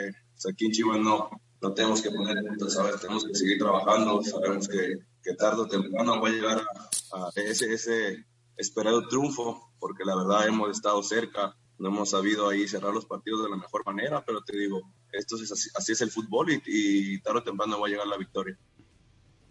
aquí 0.49 0.65
en 0.65 0.71
Chivas 0.71 0.99
no, 0.99 1.29
no 1.61 1.73
tenemos 1.75 2.01
que 2.01 2.09
poner 2.09 2.37
¿sabes? 2.69 2.99
Tenemos 2.99 3.23
que 3.23 3.35
seguir 3.35 3.59
trabajando, 3.59 4.23
sabemos 4.23 4.67
que, 4.67 4.95
que 5.21 5.35
tarde 5.35 5.61
o 5.61 5.67
temprano 5.67 6.19
va 6.19 6.29
a 6.29 6.31
llegar 6.31 6.57
a, 6.57 7.17
a 7.17 7.29
ese, 7.35 7.71
ese 7.71 8.25
esperado 8.57 9.07
triunfo, 9.07 9.71
porque 9.77 10.05
la 10.05 10.15
verdad 10.15 10.47
hemos 10.47 10.71
estado 10.71 11.03
cerca, 11.03 11.55
no 11.77 11.89
hemos 11.89 12.09
sabido 12.09 12.49
ahí 12.49 12.67
cerrar 12.67 12.95
los 12.95 13.05
partidos 13.05 13.43
de 13.43 13.51
la 13.51 13.57
mejor 13.57 13.85
manera, 13.85 14.25
pero 14.25 14.41
te 14.43 14.57
digo, 14.57 14.81
esto 15.13 15.41
es 15.41 15.51
así, 15.51 15.69
así 15.75 15.91
es 15.93 16.01
el 16.01 16.11
fútbol 16.11 16.51
y, 16.51 16.61
y 16.65 17.19
tarde 17.19 17.39
o 17.39 17.43
temprano 17.43 17.79
va 17.79 17.87
a 17.87 17.89
llegar 17.89 18.07
la 18.07 18.17
victoria. 18.17 18.57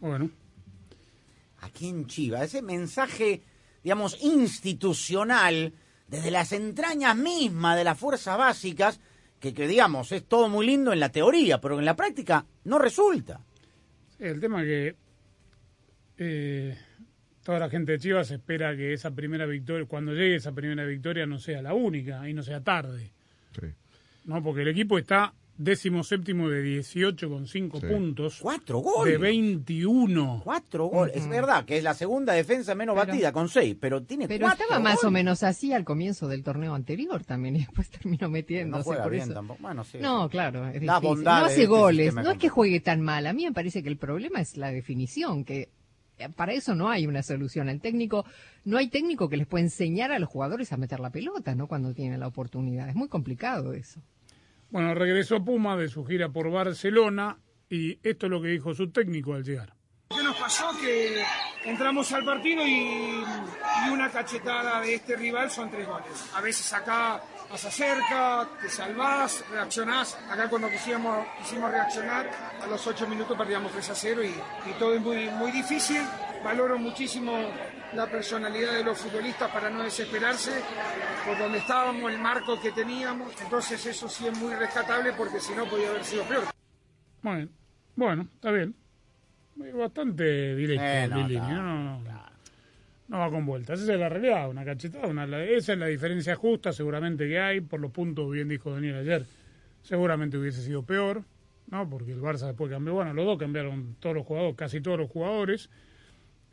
Bueno. 0.01 0.31
Aquí 1.61 1.89
en 1.89 2.07
Chivas, 2.07 2.43
ese 2.43 2.61
mensaje, 2.61 3.43
digamos, 3.85 4.21
institucional, 4.23 5.73
desde 6.09 6.31
las 6.31 6.53
entrañas 6.53 7.17
mismas 7.17 7.77
de 7.77 7.85
las 7.85 7.99
fuerzas 7.99 8.37
básicas, 8.37 9.01
que, 9.39 9.55
que 9.55 9.69
digamos, 9.69 10.13
es 10.13 10.25
todo 10.25 10.49
muy 10.49 10.67
lindo 10.67 10.93
en 10.93 11.01
la 11.01 11.11
teoría, 11.11 11.61
pero 11.61 11.79
en 11.79 11.85
la 11.85 11.97
práctica 11.97 12.45
no 12.65 12.79
resulta. 12.79 13.41
Sí, 14.19 14.25
el 14.25 14.41
tema 14.41 14.63
es 14.63 14.67
que 14.67 14.97
eh, 16.19 16.79
toda 17.43 17.61
la 17.61 17.71
gente 17.71 17.93
de 17.93 17.99
Chivas 17.99 18.31
espera 18.31 18.77
que 18.77 18.93
esa 18.93 19.11
primera 19.13 19.47
victoria, 19.47 19.87
cuando 19.87 20.13
llegue 20.13 20.37
esa 20.37 20.53
primera 20.53 20.85
victoria, 20.85 21.27
no 21.27 21.39
sea 21.39 21.63
la 21.63 21.75
única 21.75 22.29
y 22.29 22.35
no 22.35 22.43
sea 22.43 22.63
tarde. 22.63 23.13
No, 24.25 24.43
porque 24.43 24.63
el 24.63 24.69
equipo 24.69 24.99
está 24.99 25.35
décimo 25.57 26.03
séptimo 26.03 26.49
de 26.49 26.63
18 26.63 27.29
con 27.29 27.47
5 27.47 27.81
Sí. 27.81 27.87
puntos. 27.87 28.39
Cuatro 28.41 28.79
goles. 28.79 29.13
De 29.15 29.19
21. 29.19 30.41
Cuatro 30.45 30.87
goles. 30.87 31.17
Es 31.17 31.29
verdad 31.29 31.65
que 31.65 31.77
es 31.79 31.85
la 31.85 31.95
segunda 31.95 32.33
defensa 32.33 32.75
menos 32.75 32.95
Pero- 32.95 33.07
batida, 33.07 33.33
con 33.33 33.49
seis, 33.49 33.77
pero 33.81 34.03
tiene 34.03 34.27
Pero 34.29 34.47
cuatro 34.47 34.65
estaba 34.65 34.81
más 34.83 35.05
o 35.05 35.11
menos 35.11 35.43
así 35.43 35.73
al 35.73 35.85
comienzo 35.85 36.27
del 36.29 36.43
torneo 36.43 36.75
anterior 36.75 37.25
también 37.25 37.57
y 37.57 37.59
después 37.61 37.91
terminó 38.03 38.29
metiéndose 38.29 38.79
No 38.81 38.85
juega 38.85 39.03
por 39.05 39.13
bien 39.13 39.25
eso. 39.25 39.35
tampoco. 39.35 39.63
Bueno, 39.63 39.85
sí. 39.85 39.99
No, 40.01 40.29
claro, 40.29 40.67
es 40.69 40.75
Da 40.85 40.95
difícil. 40.97 41.01
bondades 41.09 41.41
No 41.43 41.47
hace 41.47 41.55
este 41.63 41.67
goles, 41.67 42.15
no 42.15 42.31
es 42.31 42.39
que 42.39 42.49
juegue 42.49 42.81
tan 42.81 43.01
mal. 43.01 43.27
A 43.27 43.33
mí 43.33 43.45
me 43.45 43.53
parece 43.53 43.83
que 43.83 43.89
el 43.89 43.97
problema 43.99 44.41
es 44.41 44.57
la 44.57 44.71
definición, 44.73 45.45
que 45.45 45.71
eh, 46.19 46.29
para 46.35 46.53
eso 46.53 46.75
no 46.75 46.89
hay 46.91 47.07
una 47.07 47.23
solución. 47.23 47.69
El 47.69 47.81
técnico, 47.81 48.25
no 48.65 48.79
hay 48.79 48.89
técnico 48.89 49.29
que 49.29 49.37
les 49.37 49.47
pueda 49.47 49.65
enseñar 49.65 50.13
a 50.13 50.19
los 50.19 50.29
jugadores 50.29 50.73
a 50.73 50.77
meter 50.77 51.01
la 51.01 51.11
pelota, 51.11 51.55
¿no? 51.55 51.69
Cuando 51.69 51.95
tienen 51.95 52.21
la 52.21 52.27
oportunidad. 52.27 52.89
Es 52.89 52.95
muy 52.95 53.09
complicado 53.09 53.73
eso. 53.73 54.01
Bueno, 54.73 54.95
regresó 54.95 55.45
Puma 55.45 55.77
de 55.77 55.91
su 55.91 56.03
gira 56.03 56.31
por 56.31 56.51
Barcelona 56.51 57.37
y 57.69 57.99
esto 58.03 58.25
es 58.25 58.31
lo 58.31 58.41
que 58.41 58.49
dijo 58.49 58.73
su 58.75 58.91
técnico 58.91 59.35
al 59.35 59.45
llegar. 59.45 59.75
¿Qué 60.09 60.23
nos 60.23 60.35
pasó? 60.39 60.71
Que 60.81 61.23
entramos 61.67 62.11
al 62.13 62.25
partido 62.25 62.67
y, 62.67 63.23
una 63.93 64.11
cachetada 64.11 64.81
de 64.81 64.95
este 64.95 65.15
rival 65.15 65.51
son 65.51 65.71
tres 65.71 65.87
goles. 65.87 66.31
A 66.35 66.41
veces 66.41 66.73
acá 66.73 67.23
vas 67.51 67.65
acerca, 67.67 68.49
te 68.63 68.71
salvás, 68.71 69.45
reaccionás. 69.51 70.19
Acá 70.31 70.49
cuando 70.49 70.71
quisimos, 70.71 71.27
quisimos 71.37 71.71
reaccionar, 71.71 72.31
a 72.63 72.67
los 72.67 72.87
ocho 72.87 73.07
minutos 73.07 73.37
perdíamos 73.37 73.73
3 73.73 73.91
a 73.91 73.95
0 73.95 74.25
y, 74.25 74.29
y 74.29 74.73
todo 74.79 74.95
es 74.95 75.03
muy, 75.03 75.29
muy 75.29 75.53
difícil. 75.53 76.01
Valoro 76.43 76.79
muchísimo 76.79 77.37
la 77.95 78.07
personalidad 78.11 78.73
de 78.75 78.85
los 78.85 78.99
futbolistas 78.99 79.51
para 79.51 79.69
no 79.71 79.83
desesperarse 79.83 80.51
por 81.27 81.39
donde 81.39 81.59
estábamos, 81.59 82.11
el 82.13 82.19
marco 82.19 82.61
que 82.61 82.71
teníamos. 82.73 83.33
Entonces 83.43 83.85
eso 83.87 84.09
sí 84.09 84.27
es 84.27 84.39
muy 84.39 84.55
rescatable 84.55 85.13
porque 85.17 85.41
si 85.41 85.55
no 85.55 85.67
podía 85.67 85.91
haber 85.91 86.05
sido 86.05 86.25
peor. 86.25 86.45
Bueno, 87.23 87.49
bueno, 87.97 88.29
está 88.35 88.51
bien. 88.51 88.75
Bastante 89.75 90.55
directo. 90.57 90.85
Eh, 90.85 91.09
no, 91.09 91.27
está- 91.29 91.49
no, 91.49 91.63
no, 91.63 92.01
no. 92.01 92.23
No 93.09 93.19
va 93.19 93.31
con 93.31 93.45
vueltas. 93.45 93.79
Esa 93.81 93.93
es 93.95 94.01
la 94.01 94.09
realidad, 94.09 94.49
una 94.49 94.65
cachetada. 94.65 95.07
Una, 95.07 95.25
esa 95.45 95.75
es 95.75 95.79
la 95.79 95.87
diferencia 95.87 96.35
justa 96.35 96.73
seguramente 96.73 97.29
que 97.29 97.39
hay. 97.39 97.61
Por 97.61 97.79
los 97.81 97.91
puntos, 97.91 98.31
bien 98.31 98.49
dijo 98.49 98.73
Daniel 98.73 98.97
ayer, 98.97 99.27
seguramente 99.83 100.39
hubiese 100.39 100.63
sido 100.63 100.83
peor, 100.83 101.23
¿no? 101.67 101.89
Porque 101.91 102.13
el 102.13 102.23
Barça 102.23 102.47
después 102.47 102.71
cambió. 102.71 102.95
Bueno, 102.95 103.13
los 103.13 103.27
dos 103.27 103.39
cambiaron 103.39 103.97
todos 104.01 104.17
los 104.17 104.25
jugadores, 104.27 104.57
casi 104.57 104.81
todos 104.81 104.99
los 104.99 105.11
jugadores. 105.11 105.69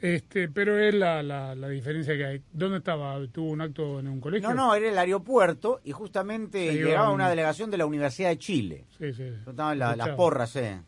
Este, 0.01 0.47
pero 0.49 0.77
es 0.79 0.93
la, 0.93 1.21
la, 1.21 1.53
la 1.55 1.67
diferencia 1.69 2.15
que 2.15 2.25
hay. 2.25 2.41
¿Dónde 2.53 2.77
estaba? 2.77 3.19
¿Tuvo 3.27 3.51
un 3.51 3.61
acto 3.61 3.99
en 3.99 4.07
un 4.07 4.21
colegio? 4.21 4.47
No, 4.49 4.55
no, 4.55 4.75
era 4.75 4.89
el 4.89 4.97
aeropuerto 4.97 5.81
y 5.83 5.91
justamente 5.91 6.73
llegaba 6.73 7.11
una 7.11 7.29
delegación 7.29 7.69
de 7.69 7.77
la 7.77 7.85
Universidad 7.85 8.29
de 8.29 8.37
Chile. 8.37 8.85
Sí, 8.97 9.13
sí. 9.13 9.23
Estaban 9.23 9.77
la- 9.77 9.95
las 9.95 10.09
porras, 10.09 10.55
eh. 10.55 10.79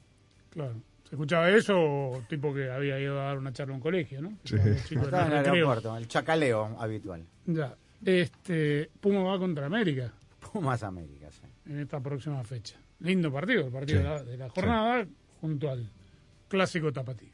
Claro. 0.50 0.76
¿Se 1.04 1.16
escuchaba 1.16 1.50
eso 1.50 1.74
o 1.78 2.24
tipo 2.30 2.54
que 2.54 2.72
había 2.72 2.98
ido 3.00 3.20
a 3.20 3.26
dar 3.26 3.38
una 3.38 3.52
charla 3.52 3.74
en 3.74 3.76
un 3.76 3.82
colegio, 3.82 4.22
no? 4.22 4.38
Sí. 4.46 4.56
Estaba 4.56 5.26
en 5.26 5.32
el 5.34 5.46
aeropuerto, 5.46 5.98
el 5.98 6.08
chacaleo 6.08 6.78
habitual. 6.80 7.26
Ya. 7.48 7.76
Este, 8.06 8.90
Puma 9.02 9.24
va 9.24 9.38
contra 9.38 9.66
América. 9.66 10.14
Pumas 10.54 10.84
América, 10.84 11.28
sí. 11.32 11.42
En 11.70 11.80
esta 11.80 12.00
próxima 12.00 12.42
fecha. 12.46 12.78
Lindo 13.02 13.32
partido, 13.32 13.66
el 13.66 13.72
partido 13.74 14.00
Sí. 14.00 14.04
de, 14.04 14.10
la, 14.10 14.24
de 14.24 14.38
la 14.38 14.50
jornada, 14.50 15.06
junto 15.42 15.70
al 15.70 15.90
clásico 16.48 16.94
tapatío. 16.94 17.34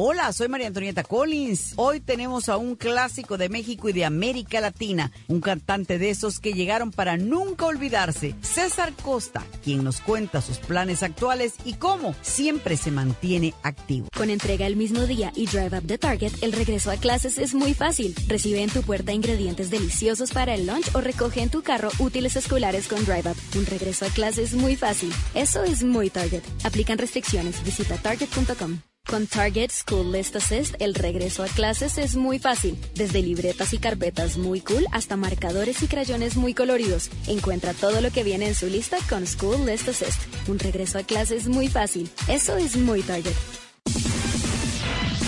Hola, 0.00 0.32
soy 0.32 0.46
María 0.46 0.68
Antonieta 0.68 1.02
Collins. 1.02 1.72
Hoy 1.74 1.98
tenemos 1.98 2.48
a 2.48 2.56
un 2.56 2.76
clásico 2.76 3.36
de 3.36 3.48
México 3.48 3.88
y 3.88 3.92
de 3.92 4.04
América 4.04 4.60
Latina, 4.60 5.10
un 5.26 5.40
cantante 5.40 5.98
de 5.98 6.10
esos 6.10 6.38
que 6.38 6.52
llegaron 6.52 6.92
para 6.92 7.16
nunca 7.16 7.66
olvidarse, 7.66 8.36
César 8.40 8.92
Costa, 9.02 9.42
quien 9.64 9.82
nos 9.82 10.00
cuenta 10.00 10.40
sus 10.40 10.58
planes 10.58 11.02
actuales 11.02 11.54
y 11.64 11.74
cómo 11.74 12.14
siempre 12.22 12.76
se 12.76 12.92
mantiene 12.92 13.54
activo. 13.64 14.06
Con 14.16 14.30
entrega 14.30 14.68
el 14.68 14.76
mismo 14.76 15.04
día 15.04 15.32
y 15.34 15.46
Drive 15.46 15.76
Up 15.76 15.86
the 15.88 15.98
Target, 15.98 16.30
el 16.42 16.52
regreso 16.52 16.92
a 16.92 16.96
clases 16.96 17.36
es 17.36 17.52
muy 17.54 17.74
fácil. 17.74 18.14
Recibe 18.28 18.62
en 18.62 18.70
tu 18.70 18.82
puerta 18.82 19.12
ingredientes 19.12 19.68
deliciosos 19.68 20.30
para 20.30 20.54
el 20.54 20.68
lunch 20.68 20.94
o 20.94 21.00
recoge 21.00 21.42
en 21.42 21.50
tu 21.50 21.64
carro 21.64 21.90
útiles 21.98 22.36
escolares 22.36 22.86
con 22.86 23.04
Drive 23.04 23.28
Up. 23.28 23.36
Un 23.56 23.66
regreso 23.66 24.04
a 24.04 24.10
clases 24.10 24.54
muy 24.54 24.76
fácil. 24.76 25.12
Eso 25.34 25.64
es 25.64 25.82
muy 25.82 26.08
Target. 26.08 26.44
Aplican 26.62 26.98
restricciones. 26.98 27.64
Visita 27.64 27.96
target.com. 27.96 28.78
Con 29.08 29.26
Target 29.26 29.70
School 29.70 30.12
List 30.12 30.36
Assist, 30.36 30.74
el 30.80 30.94
regreso 30.94 31.42
a 31.42 31.46
clases 31.46 31.96
es 31.96 32.14
muy 32.14 32.38
fácil. 32.38 32.78
Desde 32.94 33.22
libretas 33.22 33.72
y 33.72 33.78
carpetas 33.78 34.36
muy 34.36 34.60
cool 34.60 34.84
hasta 34.92 35.16
marcadores 35.16 35.82
y 35.82 35.86
crayones 35.86 36.36
muy 36.36 36.52
coloridos. 36.52 37.08
Encuentra 37.26 37.72
todo 37.72 38.02
lo 38.02 38.10
que 38.10 38.22
viene 38.22 38.48
en 38.48 38.54
su 38.54 38.66
lista 38.66 38.98
con 39.08 39.26
School 39.26 39.64
List 39.64 39.88
Assist. 39.88 40.20
Un 40.46 40.58
regreso 40.58 40.98
a 40.98 41.04
clases 41.04 41.48
muy 41.48 41.68
fácil. 41.68 42.10
Eso 42.28 42.58
es 42.58 42.76
muy 42.76 43.00
Target. 43.00 43.57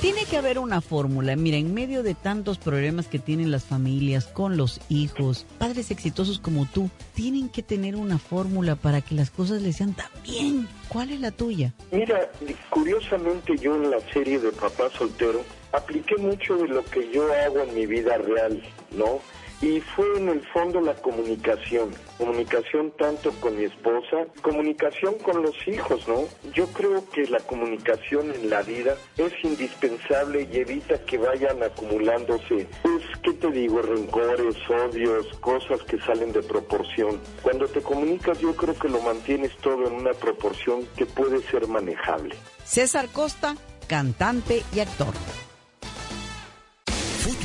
Tiene 0.00 0.24
que 0.26 0.36
haber 0.36 0.58
una 0.58 0.82
fórmula. 0.82 1.36
Mira, 1.36 1.56
en 1.56 1.72
medio 1.72 2.02
de 2.02 2.14
tantos 2.14 2.58
problemas 2.58 3.08
que 3.08 3.18
tienen 3.18 3.50
las 3.50 3.64
familias 3.64 4.26
con 4.26 4.56
los 4.56 4.80
hijos, 4.90 5.46
padres 5.58 5.90
exitosos 5.90 6.38
como 6.38 6.66
tú, 6.66 6.90
tienen 7.14 7.48
que 7.48 7.62
tener 7.62 7.96
una 7.96 8.18
fórmula 8.18 8.76
para 8.76 9.00
que 9.00 9.14
las 9.14 9.30
cosas 9.30 9.62
les 9.62 9.76
sean 9.76 9.94
tan 9.94 10.10
bien. 10.22 10.68
¿Cuál 10.88 11.12
es 11.12 11.20
la 11.20 11.30
tuya? 11.30 11.72
Mira, 11.90 12.30
curiosamente 12.68 13.56
yo 13.56 13.74
en 13.76 13.90
la 13.90 14.00
serie 14.12 14.38
de 14.38 14.52
Papá 14.52 14.90
Soltero 14.90 15.40
apliqué 15.72 16.16
mucho 16.16 16.56
de 16.56 16.68
lo 16.68 16.84
que 16.84 17.10
yo 17.10 17.32
hago 17.32 17.60
en 17.60 17.74
mi 17.74 17.86
vida 17.86 18.18
real, 18.18 18.62
¿no? 18.92 19.20
Y 19.62 19.80
fue 19.80 20.18
en 20.18 20.28
el 20.28 20.46
fondo 20.48 20.80
la 20.80 20.94
comunicación, 20.94 21.90
comunicación 22.18 22.92
tanto 22.98 23.30
con 23.40 23.56
mi 23.56 23.64
esposa, 23.64 24.26
comunicación 24.42 25.14
con 25.18 25.42
los 25.42 25.56
hijos, 25.66 26.06
¿no? 26.06 26.24
Yo 26.52 26.66
creo 26.68 27.08
que 27.10 27.26
la 27.26 27.40
comunicación 27.40 28.32
en 28.32 28.50
la 28.50 28.62
vida 28.62 28.96
es 29.16 29.32
indispensable 29.42 30.46
y 30.52 30.58
evita 30.58 30.98
que 31.06 31.16
vayan 31.16 31.62
acumulándose, 31.62 32.68
pues, 32.82 33.02
¿qué 33.22 33.32
te 33.32 33.50
digo? 33.50 33.80
Rencores, 33.80 34.56
odios, 34.68 35.26
cosas 35.40 35.82
que 35.84 35.98
salen 36.00 36.32
de 36.32 36.42
proporción. 36.42 37.20
Cuando 37.42 37.66
te 37.66 37.80
comunicas 37.80 38.38
yo 38.38 38.54
creo 38.54 38.78
que 38.78 38.88
lo 38.88 39.00
mantienes 39.00 39.56
todo 39.58 39.86
en 39.86 39.94
una 39.94 40.12
proporción 40.12 40.86
que 40.96 41.06
puede 41.06 41.40
ser 41.50 41.66
manejable. 41.66 42.36
César 42.64 43.08
Costa, 43.08 43.56
cantante 43.88 44.62
y 44.74 44.80
actor. 44.80 45.14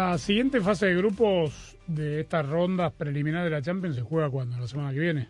La 0.00 0.16
siguiente 0.16 0.62
fase 0.62 0.86
de 0.86 0.94
grupos 0.96 1.76
de 1.86 2.20
estas 2.20 2.48
rondas 2.48 2.90
preliminares 2.90 3.50
de 3.50 3.56
la 3.56 3.60
Champions 3.60 3.96
se 3.96 4.00
juega 4.02 4.30
cuando, 4.30 4.58
la 4.58 4.66
semana 4.66 4.94
que 4.94 4.98
viene. 4.98 5.28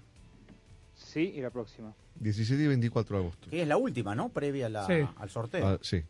Sí, 0.95 1.33
y 1.35 1.41
la 1.41 1.51
próxima. 1.51 1.93
17 2.21 2.62
y 2.62 2.66
24 2.68 3.16
de 3.16 3.23
agosto. 3.23 3.51
Que 3.51 3.62
es 3.62 3.66
la 3.68 3.77
última, 3.77 4.14
¿no? 4.14 4.29
Previa 4.29 4.66
a 4.66 4.68
la- 4.68 4.87
Sí. 4.87 4.93
al 5.16 5.29
sorteo. 5.29 5.66
Ah, 5.66 5.79
sí, 5.83 6.01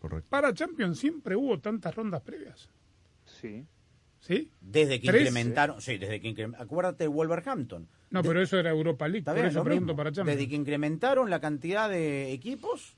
correcto. 0.00 0.26
Para 0.30 0.54
Champions 0.54 0.98
siempre 0.98 1.36
hubo 1.36 1.58
tantas 1.60 1.94
rondas 1.94 2.22
previas. 2.22 2.70
Sí. 3.26 3.66
¿Sí? 4.18 4.50
Desde 4.62 4.98
que 4.98 5.08
¿Tres? 5.08 5.20
incrementaron, 5.28 5.82
sí, 5.82 5.98
desde 5.98 6.22
que 6.22 6.28
incrementaron, 6.28 6.66
acuérdate 6.66 7.04
de 7.04 7.08
Wolverhampton. 7.08 7.86
No, 8.08 8.22
pero 8.22 8.40
eso 8.40 8.58
era 8.58 8.70
Europa 8.70 9.08
League, 9.08 9.24
por 9.26 9.36
eso 9.38 9.62
pregunto 9.62 9.92
mismo. 9.92 9.96
para 9.96 10.10
Champions. 10.10 10.38
Desde 10.38 10.48
que 10.48 10.56
incrementaron 10.56 11.28
la 11.28 11.40
cantidad 11.40 11.90
de 11.90 12.32
equipos, 12.32 12.96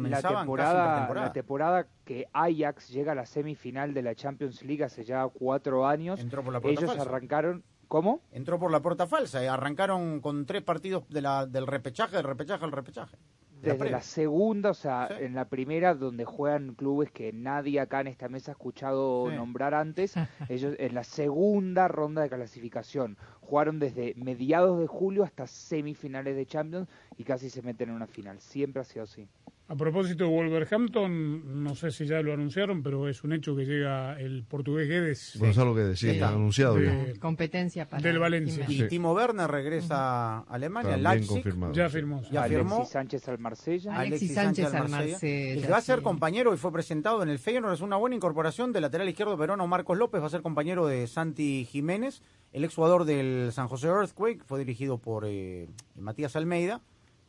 La 0.00 0.22
casi 0.22 0.34
temporada, 0.34 1.14
la 1.14 1.32
temporada 1.32 1.86
que 2.04 2.26
Ajax 2.32 2.88
llega 2.88 3.12
a 3.12 3.14
la 3.14 3.26
semifinal 3.26 3.94
de 3.94 4.02
la 4.02 4.14
Champions 4.14 4.62
League 4.62 4.84
hace 4.84 5.04
ya 5.04 5.26
cuatro 5.28 5.86
años, 5.86 6.20
Entró 6.20 6.42
por 6.42 6.52
la 6.52 6.60
puerta 6.60 6.80
ellos 6.80 6.94
falsa. 6.96 7.08
arrancaron... 7.10 7.64
¿Cómo? 7.88 8.20
Entró 8.32 8.58
por 8.58 8.72
la 8.72 8.82
puerta 8.82 9.06
falsa 9.06 9.44
y 9.44 9.46
arrancaron 9.46 10.20
con 10.20 10.44
tres 10.44 10.62
partidos 10.62 11.08
de 11.08 11.22
la, 11.22 11.46
del 11.46 11.68
repechaje, 11.68 12.16
del 12.16 12.24
repechaje 12.24 12.64
al 12.64 12.72
repechaje. 12.72 13.16
De 13.62 13.72
Desde 13.72 13.90
la 13.90 14.02
segunda, 14.02 14.70
o 14.70 14.74
sea, 14.74 15.08
en 15.20 15.34
la 15.34 15.46
primera, 15.46 15.94
donde 15.94 16.24
juegan 16.24 16.74
clubes 16.74 17.10
que 17.12 17.32
nadie 17.32 17.78
acá 17.80 18.00
en 18.00 18.08
esta 18.08 18.28
mesa 18.28 18.50
ha 18.50 18.54
escuchado 18.54 19.30
Sí. 19.30 19.36
nombrar 19.36 19.72
antes, 19.72 20.14
ellos 20.50 20.74
en 20.78 20.94
la 20.96 21.04
segunda 21.04 21.86
ronda 21.88 22.22
de 22.22 22.28
clasificación 22.28 23.16
jugaron 23.40 23.78
desde 23.78 24.14
mediados 24.16 24.78
de 24.80 24.88
julio 24.88 25.22
hasta 25.22 25.46
semifinales 25.46 26.34
de 26.34 26.44
Champions 26.44 26.88
y 27.16 27.22
casi 27.24 27.48
se 27.50 27.62
meten 27.62 27.90
en 27.90 27.94
una 27.94 28.06
final. 28.08 28.40
Siempre 28.40 28.82
ha 28.82 28.84
sido 28.84 29.04
así. 29.04 29.28
A 29.68 29.74
propósito 29.74 30.22
de 30.24 30.30
Wolverhampton, 30.30 31.64
no 31.64 31.74
sé 31.74 31.90
si 31.90 32.06
ya 32.06 32.20
lo 32.22 32.32
anunciaron, 32.32 32.84
pero 32.84 33.08
es 33.08 33.24
un 33.24 33.32
hecho 33.32 33.56
que 33.56 33.64
llega 33.64 34.18
el 34.20 34.44
portugués 34.44 34.88
Guedes. 34.88 35.36
Gonzalo 35.40 35.74
Guedes, 35.74 35.98
sí, 35.98 36.12
Sí. 36.12 36.20
anunciado 36.20 36.76
De- 36.76 37.14
ya. 37.14 37.20
Competencia 37.20 37.88
para 37.88 38.00
Del 38.00 38.20
Valencia. 38.20 38.64
Y 38.68 38.86
Timo 38.86 39.12
Werner 39.12 39.50
regresa 39.50 40.36
a 40.38 40.38
Alemania, 40.48 40.92
También 40.92 41.12
Leipzig. 41.14 41.28
confirmado. 41.30 41.72
Ya 41.72 41.88
firmó. 41.88 42.22
Ya 42.30 42.44
Alexis 42.44 42.56
firmó. 42.68 42.84
Sánchez 42.86 43.28
al 43.28 43.38
Marsella. 43.40 43.98
Alexis 43.98 44.34
Sánchez 44.34 44.72
al 44.72 44.88
Marsella, 44.88 45.18
que 45.20 45.68
va 45.68 45.78
a 45.78 45.80
ser 45.80 45.98
sí. 45.98 46.04
compañero 46.04 46.54
y 46.54 46.56
fue 46.58 46.72
presentado 46.72 47.22
en 47.24 47.28
el 47.28 47.40
Feyenoord 47.40 47.74
es 47.74 47.80
una 47.80 47.96
buena 47.96 48.14
incorporación 48.14 48.72
del 48.72 48.82
lateral 48.82 49.08
izquierdo 49.08 49.36
peruano 49.36 49.66
Marcos 49.66 49.98
López, 49.98 50.22
va 50.22 50.26
a 50.26 50.30
ser 50.30 50.42
compañero 50.42 50.86
de 50.86 51.08
Santi 51.08 51.64
Jiménez, 51.64 52.22
el 52.52 52.62
exjugador 52.64 53.04
del 53.04 53.50
San 53.52 53.66
José 53.66 53.88
Earthquake, 53.88 54.44
fue 54.44 54.60
dirigido 54.60 54.98
por 54.98 55.24
eh, 55.26 55.68
Matías 55.96 56.36
Almeida 56.36 56.80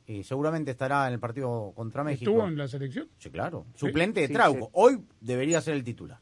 Y 0.07 0.23
seguramente 0.23 0.71
estará 0.71 1.05
en 1.07 1.13
el 1.13 1.19
partido 1.19 1.73
contra 1.75 2.03
México. 2.03 2.31
¿Estuvo 2.31 2.47
en 2.47 2.57
la 2.57 2.67
selección? 2.67 3.09
Sí, 3.17 3.29
claro. 3.29 3.65
Sí. 3.73 3.79
Suplente 3.87 4.21
de 4.21 4.27
Sí, 4.27 4.33
Trauco. 4.33 4.65
sí. 4.65 4.71
Hoy 4.73 5.03
debería 5.19 5.59
ser 5.61 5.75
el 5.75 5.83
titular. 5.83 6.19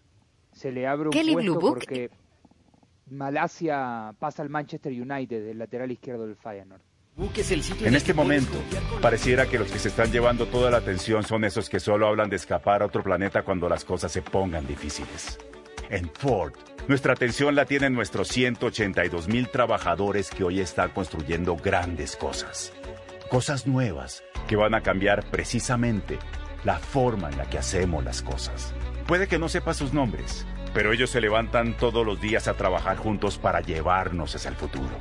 Se 0.52 0.72
le 0.72 0.88
abre 0.88 1.08
un 1.10 1.12
Kelly 1.12 1.34
puesto 1.34 1.52
Blue 1.52 1.62
Book. 1.62 1.74
porque 1.80 2.10
Malasia 3.10 4.16
pasa 4.18 4.42
al 4.42 4.50
Manchester 4.50 4.92
United, 4.92 5.48
el 5.48 5.60
lateral 5.60 5.92
izquierdo 5.92 6.26
del 6.26 6.36
Feyenoord. 6.36 6.82
En 7.86 7.96
este 7.96 8.14
momento, 8.14 8.58
pareciera 9.02 9.46
que 9.46 9.58
los 9.58 9.72
que 9.72 9.80
se 9.80 9.88
están 9.88 10.12
llevando 10.12 10.48
toda 10.48 10.70
la 10.70 10.78
atención 10.78 11.24
son 11.24 11.46
esos 11.46 11.70
que 11.70 11.80
solo 11.80 12.08
hablan 12.08 12.30
de 12.30 12.36
escapar 12.36 12.82
a 12.82 12.88
otro 12.88 13.04
planeta 13.04 13.44
cuando 13.44 13.70
las 13.70 13.86
cosas 13.86 14.12
se 14.12 14.22
pongan 14.22 14.68
difíciles. 14.68 15.38
En 15.90 16.10
Ford, 16.10 16.52
nuestra 16.90 17.14
atención 17.14 17.56
la 17.56 17.66
tienen 17.66 17.94
nuestros 17.94 18.28
182 18.30 19.30
mil 19.30 19.48
trabajadores 19.50 20.30
que 20.30 20.44
hoy 20.44 20.60
están 20.60 20.90
construyendo 20.90 21.56
grandes 21.56 22.18
cosas. 22.18 22.74
Cosas 23.30 23.66
nuevas 23.66 24.24
que 24.48 24.56
van 24.56 24.76
a 24.76 24.82
cambiar 24.82 25.26
precisamente 25.32 26.20
la 26.64 26.78
forma 26.78 27.30
en 27.30 27.38
la 27.38 27.50
que 27.50 27.58
hacemos 27.58 28.04
las 28.04 28.22
cosas. 28.22 28.74
Puede 29.08 29.28
que 29.28 29.40
no 29.40 29.50
sepas 29.50 29.78
sus 29.78 29.94
nombres, 29.94 30.46
pero 30.74 30.94
ellos 30.94 31.10
se 31.10 31.22
levantan 31.22 31.76
todos 31.76 32.06
los 32.06 32.22
días 32.22 32.48
a 32.48 32.54
trabajar 32.54 32.98
juntos 32.98 33.40
para 33.40 33.62
llevarnos 33.62 34.36
hacia 34.36 34.50
el 34.50 34.56
futuro. 34.56 35.00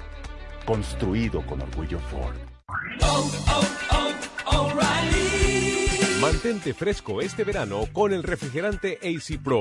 Construido 0.64 1.44
con 1.44 1.60
orgullo 1.60 1.98
Ford. 1.98 2.34
Mantente 6.20 6.72
fresco 6.72 7.20
este 7.20 7.44
verano 7.44 7.84
con 7.92 8.14
el 8.14 8.22
refrigerante 8.22 8.98
AC 9.02 9.38
Pro. 9.42 9.60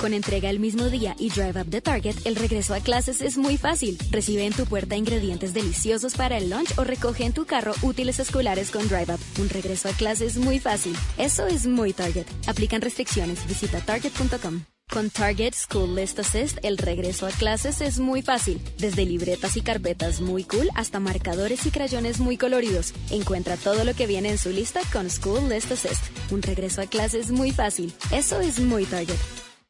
Con 0.00 0.14
entrega 0.14 0.48
el 0.48 0.60
mismo 0.60 0.88
día 0.88 1.14
y 1.18 1.28
Drive 1.28 1.60
Up 1.60 1.68
the 1.68 1.82
Target, 1.82 2.16
el 2.24 2.34
regreso 2.34 2.72
a 2.72 2.80
clases 2.80 3.20
es 3.20 3.36
muy 3.36 3.58
fácil. 3.58 3.98
Recibe 4.10 4.46
en 4.46 4.54
tu 4.54 4.64
puerta 4.64 4.96
ingredientes 4.96 5.52
deliciosos 5.52 6.14
para 6.14 6.38
el 6.38 6.48
lunch 6.48 6.72
o 6.78 6.84
recoge 6.84 7.26
en 7.26 7.34
tu 7.34 7.44
carro 7.44 7.74
útiles 7.82 8.18
escolares 8.18 8.70
con 8.70 8.88
Drive 8.88 9.12
Up. 9.12 9.20
Un 9.38 9.50
regreso 9.50 9.90
a 9.90 9.92
clases 9.92 10.38
muy 10.38 10.58
fácil. 10.58 10.96
Eso 11.18 11.46
es 11.46 11.66
muy 11.66 11.92
Target. 11.92 12.24
Aplican 12.46 12.80
restricciones. 12.80 13.46
Visita 13.46 13.78
target.com. 13.80 14.62
Con 14.90 15.10
Target 15.10 15.52
School 15.54 15.94
List 15.94 16.18
Assist, 16.18 16.56
el 16.62 16.78
regreso 16.78 17.26
a 17.26 17.30
clases 17.30 17.82
es 17.82 18.00
muy 18.00 18.22
fácil. 18.22 18.58
Desde 18.78 19.04
libretas 19.04 19.58
y 19.58 19.60
carpetas 19.60 20.22
muy 20.22 20.44
cool 20.44 20.70
hasta 20.76 20.98
marcadores 20.98 21.66
y 21.66 21.70
crayones 21.70 22.20
muy 22.20 22.38
coloridos. 22.38 22.94
Encuentra 23.10 23.58
todo 23.58 23.84
lo 23.84 23.92
que 23.92 24.06
viene 24.06 24.30
en 24.30 24.38
su 24.38 24.48
lista 24.48 24.80
con 24.94 25.10
School 25.10 25.50
List 25.50 25.70
Assist. 25.72 26.02
Un 26.32 26.40
regreso 26.40 26.80
a 26.80 26.86
clases 26.86 27.30
muy 27.30 27.50
fácil. 27.50 27.92
Eso 28.10 28.40
es 28.40 28.60
muy 28.60 28.86
Target. 28.86 29.49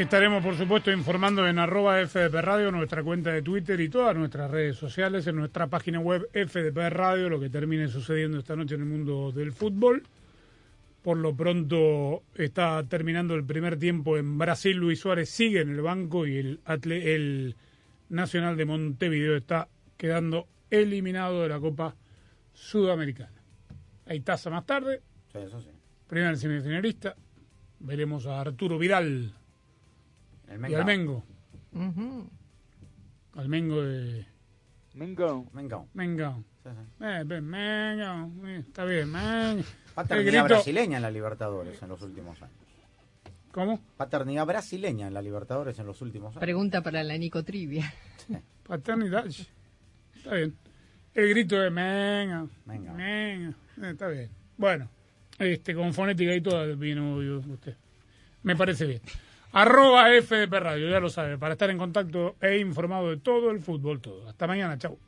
Estaremos, 0.00 0.42
por 0.42 0.56
supuesto, 0.56 0.90
informando 0.90 1.46
en 1.46 1.58
arroba 1.58 2.00
FDP 2.06 2.34
Radio, 2.40 2.72
nuestra 2.72 3.02
cuenta 3.02 3.32
de 3.32 3.42
Twitter 3.42 3.78
y 3.80 3.90
todas 3.90 4.16
nuestras 4.16 4.50
redes 4.50 4.76
sociales, 4.76 5.26
en 5.26 5.36
nuestra 5.36 5.66
página 5.66 6.00
web 6.00 6.26
FDP 6.32 6.88
Radio, 6.88 7.28
lo 7.28 7.38
que 7.38 7.50
termine 7.50 7.86
sucediendo 7.88 8.38
esta 8.38 8.56
noche 8.56 8.76
en 8.76 8.80
el 8.80 8.86
mundo 8.86 9.30
del 9.30 9.52
fútbol. 9.52 10.02
Por 11.02 11.18
lo 11.18 11.34
pronto 11.36 12.22
está 12.34 12.82
terminando 12.88 13.34
el 13.34 13.44
primer 13.44 13.78
tiempo 13.78 14.16
en 14.16 14.38
Brasil. 14.38 14.74
Luis 14.78 15.00
Suárez 15.00 15.28
sigue 15.28 15.60
en 15.60 15.68
el 15.70 15.82
banco 15.82 16.26
y 16.26 16.38
el, 16.38 16.60
atle- 16.64 17.04
el 17.14 17.56
Nacional 18.08 18.56
de 18.56 18.64
Montevideo 18.64 19.36
está 19.36 19.68
quedando 19.98 20.48
eliminado 20.70 21.42
de 21.42 21.48
la 21.50 21.60
Copa 21.60 21.94
Sudamericana. 22.54 23.42
Hay 24.06 24.20
taza 24.20 24.48
más 24.48 24.64
tarde. 24.64 25.02
Sí, 25.30 25.38
eso 25.38 25.60
sí. 25.60 25.68
Primer 26.08 26.38
semifinalista. 26.38 27.14
Veremos 27.80 28.26
a 28.26 28.40
Arturo 28.40 28.78
Vidal 28.78 29.34
El 30.50 30.70
y 30.70 30.74
al 30.74 30.84
Mengo. 30.84 31.24
Al 33.36 33.48
Mengo 33.48 33.82
de. 33.82 34.26
Mengo. 34.94 35.46
Mengo. 35.52 35.88
Mengo. 35.94 36.44
Eh, 37.00 37.22
ven, 37.24 37.44
Mengo. 37.46 38.46
Eh, 38.46 38.58
Está 38.66 38.84
bien, 38.84 39.10
Mengo. 39.10 39.62
Paternidad 39.94 40.32
grito- 40.44 40.44
brasileña 40.56 40.96
en 40.96 41.02
la 41.02 41.10
Libertadores 41.10 41.80
en 41.82 41.88
los 41.88 42.02
últimos 42.02 42.40
años. 42.42 42.54
¿Cómo? 43.52 43.80
Paternidad 43.96 44.46
brasileña 44.46 45.06
en 45.08 45.14
la 45.14 45.22
Libertadores 45.22 45.78
en 45.78 45.86
los 45.86 46.00
últimos 46.02 46.30
años. 46.32 46.40
Pregunta 46.40 46.82
para 46.82 47.02
la 47.02 47.16
Nico 47.16 47.42
Trivia. 47.44 47.92
Paternidad. 48.66 49.26
Está 49.26 50.34
bien. 50.34 50.54
El 51.14 51.28
grito 51.30 51.56
de 51.56 51.70
Mengo. 51.70 52.48
Mengo. 52.66 52.92
Mengo. 52.94 53.54
Eh, 53.82 53.90
Está 53.90 54.08
bien. 54.08 54.30
Bueno, 54.56 54.88
este, 55.38 55.74
con 55.74 55.92
fonética 55.94 56.34
y 56.34 56.40
todo 56.40 56.76
vino 56.76 57.16
obvio 57.16 57.38
usted. 57.38 57.76
Me 58.42 58.54
parece 58.56 58.86
bien. 58.86 59.00
Arroba 59.52 60.08
FDP 60.08 60.52
Radio, 60.60 60.88
ya 60.88 61.00
lo 61.00 61.08
sabe, 61.10 61.36
para 61.36 61.54
estar 61.54 61.70
en 61.70 61.78
contacto 61.78 62.36
e 62.40 62.58
informado 62.58 63.10
de 63.10 63.16
todo 63.16 63.50
el 63.50 63.60
fútbol, 63.60 64.00
todo. 64.00 64.28
Hasta 64.28 64.46
mañana, 64.46 64.78
chau. 64.78 64.98